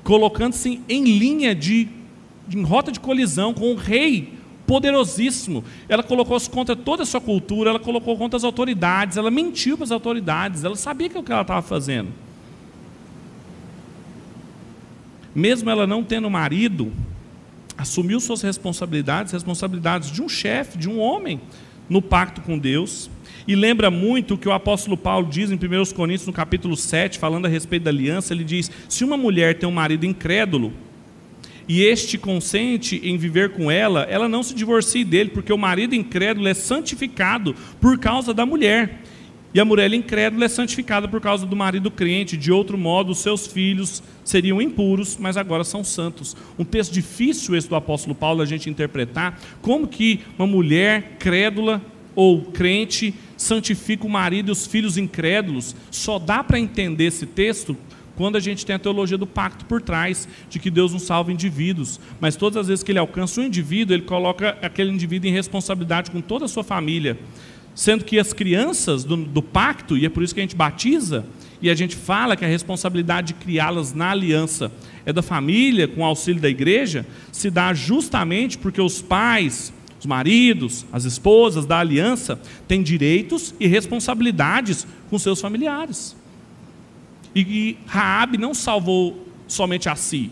colocando-se 0.05 0.79
em 0.87 1.03
linha 1.03 1.55
de, 1.55 1.89
em 2.53 2.61
rota 2.63 2.91
de 2.91 2.99
colisão 2.99 3.55
com 3.55 3.71
um 3.71 3.75
rei 3.75 4.33
poderosíssimo. 4.67 5.63
Ela 5.89 6.03
colocou-se 6.03 6.47
contra 6.47 6.75
toda 6.75 7.01
a 7.01 7.05
sua 7.07 7.19
cultura, 7.19 7.71
ela 7.71 7.79
colocou 7.79 8.15
contra 8.15 8.37
as 8.37 8.43
autoridades, 8.43 9.17
ela 9.17 9.31
mentiu 9.31 9.75
para 9.75 9.83
as 9.83 9.91
autoridades, 9.91 10.63
ela 10.63 10.75
sabia 10.75 11.09
que 11.09 11.17
é 11.17 11.19
o 11.19 11.23
que 11.23 11.31
ela 11.31 11.41
estava 11.41 11.63
fazendo. 11.63 12.09
Mesmo 15.33 15.71
ela 15.71 15.87
não 15.87 16.03
tendo 16.03 16.29
marido, 16.29 16.93
assumiu 17.75 18.19
suas 18.19 18.43
responsabilidades, 18.43 19.33
responsabilidades 19.33 20.11
de 20.11 20.21
um 20.21 20.29
chefe, 20.29 20.77
de 20.77 20.87
um 20.87 20.99
homem, 20.99 21.41
no 21.89 21.99
pacto 21.99 22.41
com 22.41 22.59
Deus. 22.59 23.09
E 23.47 23.55
lembra 23.55 23.91
muito 23.91 24.33
o 24.33 24.37
que 24.37 24.49
o 24.49 24.51
apóstolo 24.51 24.97
Paulo 24.97 25.27
diz 25.29 25.51
em 25.51 25.55
1 25.55 25.93
Coríntios, 25.93 26.25
no 26.25 26.33
capítulo 26.33 26.75
7, 26.75 27.19
falando 27.19 27.45
a 27.45 27.49
respeito 27.49 27.83
da 27.83 27.91
aliança. 27.91 28.33
Ele 28.33 28.43
diz: 28.43 28.71
Se 28.89 29.03
uma 29.03 29.15
mulher 29.15 29.59
tem 29.59 29.69
um 29.69 29.71
marido 29.71 30.05
incrédulo, 30.05 30.73
e 31.67 31.83
este 31.83 32.17
consente 32.17 32.99
em 33.03 33.17
viver 33.17 33.49
com 33.49 33.69
ela, 33.69 34.03
ela 34.03 34.29
não 34.29 34.43
se 34.43 34.53
divorcie 34.53 35.03
dele, 35.03 35.29
porque 35.29 35.53
o 35.53 35.57
marido 35.57 35.95
incrédulo 35.95 36.47
é 36.47 36.53
santificado 36.53 37.55
por 37.79 37.99
causa 37.99 38.33
da 38.33 38.45
mulher. 38.45 39.01
E 39.53 39.59
a 39.59 39.63
mulher 39.63 39.91
incrédula 39.93 40.45
é 40.45 40.49
santificada 40.49 41.07
por 41.07 41.21
causa 41.21 41.45
do 41.45 41.55
marido 41.55 41.89
crente. 41.89 42.35
De 42.35 42.51
outro 42.51 42.77
modo, 42.77 43.13
os 43.13 43.19
seus 43.19 43.47
filhos 43.47 44.03
seriam 44.23 44.61
impuros, 44.61 45.17
mas 45.17 45.37
agora 45.37 45.63
são 45.63 45.81
santos. 45.81 46.35
Um 46.59 46.65
texto 46.65 46.91
difícil 46.91 47.55
esse 47.55 47.69
do 47.69 47.75
apóstolo 47.75 48.13
Paulo 48.13 48.41
a 48.41 48.45
gente 48.45 48.69
interpretar. 48.69 49.39
Como 49.61 49.87
que 49.87 50.19
uma 50.37 50.45
mulher 50.45 51.15
crédula 51.19 51.81
ou 52.15 52.41
crente 52.41 53.13
santifica 53.37 54.05
o 54.05 54.09
marido 54.09 54.49
e 54.49 54.51
os 54.51 54.65
filhos 54.65 54.97
incrédulos. 54.97 55.75
Só 55.91 56.17
dá 56.17 56.43
para 56.43 56.59
entender 56.59 57.05
esse 57.05 57.25
texto 57.25 57.77
quando 58.15 58.37
a 58.37 58.39
gente 58.39 58.65
tem 58.65 58.75
a 58.75 58.79
teologia 58.79 59.17
do 59.17 59.27
pacto 59.27 59.65
por 59.65 59.81
trás, 59.81 60.27
de 60.49 60.57
que 60.57 60.71
Deus 60.71 60.91
não 60.91 60.99
salva 60.99 61.31
indivíduos, 61.31 61.99
mas 62.19 62.35
todas 62.35 62.57
as 62.57 62.67
vezes 62.67 62.83
que 62.83 62.91
ele 62.91 62.99
alcança 62.99 63.41
um 63.41 63.43
indivíduo, 63.43 63.93
ele 63.93 64.03
coloca 64.03 64.57
aquele 64.61 64.89
indivíduo 64.91 65.29
em 65.29 65.33
responsabilidade 65.33 66.11
com 66.11 66.21
toda 66.21 66.45
a 66.45 66.47
sua 66.47 66.63
família. 66.63 67.17
Sendo 67.73 68.05
que 68.05 68.17
as 68.17 68.31
crianças 68.31 69.03
do, 69.03 69.17
do 69.17 69.41
pacto, 69.41 69.97
e 69.97 70.05
é 70.05 70.09
por 70.09 70.23
isso 70.23 70.33
que 70.33 70.39
a 70.39 70.43
gente 70.43 70.55
batiza, 70.55 71.25
e 71.61 71.69
a 71.69 71.75
gente 71.75 71.95
fala 71.95 72.37
que 72.37 72.45
a 72.45 72.47
responsabilidade 72.47 73.27
de 73.27 73.33
criá-las 73.33 73.93
na 73.93 74.11
aliança 74.11 74.71
é 75.05 75.11
da 75.11 75.21
família, 75.21 75.87
com 75.87 76.05
auxílio 76.05 76.41
da 76.41 76.49
igreja, 76.49 77.05
se 77.33 77.49
dá 77.49 77.73
justamente 77.73 78.57
porque 78.57 78.79
os 78.79 79.01
pais, 79.01 79.73
Os 79.99 80.05
maridos, 80.05 80.85
as 80.91 81.05
esposas 81.05 81.65
da 81.65 81.79
aliança 81.79 82.39
têm 82.67 82.83
direitos 82.83 83.53
e 83.59 83.67
responsabilidades 83.67 84.85
com 85.09 85.17
seus 85.17 85.39
familiares. 85.39 86.15
E, 87.33 87.41
e 87.41 87.77
Raabe 87.85 88.37
não 88.37 88.53
salvou 88.53 89.25
somente 89.47 89.89
a 89.89 89.95
si. 89.95 90.31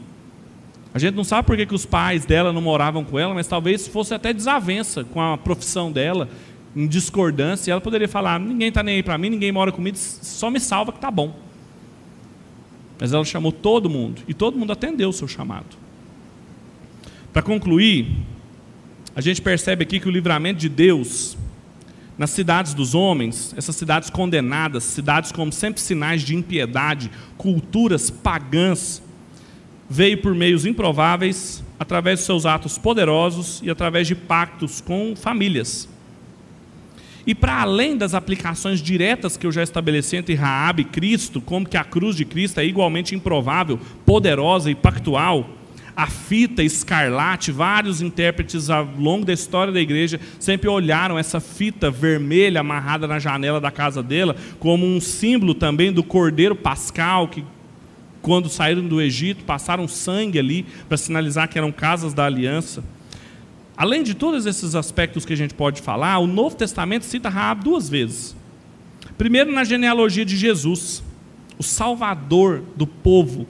A 0.93 0.99
gente 0.99 1.15
não 1.15 1.23
sabe 1.23 1.47
por 1.47 1.57
que, 1.57 1.65
que 1.65 1.73
os 1.73 1.85
pais 1.85 2.23
dela 2.23 2.53
não 2.53 2.61
moravam 2.61 3.03
com 3.03 3.17
ela, 3.17 3.33
mas 3.33 3.47
talvez 3.47 3.87
fosse 3.87 4.13
até 4.13 4.31
desavença 4.31 5.03
com 5.03 5.19
a 5.19 5.37
profissão 5.37 5.91
dela, 5.91 6.29
em 6.75 6.87
discordância, 6.87 7.71
ela 7.71 7.81
poderia 7.81 8.07
falar: 8.07 8.39
ninguém 8.39 8.69
está 8.69 8.83
nem 8.83 8.95
aí 8.95 9.03
para 9.03 9.17
mim, 9.17 9.29
ninguém 9.29 9.51
mora 9.51 9.71
comigo, 9.71 9.97
só 9.97 10.49
me 10.49 10.59
salva 10.59 10.91
que 10.91 10.97
está 10.97 11.09
bom. 11.09 11.35
Mas 12.99 13.11
ela 13.11 13.25
chamou 13.25 13.51
todo 13.51 13.89
mundo, 13.89 14.21
e 14.27 14.33
todo 14.33 14.57
mundo 14.57 14.71
atendeu 14.71 15.09
o 15.09 15.13
seu 15.13 15.27
chamado. 15.27 15.77
Para 17.31 17.41
concluir, 17.41 18.07
a 19.15 19.21
gente 19.21 19.41
percebe 19.41 19.83
aqui 19.83 19.99
que 19.99 20.07
o 20.07 20.11
livramento 20.11 20.59
de 20.59 20.69
Deus 20.69 21.37
nas 22.17 22.29
cidades 22.29 22.73
dos 22.73 22.93
homens, 22.93 23.53
essas 23.57 23.75
cidades 23.75 24.09
condenadas, 24.09 24.83
cidades 24.83 25.31
como 25.31 25.51
sempre 25.51 25.81
sinais 25.81 26.21
de 26.21 26.35
impiedade, 26.35 27.09
culturas 27.37 28.09
pagãs, 28.09 29.01
veio 29.89 30.19
por 30.19 30.35
meios 30.35 30.65
improváveis, 30.65 31.63
através 31.79 32.19
de 32.19 32.25
seus 32.25 32.45
atos 32.45 32.77
poderosos 32.77 33.61
e 33.63 33.69
através 33.69 34.07
de 34.07 34.15
pactos 34.15 34.79
com 34.79 35.15
famílias. 35.15 35.89
E 37.25 37.33
para 37.33 37.61
além 37.61 37.97
das 37.97 38.13
aplicações 38.13 38.81
diretas 38.81 39.37
que 39.37 39.47
eu 39.47 39.51
já 39.51 39.63
estabeleci 39.63 40.17
entre 40.17 40.35
Raab 40.35 40.81
e 40.81 40.85
Cristo, 40.85 41.41
como 41.41 41.67
que 41.67 41.77
a 41.77 41.83
cruz 41.83 42.15
de 42.15 42.25
Cristo 42.25 42.59
é 42.59 42.65
igualmente 42.65 43.15
improvável, 43.15 43.79
poderosa 44.05 44.69
e 44.69 44.75
pactual, 44.75 45.49
a 45.95 46.07
fita 46.07 46.63
escarlate, 46.63 47.51
vários 47.51 48.01
intérpretes 48.01 48.69
ao 48.69 48.85
longo 48.97 49.25
da 49.25 49.33
história 49.33 49.71
da 49.71 49.79
igreja 49.79 50.19
sempre 50.39 50.67
olharam 50.67 51.19
essa 51.19 51.39
fita 51.39 51.91
vermelha 51.91 52.61
amarrada 52.61 53.07
na 53.07 53.19
janela 53.19 53.61
da 53.61 53.69
casa 53.69 54.01
dela 54.01 54.35
como 54.59 54.85
um 54.85 54.99
símbolo 54.99 55.53
também 55.53 55.91
do 55.91 56.03
cordeiro 56.03 56.55
pascal 56.55 57.27
que 57.27 57.43
quando 58.23 58.49
saíram 58.49 58.87
do 58.87 59.01
Egito 59.01 59.43
passaram 59.43 59.87
sangue 59.87 60.39
ali 60.39 60.65
para 60.87 60.97
sinalizar 60.97 61.47
que 61.47 61.57
eram 61.57 61.71
casas 61.71 62.13
da 62.13 62.25
aliança. 62.25 62.83
Além 63.75 64.01
de 64.01 64.13
todos 64.13 64.45
esses 64.45 64.75
aspectos 64.75 65.25
que 65.25 65.33
a 65.33 65.37
gente 65.37 65.53
pode 65.53 65.81
falar, 65.81 66.19
o 66.19 66.27
Novo 66.27 66.55
Testamento 66.55 67.03
cita 67.03 67.27
Raab 67.27 67.63
duas 67.63 67.89
vezes. 67.89 68.35
Primeiro 69.17 69.51
na 69.51 69.63
genealogia 69.63 70.23
de 70.23 70.37
Jesus, 70.37 71.03
o 71.57 71.63
salvador 71.63 72.63
do 72.75 72.87
povo, 72.87 73.45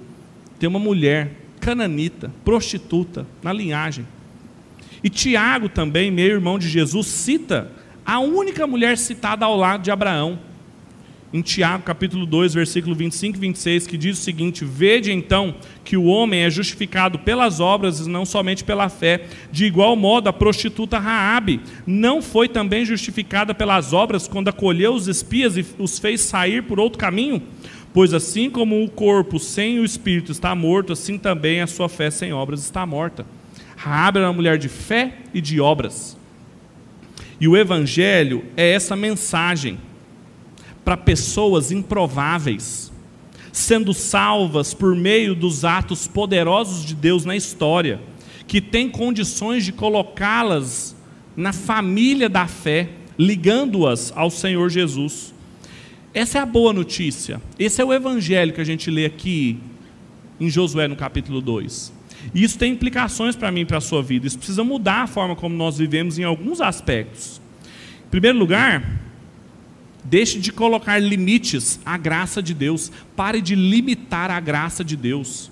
tem 0.60 0.68
uma 0.68 0.80
mulher 0.80 1.43
cananita, 1.64 2.30
prostituta, 2.44 3.26
na 3.42 3.54
linhagem. 3.54 4.06
E 5.02 5.10
Tiago 5.10 5.70
também, 5.70 6.12
meu 6.12 6.26
irmão 6.26 6.60
de 6.60 6.68
Jesus, 6.68 7.08
cita 7.08 7.72
a 8.06 8.20
única 8.20 8.68
mulher 8.68 8.98
citada 8.98 9.46
ao 9.46 9.56
lado 9.56 9.82
de 9.82 9.90
Abraão. 9.90 10.38
Em 11.32 11.42
Tiago, 11.42 11.84
capítulo 11.84 12.26
2, 12.26 12.54
versículo 12.54 12.94
25 12.94 13.38
e 13.38 13.40
26, 13.40 13.88
que 13.88 13.98
diz 13.98 14.20
o 14.20 14.22
seguinte: 14.22 14.66
Vede 14.66 15.12
então 15.12 15.56
que 15.86 15.96
o 15.96 16.04
homem 16.04 16.42
é 16.42 16.50
justificado 16.50 17.18
pelas 17.18 17.62
obras 17.62 18.02
e 18.02 18.10
não 18.10 18.26
somente 18.26 18.64
pela 18.64 18.90
fé. 18.90 19.26
De 19.52 19.66
igual 19.66 19.96
modo, 19.96 20.28
a 20.28 20.34
prostituta 20.34 21.00
Raabe 21.00 21.62
não 21.88 22.22
foi 22.22 22.50
também 22.50 22.86
justificada 22.86 23.56
pelas 23.56 23.94
obras 23.94 24.28
quando 24.28 24.50
acolheu 24.50 24.94
os 24.94 25.08
espias 25.08 25.58
e 25.58 25.66
os 25.80 25.98
fez 25.98 26.22
sair 26.22 26.62
por 26.62 26.80
outro 26.80 27.00
caminho? 27.00 27.42
Pois 27.94 28.14
assim 28.14 28.50
como 28.50 28.84
o 28.84 28.90
corpo 28.90 29.40
sem 29.40 29.80
o 29.80 29.86
espírito 29.86 30.32
está 30.32 30.56
morto, 30.56 30.92
assim 30.92 31.18
também 31.18 31.62
a 31.62 31.68
sua 31.68 31.88
fé 31.88 32.10
sem 32.10 32.34
obras 32.34 32.62
está 32.62 32.86
morta. 32.86 33.26
Raabe 33.76 34.18
era 34.18 34.28
uma 34.28 34.34
mulher 34.34 34.58
de 34.58 34.68
fé 34.68 35.18
e 35.34 35.40
de 35.40 35.62
obras. 35.62 36.18
E 37.40 37.48
o 37.48 37.56
evangelho 37.56 38.46
é 38.58 38.72
essa 38.72 38.96
mensagem 38.96 39.78
para 40.84 40.98
pessoas 40.98 41.72
improváveis, 41.72 42.92
sendo 43.52 43.94
salvas 43.94 44.74
por 44.74 44.96
meio 44.96 45.36
dos 45.36 45.64
atos 45.64 46.08
poderosos 46.08 46.86
de 46.86 46.96
Deus 46.96 47.26
na 47.26 47.36
história, 47.36 48.00
que 48.48 48.60
tem 48.60 48.90
condições 48.90 49.64
de 49.64 49.72
colocá-las 49.72 50.96
na 51.36 51.54
família 51.54 52.28
da 52.30 52.48
fé, 52.48 52.90
ligando-as 53.18 54.12
ao 54.16 54.30
Senhor 54.30 54.70
Jesus. 54.70 55.33
Essa 56.14 56.38
é 56.38 56.42
a 56.42 56.46
boa 56.46 56.72
notícia. 56.72 57.42
Esse 57.58 57.82
é 57.82 57.86
o 57.86 57.92
evangelho 57.92 58.54
que 58.54 58.62
a 58.62 58.64
gente 58.64 58.92
lê 58.92 59.04
aqui 59.04 59.58
em 60.40 60.48
Josué 60.48 60.88
no 60.88 60.96
capítulo 60.96 61.42
2. 61.42 61.92
E 62.36 62.44
isso 62.44 62.58
tem 62.58 62.74
implicações 62.74 63.36
para 63.36 63.52
mim 63.52 63.62
e 63.62 63.66
para 63.66 63.80
a 63.80 63.82
sua 63.82 64.04
vida. 64.04 64.28
Isso 64.28 64.38
precisa 64.38 64.64
mudar 64.64 65.02
a 65.02 65.08
forma 65.08 65.36
como 65.36 65.56
nós 65.56 65.80
vivemos 65.80 66.20
em 66.20 66.24
alguns 66.24 66.62
aspectos. 66.62 67.42
Em 68.06 68.10
primeiro 68.12 68.38
lugar, 68.38 69.02
deixe 70.04 70.40
de 70.40 70.52
colocar 70.52 71.00
limites 71.00 71.80
à 71.84 71.98
graça 71.98 72.44
de 72.44 72.54
Deus. 72.54 72.92
Pare 73.16 73.42
de 73.42 73.56
limitar 73.56 74.30
a 74.30 74.40
graça 74.40 74.84
de 74.84 74.96
Deus. 74.96 75.52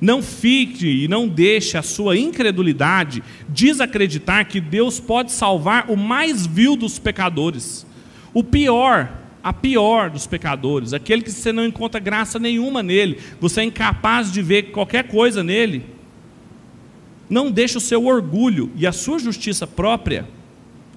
Não 0.00 0.24
fique 0.24 1.04
e 1.04 1.06
não 1.06 1.28
deixe 1.28 1.78
a 1.78 1.82
sua 1.82 2.18
incredulidade 2.18 3.22
desacreditar 3.48 4.48
que 4.48 4.60
Deus 4.60 4.98
pode 4.98 5.30
salvar 5.30 5.88
o 5.88 5.96
mais 5.96 6.44
vil 6.48 6.74
dos 6.74 6.98
pecadores. 6.98 7.86
O 8.34 8.42
pior 8.42 9.19
a 9.42 9.52
pior 9.52 10.10
dos 10.10 10.26
pecadores, 10.26 10.92
aquele 10.92 11.22
que 11.22 11.30
você 11.30 11.52
não 11.52 11.64
encontra 11.64 11.98
graça 12.00 12.38
nenhuma 12.38 12.82
nele, 12.82 13.18
você 13.40 13.60
é 13.60 13.64
incapaz 13.64 14.30
de 14.30 14.42
ver 14.42 14.70
qualquer 14.70 15.08
coisa 15.08 15.42
nele. 15.42 15.84
Não 17.28 17.50
deixe 17.50 17.78
o 17.78 17.80
seu 17.80 18.06
orgulho 18.06 18.70
e 18.76 18.86
a 18.86 18.92
sua 18.92 19.18
justiça 19.18 19.66
própria 19.66 20.28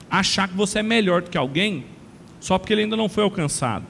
achar 0.10 0.48
que 0.48 0.56
você 0.56 0.80
é 0.80 0.84
melhor 0.84 1.22
do 1.22 1.30
que 1.30 1.38
alguém 1.38 1.86
só 2.39 2.58
porque 2.58 2.74
ele 2.74 2.82
ainda 2.82 2.98
não 2.98 3.08
foi 3.08 3.24
alcançado. 3.24 3.86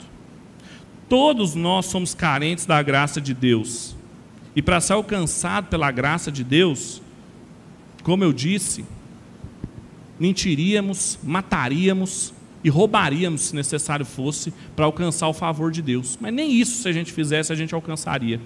Todos 1.08 1.54
nós 1.54 1.86
somos 1.86 2.14
carentes 2.14 2.66
da 2.66 2.80
graça 2.82 3.20
de 3.20 3.34
Deus. 3.34 3.96
E 4.54 4.62
para 4.62 4.80
ser 4.80 4.92
alcançado 4.92 5.66
pela 5.68 5.90
graça 5.90 6.30
de 6.30 6.44
Deus, 6.44 7.02
como 8.02 8.22
eu 8.22 8.32
disse, 8.32 8.84
mentiríamos, 10.20 11.18
mataríamos, 11.22 12.33
e 12.64 12.70
roubaríamos, 12.70 13.42
se 13.42 13.54
necessário 13.54 14.06
fosse, 14.06 14.52
para 14.74 14.86
alcançar 14.86 15.28
o 15.28 15.34
favor 15.34 15.70
de 15.70 15.82
Deus. 15.82 16.18
Mas 16.18 16.32
nem 16.32 16.50
isso, 16.50 16.82
se 16.82 16.88
a 16.88 16.92
gente 16.92 17.12
fizesse, 17.12 17.52
a 17.52 17.56
gente 17.56 17.74
alcançaria. 17.74 18.40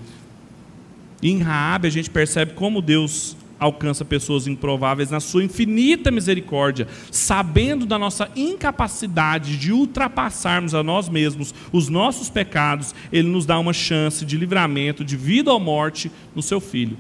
Em 1.23 1.39
Raabe 1.39 1.87
a 1.87 1.91
gente 1.91 2.11
percebe 2.11 2.53
como 2.55 2.83
Deus 2.83 3.37
alcança 3.59 4.05
pessoas 4.05 4.47
improváveis 4.47 5.11
na 5.11 5.21
sua 5.21 5.43
infinita 5.43 6.11
misericórdia, 6.11 6.87
sabendo 7.11 7.87
da 7.87 7.99
nossa 7.99 8.31
incapacidade 8.37 9.57
de 9.57 9.73
ultrapassarmos 9.73 10.75
a 10.75 10.83
nós 10.83 11.09
mesmos 11.09 11.55
os 11.73 11.89
nossos 11.89 12.31
pecados, 12.31 12.95
ele 13.13 13.29
nos 13.29 13.47
dá 13.47 13.59
uma 13.59 13.73
chance 13.73 14.25
de 14.25 14.37
livramento 14.37 15.05
de 15.05 15.17
vida 15.17 15.53
ou 15.53 15.59
morte 15.59 16.11
no 16.35 16.43
seu 16.43 16.61
filho. 16.61 16.97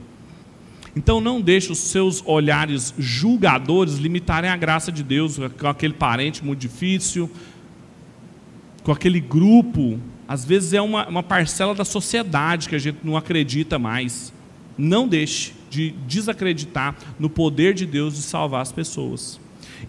Então 0.99 1.21
não 1.21 1.41
deixe 1.41 1.71
os 1.71 1.79
seus 1.79 2.21
olhares 2.27 2.93
julgadores 2.99 3.99
limitarem 3.99 4.51
a 4.51 4.57
graça 4.57 4.91
de 4.91 5.05
Deus 5.05 5.39
com 5.57 5.69
aquele 5.69 5.95
parente 5.95 6.45
muito 6.45 6.59
difícil, 6.59 7.31
com 8.83 8.91
aquele 8.91 9.21
grupo. 9.21 10.01
Às 10.27 10.45
vezes 10.45 10.73
é 10.73 10.83
uma, 10.83 11.07
uma 11.07 11.23
parcela 11.23 11.73
da 11.73 11.85
sociedade 11.85 12.69
que 12.69 12.75
a 12.75 12.81
gente 12.81 12.99
não 13.05 13.17
acredita 13.17 13.79
mais. 13.79 14.33
Não 14.77 15.07
deixe 15.07 15.53
de 15.71 15.93
desacreditar 16.09 16.97
no 17.17 17.31
poder 17.31 17.75
de 17.75 17.87
Deus 17.87 18.17
de 18.17 18.23
salvar 18.23 18.63
as 18.63 18.73
pessoas. 18.73 19.39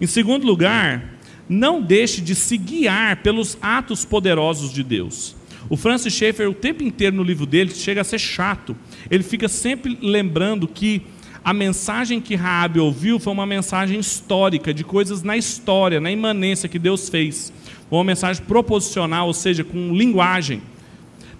Em 0.00 0.06
segundo 0.06 0.46
lugar, 0.46 1.14
não 1.48 1.82
deixe 1.82 2.20
de 2.20 2.36
se 2.36 2.56
guiar 2.56 3.16
pelos 3.16 3.58
atos 3.60 4.04
poderosos 4.04 4.72
de 4.72 4.84
Deus. 4.84 5.34
O 5.68 5.76
Francis 5.76 6.14
Schaeffer, 6.14 6.48
o 6.48 6.54
tempo 6.54 6.82
inteiro 6.82 7.16
no 7.16 7.22
livro 7.22 7.46
dele, 7.46 7.70
chega 7.74 8.00
a 8.00 8.04
ser 8.04 8.18
chato. 8.18 8.76
Ele 9.10 9.22
fica 9.22 9.48
sempre 9.48 9.98
lembrando 10.00 10.66
que 10.66 11.02
a 11.44 11.52
mensagem 11.52 12.20
que 12.20 12.34
Raabe 12.34 12.80
ouviu 12.80 13.18
foi 13.18 13.32
uma 13.32 13.46
mensagem 13.46 13.98
histórica, 13.98 14.74
de 14.74 14.84
coisas 14.84 15.22
na 15.22 15.36
história, 15.36 16.00
na 16.00 16.10
imanência 16.10 16.68
que 16.68 16.78
Deus 16.78 17.08
fez. 17.08 17.52
Uma 17.90 18.04
mensagem 18.04 18.42
proposicional, 18.44 19.26
ou 19.26 19.34
seja, 19.34 19.64
com 19.64 19.94
linguagem. 19.94 20.62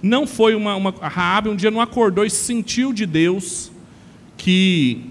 Não 0.03 0.27
foi 0.27 0.55
uma, 0.55 0.75
uma 0.77 0.91
Raabe 0.91 1.51
um 1.51 1.57
dia 1.57 1.71
não 1.71 1.81
acordou 1.81 2.25
e 2.25 2.31
sentiu 2.31 2.93
de 2.93 3.05
Deus 3.05 3.71
que 4.39 5.11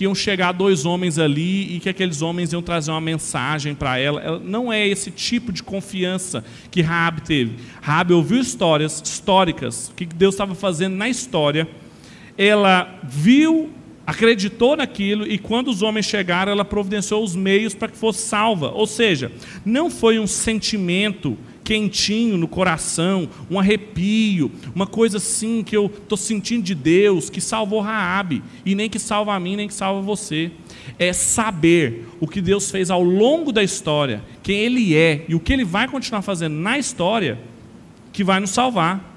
que 0.00 0.04
iam 0.04 0.14
chegar 0.14 0.52
dois 0.52 0.86
homens 0.86 1.18
ali 1.18 1.76
e 1.76 1.78
que 1.78 1.86
aqueles 1.86 2.22
homens 2.22 2.54
iam 2.54 2.62
trazer 2.62 2.90
uma 2.90 3.02
mensagem 3.02 3.74
para 3.74 3.98
ela. 3.98 4.18
ela. 4.22 4.38
Não 4.38 4.72
é 4.72 4.88
esse 4.88 5.10
tipo 5.10 5.52
de 5.52 5.62
confiança 5.62 6.42
que 6.70 6.80
Raab 6.80 7.20
teve. 7.20 7.56
Raab 7.82 8.14
ouviu 8.14 8.40
histórias 8.40 9.02
históricas, 9.04 9.90
o 9.90 9.94
que 9.94 10.06
Deus 10.06 10.32
estava 10.32 10.54
fazendo 10.54 10.96
na 10.96 11.06
história. 11.06 11.68
Ela 12.38 12.98
viu, 13.02 13.68
acreditou 14.06 14.74
naquilo 14.74 15.26
e 15.26 15.36
quando 15.36 15.68
os 15.68 15.82
homens 15.82 16.06
chegaram, 16.06 16.50
ela 16.50 16.64
providenciou 16.64 17.22
os 17.22 17.36
meios 17.36 17.74
para 17.74 17.88
que 17.88 17.98
fosse 17.98 18.26
salva. 18.26 18.70
Ou 18.70 18.86
seja, 18.86 19.30
não 19.66 19.90
foi 19.90 20.18
um 20.18 20.26
sentimento 20.26 21.36
quentinho 21.62 22.36
no 22.36 22.48
coração, 22.48 23.28
um 23.50 23.58
arrepio, 23.58 24.50
uma 24.74 24.86
coisa 24.86 25.18
assim 25.18 25.62
que 25.62 25.76
eu 25.76 25.86
estou 25.86 26.18
sentindo 26.18 26.62
de 26.62 26.74
Deus, 26.74 27.30
que 27.30 27.40
salvou 27.40 27.80
Raabe, 27.80 28.42
e 28.64 28.74
nem 28.74 28.88
que 28.88 28.98
salva 28.98 29.34
a 29.34 29.40
mim, 29.40 29.56
nem 29.56 29.68
que 29.68 29.74
salva 29.74 30.00
você. 30.00 30.50
É 30.98 31.12
saber 31.12 32.08
o 32.18 32.26
que 32.26 32.40
Deus 32.40 32.70
fez 32.70 32.90
ao 32.90 33.02
longo 33.02 33.52
da 33.52 33.62
história, 33.62 34.22
quem 34.42 34.58
Ele 34.58 34.94
é 34.94 35.24
e 35.28 35.34
o 35.34 35.40
que 35.40 35.52
Ele 35.52 35.64
vai 35.64 35.86
continuar 35.86 36.22
fazendo 36.22 36.54
na 36.54 36.78
história, 36.78 37.38
que 38.12 38.24
vai 38.24 38.40
nos 38.40 38.50
salvar. 38.50 39.08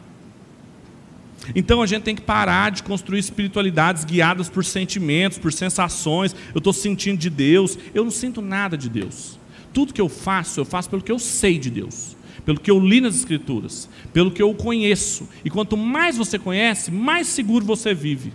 Então 1.55 1.81
a 1.81 1.85
gente 1.85 2.03
tem 2.03 2.15
que 2.15 2.21
parar 2.21 2.71
de 2.71 2.83
construir 2.83 3.19
espiritualidades 3.19 4.05
guiadas 4.05 4.49
por 4.49 4.63
sentimentos, 4.63 5.37
por 5.37 5.51
sensações. 5.51 6.33
Eu 6.53 6.59
estou 6.59 6.71
sentindo 6.71 7.17
de 7.17 7.29
Deus. 7.29 7.77
Eu 7.93 8.03
não 8.03 8.11
sinto 8.11 8.41
nada 8.41 8.77
de 8.77 8.89
Deus. 8.89 9.37
Tudo 9.73 9.93
que 9.93 9.99
eu 9.99 10.07
faço, 10.07 10.59
eu 10.59 10.65
faço 10.65 10.89
pelo 10.89 11.01
que 11.01 11.11
eu 11.11 11.19
sei 11.19 11.57
de 11.57 11.69
Deus, 11.69 12.15
pelo 12.45 12.59
que 12.59 12.69
eu 12.69 12.79
li 12.79 12.99
nas 12.99 13.15
Escrituras, 13.15 13.89
pelo 14.11 14.31
que 14.31 14.41
eu 14.41 14.53
conheço. 14.53 15.27
E 15.43 15.49
quanto 15.49 15.77
mais 15.77 16.17
você 16.17 16.37
conhece, 16.37 16.91
mais 16.91 17.27
seguro 17.27 17.65
você 17.65 17.93
vive. 17.93 18.33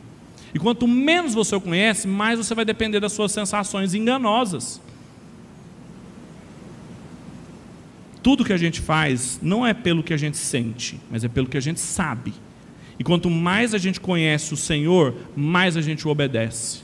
E 0.54 0.58
quanto 0.58 0.88
menos 0.88 1.34
você 1.34 1.58
conhece, 1.60 2.08
mais 2.08 2.38
você 2.38 2.54
vai 2.54 2.64
depender 2.64 3.00
das 3.00 3.12
suas 3.12 3.32
sensações 3.32 3.94
enganosas. 3.94 4.80
Tudo 8.22 8.44
que 8.44 8.52
a 8.52 8.56
gente 8.56 8.80
faz 8.80 9.38
não 9.42 9.66
é 9.66 9.72
pelo 9.72 10.02
que 10.02 10.12
a 10.12 10.16
gente 10.16 10.36
sente, 10.36 10.98
mas 11.10 11.22
é 11.22 11.28
pelo 11.28 11.46
que 11.46 11.56
a 11.56 11.60
gente 11.60 11.80
sabe. 11.80 12.32
E 12.98 13.04
quanto 13.04 13.30
mais 13.30 13.74
a 13.74 13.78
gente 13.78 14.00
conhece 14.00 14.52
o 14.52 14.56
Senhor, 14.56 15.14
mais 15.36 15.76
a 15.76 15.80
gente 15.80 16.06
o 16.06 16.10
obedece. 16.10 16.80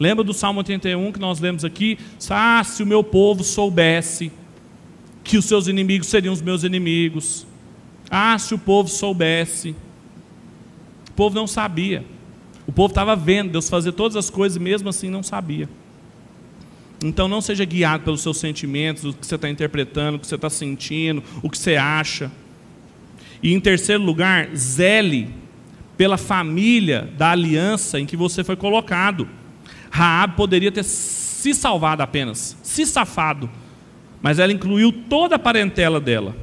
Lembra 0.00 0.24
do 0.24 0.32
Salmo 0.32 0.60
81 0.60 1.12
que 1.12 1.18
nós 1.18 1.40
lemos 1.40 1.64
aqui? 1.64 1.98
Ah, 2.30 2.62
se 2.64 2.82
o 2.82 2.86
meu 2.86 3.02
povo 3.02 3.42
soubesse 3.42 4.30
que 5.28 5.36
os 5.36 5.44
seus 5.44 5.68
inimigos 5.68 6.08
seriam 6.08 6.32
os 6.32 6.40
meus 6.40 6.64
inimigos. 6.64 7.46
Ah, 8.10 8.38
se 8.38 8.54
o 8.54 8.58
povo 8.58 8.88
soubesse. 8.88 9.76
O 11.10 11.12
povo 11.12 11.36
não 11.36 11.46
sabia. 11.46 12.02
O 12.66 12.72
povo 12.72 12.90
estava 12.90 13.14
vendo 13.14 13.52
Deus 13.52 13.68
fazer 13.68 13.92
todas 13.92 14.16
as 14.16 14.30
coisas 14.30 14.56
e 14.56 14.60
mesmo 14.60 14.88
assim 14.88 15.10
não 15.10 15.22
sabia. 15.22 15.68
Então 17.04 17.28
não 17.28 17.42
seja 17.42 17.62
guiado 17.66 18.04
pelos 18.04 18.22
seus 18.22 18.38
sentimentos, 18.38 19.04
o 19.04 19.12
que 19.12 19.26
você 19.26 19.34
está 19.34 19.50
interpretando, 19.50 20.14
o 20.14 20.18
que 20.18 20.26
você 20.26 20.34
está 20.34 20.48
sentindo, 20.48 21.22
o 21.42 21.50
que 21.50 21.58
você 21.58 21.76
acha. 21.76 22.32
E 23.42 23.52
em 23.52 23.60
terceiro 23.60 24.02
lugar, 24.02 24.48
zele 24.56 25.28
pela 25.94 26.16
família 26.16 27.12
da 27.18 27.32
aliança 27.32 28.00
em 28.00 28.06
que 28.06 28.16
você 28.16 28.42
foi 28.42 28.56
colocado. 28.56 29.28
Raab 29.90 30.36
poderia 30.36 30.72
ter 30.72 30.84
se 30.84 31.52
salvado 31.54 32.02
apenas, 32.02 32.56
se 32.62 32.86
safado, 32.86 33.48
mas 34.20 34.38
ela 34.38 34.52
incluiu 34.52 34.92
toda 34.92 35.36
a 35.36 35.38
parentela 35.38 36.00
dela. 36.00 36.36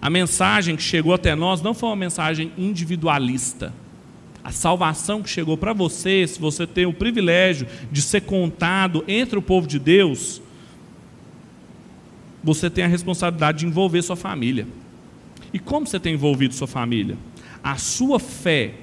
A 0.00 0.08
mensagem 0.08 0.76
que 0.76 0.82
chegou 0.82 1.12
até 1.12 1.34
nós 1.34 1.60
não 1.60 1.74
foi 1.74 1.88
uma 1.88 1.96
mensagem 1.96 2.52
individualista. 2.56 3.72
A 4.44 4.52
salvação 4.52 5.22
que 5.22 5.28
chegou 5.28 5.56
para 5.56 5.72
você, 5.72 6.26
se 6.26 6.38
você 6.38 6.66
tem 6.66 6.86
o 6.86 6.92
privilégio 6.92 7.66
de 7.90 8.00
ser 8.00 8.22
contado 8.22 9.04
entre 9.08 9.38
o 9.38 9.42
povo 9.42 9.66
de 9.66 9.78
Deus, 9.78 10.40
você 12.42 12.70
tem 12.70 12.84
a 12.84 12.88
responsabilidade 12.88 13.58
de 13.58 13.66
envolver 13.66 14.00
sua 14.02 14.16
família. 14.16 14.66
E 15.52 15.58
como 15.58 15.86
você 15.86 15.98
tem 15.98 16.14
envolvido 16.14 16.54
sua 16.54 16.68
família? 16.68 17.16
a 17.62 17.76
sua 17.76 18.18
fé 18.18 18.74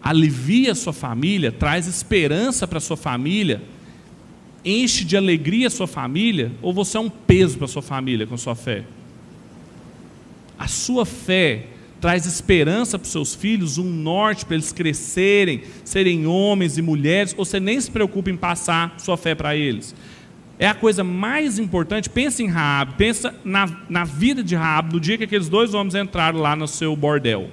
alivia 0.00 0.74
sua 0.74 0.92
família, 0.92 1.52
traz 1.52 1.86
esperança 1.86 2.66
para 2.66 2.78
a 2.78 2.80
sua 2.80 2.96
família, 2.96 3.60
enche 4.64 5.04
de 5.04 5.16
alegria 5.16 5.68
a 5.68 5.70
sua 5.70 5.86
família, 5.86 6.52
ou 6.60 6.72
você 6.72 6.96
é 6.96 7.00
um 7.00 7.08
peso 7.08 7.56
para 7.56 7.66
a 7.66 7.68
sua 7.68 7.82
família 7.82 8.26
com 8.26 8.34
a 8.34 8.38
sua 8.38 8.54
fé? 8.54 8.84
A 10.58 10.66
sua 10.66 11.06
fé 11.06 11.66
traz 12.00 12.26
esperança 12.26 12.98
para 12.98 13.06
os 13.06 13.12
seus 13.12 13.34
filhos, 13.34 13.78
um 13.78 13.84
norte 13.84 14.44
para 14.44 14.54
eles 14.54 14.72
crescerem, 14.72 15.62
serem 15.84 16.26
homens 16.26 16.78
e 16.78 16.82
mulheres, 16.82 17.34
ou 17.36 17.44
você 17.44 17.58
nem 17.58 17.80
se 17.80 17.90
preocupa 17.90 18.30
em 18.30 18.36
passar 18.36 18.94
sua 18.98 19.16
fé 19.16 19.34
para 19.34 19.56
eles? 19.56 19.94
É 20.58 20.66
a 20.66 20.74
coisa 20.74 21.04
mais 21.04 21.58
importante. 21.58 22.10
Pensa 22.10 22.42
em 22.42 22.48
Raab, 22.48 22.94
pensa 22.96 23.34
na, 23.44 23.68
na 23.88 24.04
vida 24.04 24.42
de 24.42 24.56
Raab, 24.56 24.92
no 24.92 24.98
dia 24.98 25.16
que 25.16 25.24
aqueles 25.24 25.48
dois 25.48 25.72
homens 25.72 25.94
entraram 25.94 26.40
lá 26.40 26.56
no 26.56 26.66
seu 26.66 26.96
bordel. 26.96 27.48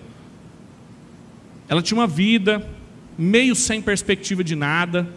Ela 1.67 1.81
tinha 1.81 1.99
uma 1.99 2.07
vida 2.07 2.67
meio 3.17 3.55
sem 3.55 3.81
perspectiva 3.81 4.43
de 4.43 4.55
nada. 4.55 5.07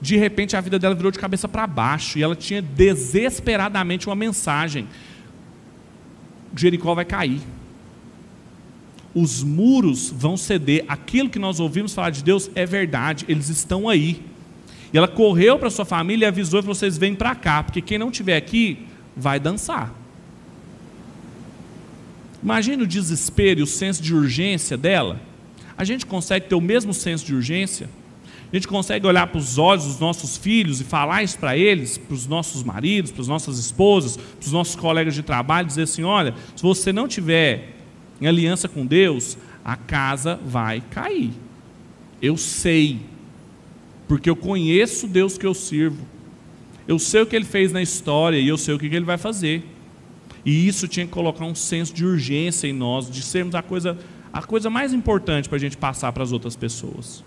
De 0.00 0.16
repente 0.16 0.56
a 0.56 0.60
vida 0.60 0.78
dela 0.78 0.94
virou 0.94 1.10
de 1.10 1.18
cabeça 1.18 1.46
para 1.46 1.66
baixo 1.66 2.18
e 2.18 2.22
ela 2.22 2.34
tinha 2.34 2.62
desesperadamente 2.62 4.06
uma 4.06 4.16
mensagem: 4.16 4.86
Jericó 6.56 6.94
vai 6.94 7.04
cair. 7.04 7.40
Os 9.14 9.42
muros 9.42 10.10
vão 10.10 10.36
ceder. 10.36 10.84
Aquilo 10.88 11.28
que 11.28 11.38
nós 11.38 11.60
ouvimos 11.60 11.92
falar 11.92 12.10
de 12.10 12.22
Deus 12.22 12.50
é 12.54 12.64
verdade, 12.64 13.24
eles 13.28 13.48
estão 13.48 13.88
aí. 13.88 14.22
E 14.92 14.98
ela 14.98 15.08
correu 15.08 15.58
para 15.58 15.70
sua 15.70 15.84
família 15.84 16.26
e 16.26 16.28
avisou 16.28 16.62
vocês 16.62 16.96
vêm 16.96 17.14
para 17.14 17.34
cá, 17.34 17.62
porque 17.62 17.80
quem 17.80 17.98
não 17.98 18.08
estiver 18.08 18.36
aqui 18.36 18.86
vai 19.16 19.38
dançar. 19.38 19.92
Imagina 22.42 22.84
o 22.84 22.86
desespero 22.86 23.60
e 23.60 23.62
o 23.62 23.66
senso 23.66 24.02
de 24.02 24.14
urgência 24.14 24.76
dela. 24.76 25.20
A 25.76 25.84
gente 25.84 26.06
consegue 26.06 26.46
ter 26.46 26.54
o 26.54 26.60
mesmo 26.60 26.94
senso 26.94 27.24
de 27.24 27.34
urgência? 27.34 27.88
A 28.52 28.56
gente 28.56 28.66
consegue 28.66 29.06
olhar 29.06 29.28
para 29.28 29.38
os 29.38 29.58
olhos 29.58 29.84
dos 29.84 30.00
nossos 30.00 30.36
filhos 30.36 30.80
e 30.80 30.84
falar 30.84 31.22
isso 31.22 31.38
para 31.38 31.56
eles, 31.56 31.96
para 31.96 32.14
os 32.14 32.26
nossos 32.26 32.64
maridos, 32.64 33.12
para 33.12 33.22
as 33.22 33.28
nossas 33.28 33.58
esposas, 33.58 34.16
para 34.16 34.44
os 34.44 34.50
nossos 34.50 34.74
colegas 34.74 35.14
de 35.14 35.22
trabalho, 35.22 35.68
dizer 35.68 35.82
assim: 35.82 36.02
olha, 36.02 36.34
se 36.56 36.62
você 36.62 36.92
não 36.92 37.06
tiver 37.06 37.76
em 38.20 38.26
aliança 38.26 38.68
com 38.68 38.84
Deus, 38.84 39.38
a 39.64 39.76
casa 39.76 40.40
vai 40.44 40.82
cair. 40.90 41.30
Eu 42.20 42.36
sei, 42.36 43.00
porque 44.08 44.28
eu 44.28 44.34
conheço 44.34 45.06
o 45.06 45.08
Deus 45.08 45.38
que 45.38 45.46
eu 45.46 45.54
sirvo. 45.54 46.04
Eu 46.88 46.98
sei 46.98 47.22
o 47.22 47.26
que 47.26 47.36
ele 47.36 47.44
fez 47.44 47.70
na 47.70 47.80
história 47.80 48.36
e 48.36 48.48
eu 48.48 48.58
sei 48.58 48.74
o 48.74 48.78
que 48.78 48.86
ele 48.86 49.04
vai 49.04 49.16
fazer. 49.16 49.64
E 50.44 50.66
isso 50.66 50.88
tinha 50.88 51.06
que 51.06 51.12
colocar 51.12 51.44
um 51.44 51.54
senso 51.54 51.94
de 51.94 52.04
urgência 52.04 52.66
em 52.66 52.72
nós, 52.72 53.08
de 53.08 53.22
sermos 53.22 53.54
a 53.54 53.62
coisa, 53.62 53.96
a 54.32 54.42
coisa 54.42 54.68
mais 54.68 54.92
importante 54.92 55.48
para 55.48 55.56
a 55.56 55.60
gente 55.60 55.76
passar 55.76 56.12
para 56.12 56.24
as 56.24 56.32
outras 56.32 56.56
pessoas. 56.56 57.22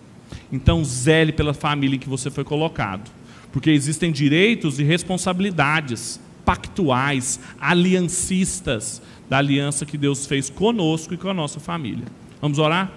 Então, 0.51 0.83
zele 0.83 1.31
pela 1.31 1.53
família 1.53 1.95
em 1.95 1.99
que 1.99 2.09
você 2.09 2.29
foi 2.29 2.43
colocado, 2.43 3.11
porque 3.51 3.69
existem 3.69 4.11
direitos 4.11 4.79
e 4.79 4.83
responsabilidades 4.83 6.19
pactuais, 6.45 7.39
aliancistas 7.59 9.01
da 9.29 9.37
aliança 9.37 9.85
que 9.85 9.97
Deus 9.97 10.25
fez 10.25 10.49
conosco 10.49 11.13
e 11.13 11.17
com 11.17 11.29
a 11.29 11.33
nossa 11.33 11.59
família. 11.59 12.05
Vamos 12.41 12.59
orar? 12.59 12.91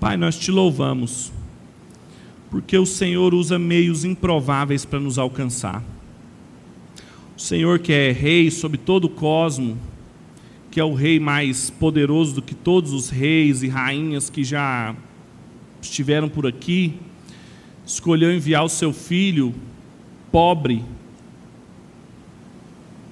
Pai, 0.00 0.16
nós 0.16 0.38
te 0.38 0.50
louvamos, 0.50 1.32
porque 2.50 2.78
o 2.78 2.86
Senhor 2.86 3.34
usa 3.34 3.58
meios 3.58 4.04
improváveis 4.04 4.84
para 4.84 5.00
nos 5.00 5.18
alcançar. 5.18 5.82
O 7.36 7.40
Senhor 7.40 7.78
que 7.78 7.92
é 7.92 8.12
rei 8.12 8.50
sobre 8.50 8.78
todo 8.78 9.06
o 9.06 9.10
cosmo, 9.10 9.76
que 10.76 10.80
é 10.80 10.84
o 10.84 10.92
rei 10.92 11.18
mais 11.18 11.70
poderoso 11.70 12.34
do 12.34 12.42
que 12.42 12.54
todos 12.54 12.92
os 12.92 13.08
reis 13.08 13.62
e 13.62 13.66
rainhas 13.66 14.28
que 14.28 14.44
já 14.44 14.94
estiveram 15.80 16.28
por 16.28 16.46
aqui, 16.46 16.96
escolheu 17.86 18.30
enviar 18.30 18.62
o 18.62 18.68
seu 18.68 18.92
filho 18.92 19.54
pobre, 20.30 20.84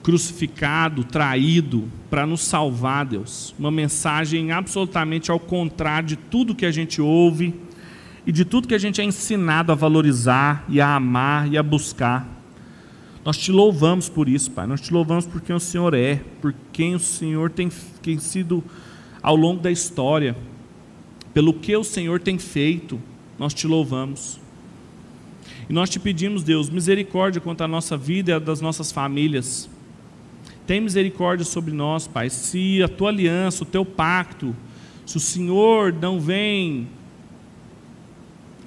crucificado, 0.02 1.04
traído, 1.04 1.90
para 2.10 2.26
nos 2.26 2.42
salvar, 2.42 3.06
Deus. 3.06 3.54
Uma 3.58 3.70
mensagem 3.70 4.52
absolutamente 4.52 5.30
ao 5.30 5.40
contrário 5.40 6.08
de 6.08 6.16
tudo 6.16 6.54
que 6.54 6.66
a 6.66 6.70
gente 6.70 7.00
ouve 7.00 7.54
e 8.26 8.30
de 8.30 8.44
tudo 8.44 8.68
que 8.68 8.74
a 8.74 8.78
gente 8.78 9.00
é 9.00 9.04
ensinado 9.04 9.72
a 9.72 9.74
valorizar 9.74 10.66
e 10.68 10.82
a 10.82 10.96
amar 10.96 11.50
e 11.50 11.56
a 11.56 11.62
buscar. 11.62 12.33
Nós 13.24 13.38
te 13.38 13.50
louvamos 13.50 14.08
por 14.08 14.28
isso, 14.28 14.50
Pai. 14.50 14.66
Nós 14.66 14.80
te 14.80 14.92
louvamos 14.92 15.26
por 15.26 15.40
quem 15.40 15.56
o 15.56 15.60
Senhor 15.60 15.94
é, 15.94 16.20
por 16.42 16.54
quem 16.72 16.94
o 16.94 16.98
Senhor 16.98 17.50
tem, 17.50 17.70
tem 18.02 18.18
sido 18.18 18.62
ao 19.22 19.34
longo 19.34 19.62
da 19.62 19.70
história, 19.70 20.36
pelo 21.32 21.54
que 21.54 21.74
o 21.74 21.82
Senhor 21.82 22.20
tem 22.20 22.38
feito. 22.38 23.00
Nós 23.38 23.54
te 23.54 23.66
louvamos. 23.66 24.38
E 25.68 25.72
nós 25.72 25.88
te 25.88 25.98
pedimos, 25.98 26.42
Deus, 26.42 26.68
misericórdia 26.68 27.40
quanto 27.40 27.62
à 27.62 27.68
nossa 27.68 27.96
vida 27.96 28.30
e 28.30 28.34
a 28.34 28.38
das 28.38 28.60
nossas 28.60 28.92
famílias. 28.92 29.70
Tem 30.66 30.80
misericórdia 30.80 31.44
sobre 31.44 31.72
nós, 31.72 32.06
Pai. 32.06 32.28
Se 32.28 32.82
a 32.82 32.88
tua 32.88 33.08
aliança, 33.08 33.62
o 33.62 33.66
teu 33.66 33.84
pacto, 33.84 34.54
se 35.06 35.16
o 35.16 35.20
Senhor 35.20 35.92
não 35.92 36.20
vem 36.20 36.88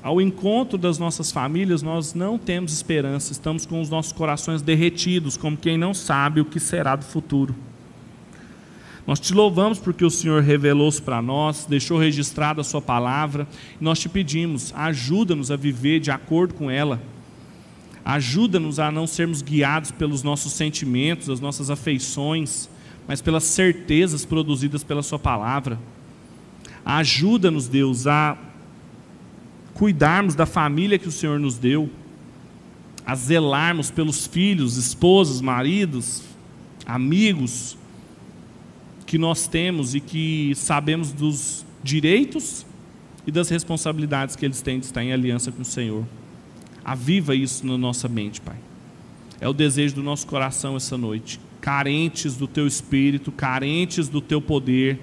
ao 0.07 0.21
encontro 0.21 0.77
das 0.77 0.97
nossas 0.97 1.33
famílias, 1.33 1.81
nós 1.81 2.13
não 2.13 2.37
temos 2.37 2.71
esperança, 2.71 3.33
estamos 3.33 3.65
com 3.65 3.81
os 3.81 3.89
nossos 3.89 4.13
corações 4.13 4.61
derretidos, 4.61 5.35
como 5.35 5.57
quem 5.57 5.77
não 5.77 5.93
sabe 5.93 6.39
o 6.39 6.45
que 6.45 6.61
será 6.61 6.95
do 6.95 7.03
futuro. 7.03 7.53
Nós 9.05 9.19
te 9.19 9.33
louvamos 9.33 9.79
porque 9.79 10.05
o 10.05 10.09
Senhor 10.09 10.41
revelou-se 10.41 11.01
para 11.01 11.21
nós, 11.21 11.65
deixou 11.65 11.99
registrada 11.99 12.61
a 12.61 12.63
Sua 12.63 12.81
palavra, 12.81 13.45
e 13.81 13.83
nós 13.83 13.99
te 13.99 14.07
pedimos, 14.07 14.73
ajuda-nos 14.73 15.51
a 15.51 15.57
viver 15.57 15.99
de 15.99 16.09
acordo 16.09 16.53
com 16.53 16.71
ela. 16.71 17.01
Ajuda-nos 18.05 18.79
a 18.79 18.89
não 18.89 19.05
sermos 19.05 19.41
guiados 19.41 19.91
pelos 19.91 20.23
nossos 20.23 20.53
sentimentos, 20.53 21.29
as 21.29 21.41
nossas 21.41 21.69
afeições, 21.69 22.69
mas 23.05 23.21
pelas 23.21 23.43
certezas 23.43 24.23
produzidas 24.23 24.85
pela 24.85 25.03
Sua 25.03 25.19
palavra. 25.19 25.77
Ajuda-nos, 26.85 27.67
Deus, 27.67 28.07
a 28.07 28.37
cuidarmos 29.77 30.33
da 30.33 30.47
família 30.47 30.97
que 30.97 31.07
o 31.07 31.11
Senhor 31.11 31.39
nos 31.39 31.59
deu, 31.59 31.87
a 33.05 33.13
zelarmos 33.13 33.91
pelos 33.91 34.25
filhos, 34.25 34.75
esposos, 34.75 35.39
maridos, 35.39 36.23
amigos, 36.83 37.77
que 39.05 39.19
nós 39.19 39.47
temos 39.47 39.93
e 39.93 39.99
que 39.99 40.51
sabemos 40.55 41.13
dos 41.13 41.63
direitos 41.83 42.65
e 43.25 43.31
das 43.31 43.49
responsabilidades 43.49 44.35
que 44.35 44.45
eles 44.45 44.61
têm 44.61 44.79
de 44.79 44.87
estar 44.87 45.03
em 45.03 45.13
aliança 45.13 45.51
com 45.51 45.61
o 45.61 45.65
Senhor. 45.65 46.03
Aviva 46.83 47.35
isso 47.35 47.65
na 47.65 47.77
nossa 47.77 48.09
mente, 48.09 48.41
Pai. 48.41 48.57
É 49.39 49.47
o 49.47 49.53
desejo 49.53 49.93
do 49.93 50.03
nosso 50.03 50.25
coração 50.25 50.75
essa 50.75 50.97
noite. 50.97 51.39
Carentes 51.61 52.35
do 52.35 52.47
Teu 52.47 52.65
Espírito, 52.65 53.31
carentes 53.31 54.09
do 54.09 54.21
Teu 54.21 54.41
poder, 54.41 54.99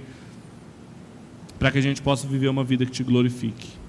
para 1.61 1.71
que 1.71 1.79
a 1.79 1.83
gente 1.83 2.03
possa 2.03 2.27
viver 2.27 2.49
uma 2.49 2.65
vida 2.65 2.85
que 2.85 2.91
te 2.91 3.05
glorifique. 3.05 3.84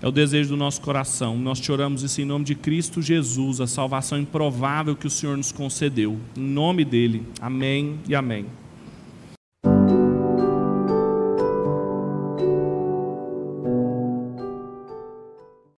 É 0.00 0.06
o 0.06 0.12
desejo 0.12 0.50
do 0.50 0.56
nosso 0.56 0.80
coração. 0.80 1.38
Nós 1.38 1.58
te 1.58 1.72
oramos 1.72 2.02
isso 2.02 2.20
em 2.20 2.24
nome 2.24 2.44
de 2.44 2.54
Cristo 2.54 3.00
Jesus, 3.00 3.60
a 3.60 3.66
salvação 3.66 4.18
improvável 4.18 4.94
que 4.94 5.06
o 5.06 5.10
Senhor 5.10 5.36
nos 5.36 5.52
concedeu. 5.52 6.18
Em 6.36 6.40
nome 6.40 6.84
dele. 6.84 7.22
Amém 7.40 7.98
e 8.08 8.14
amém. 8.14 8.46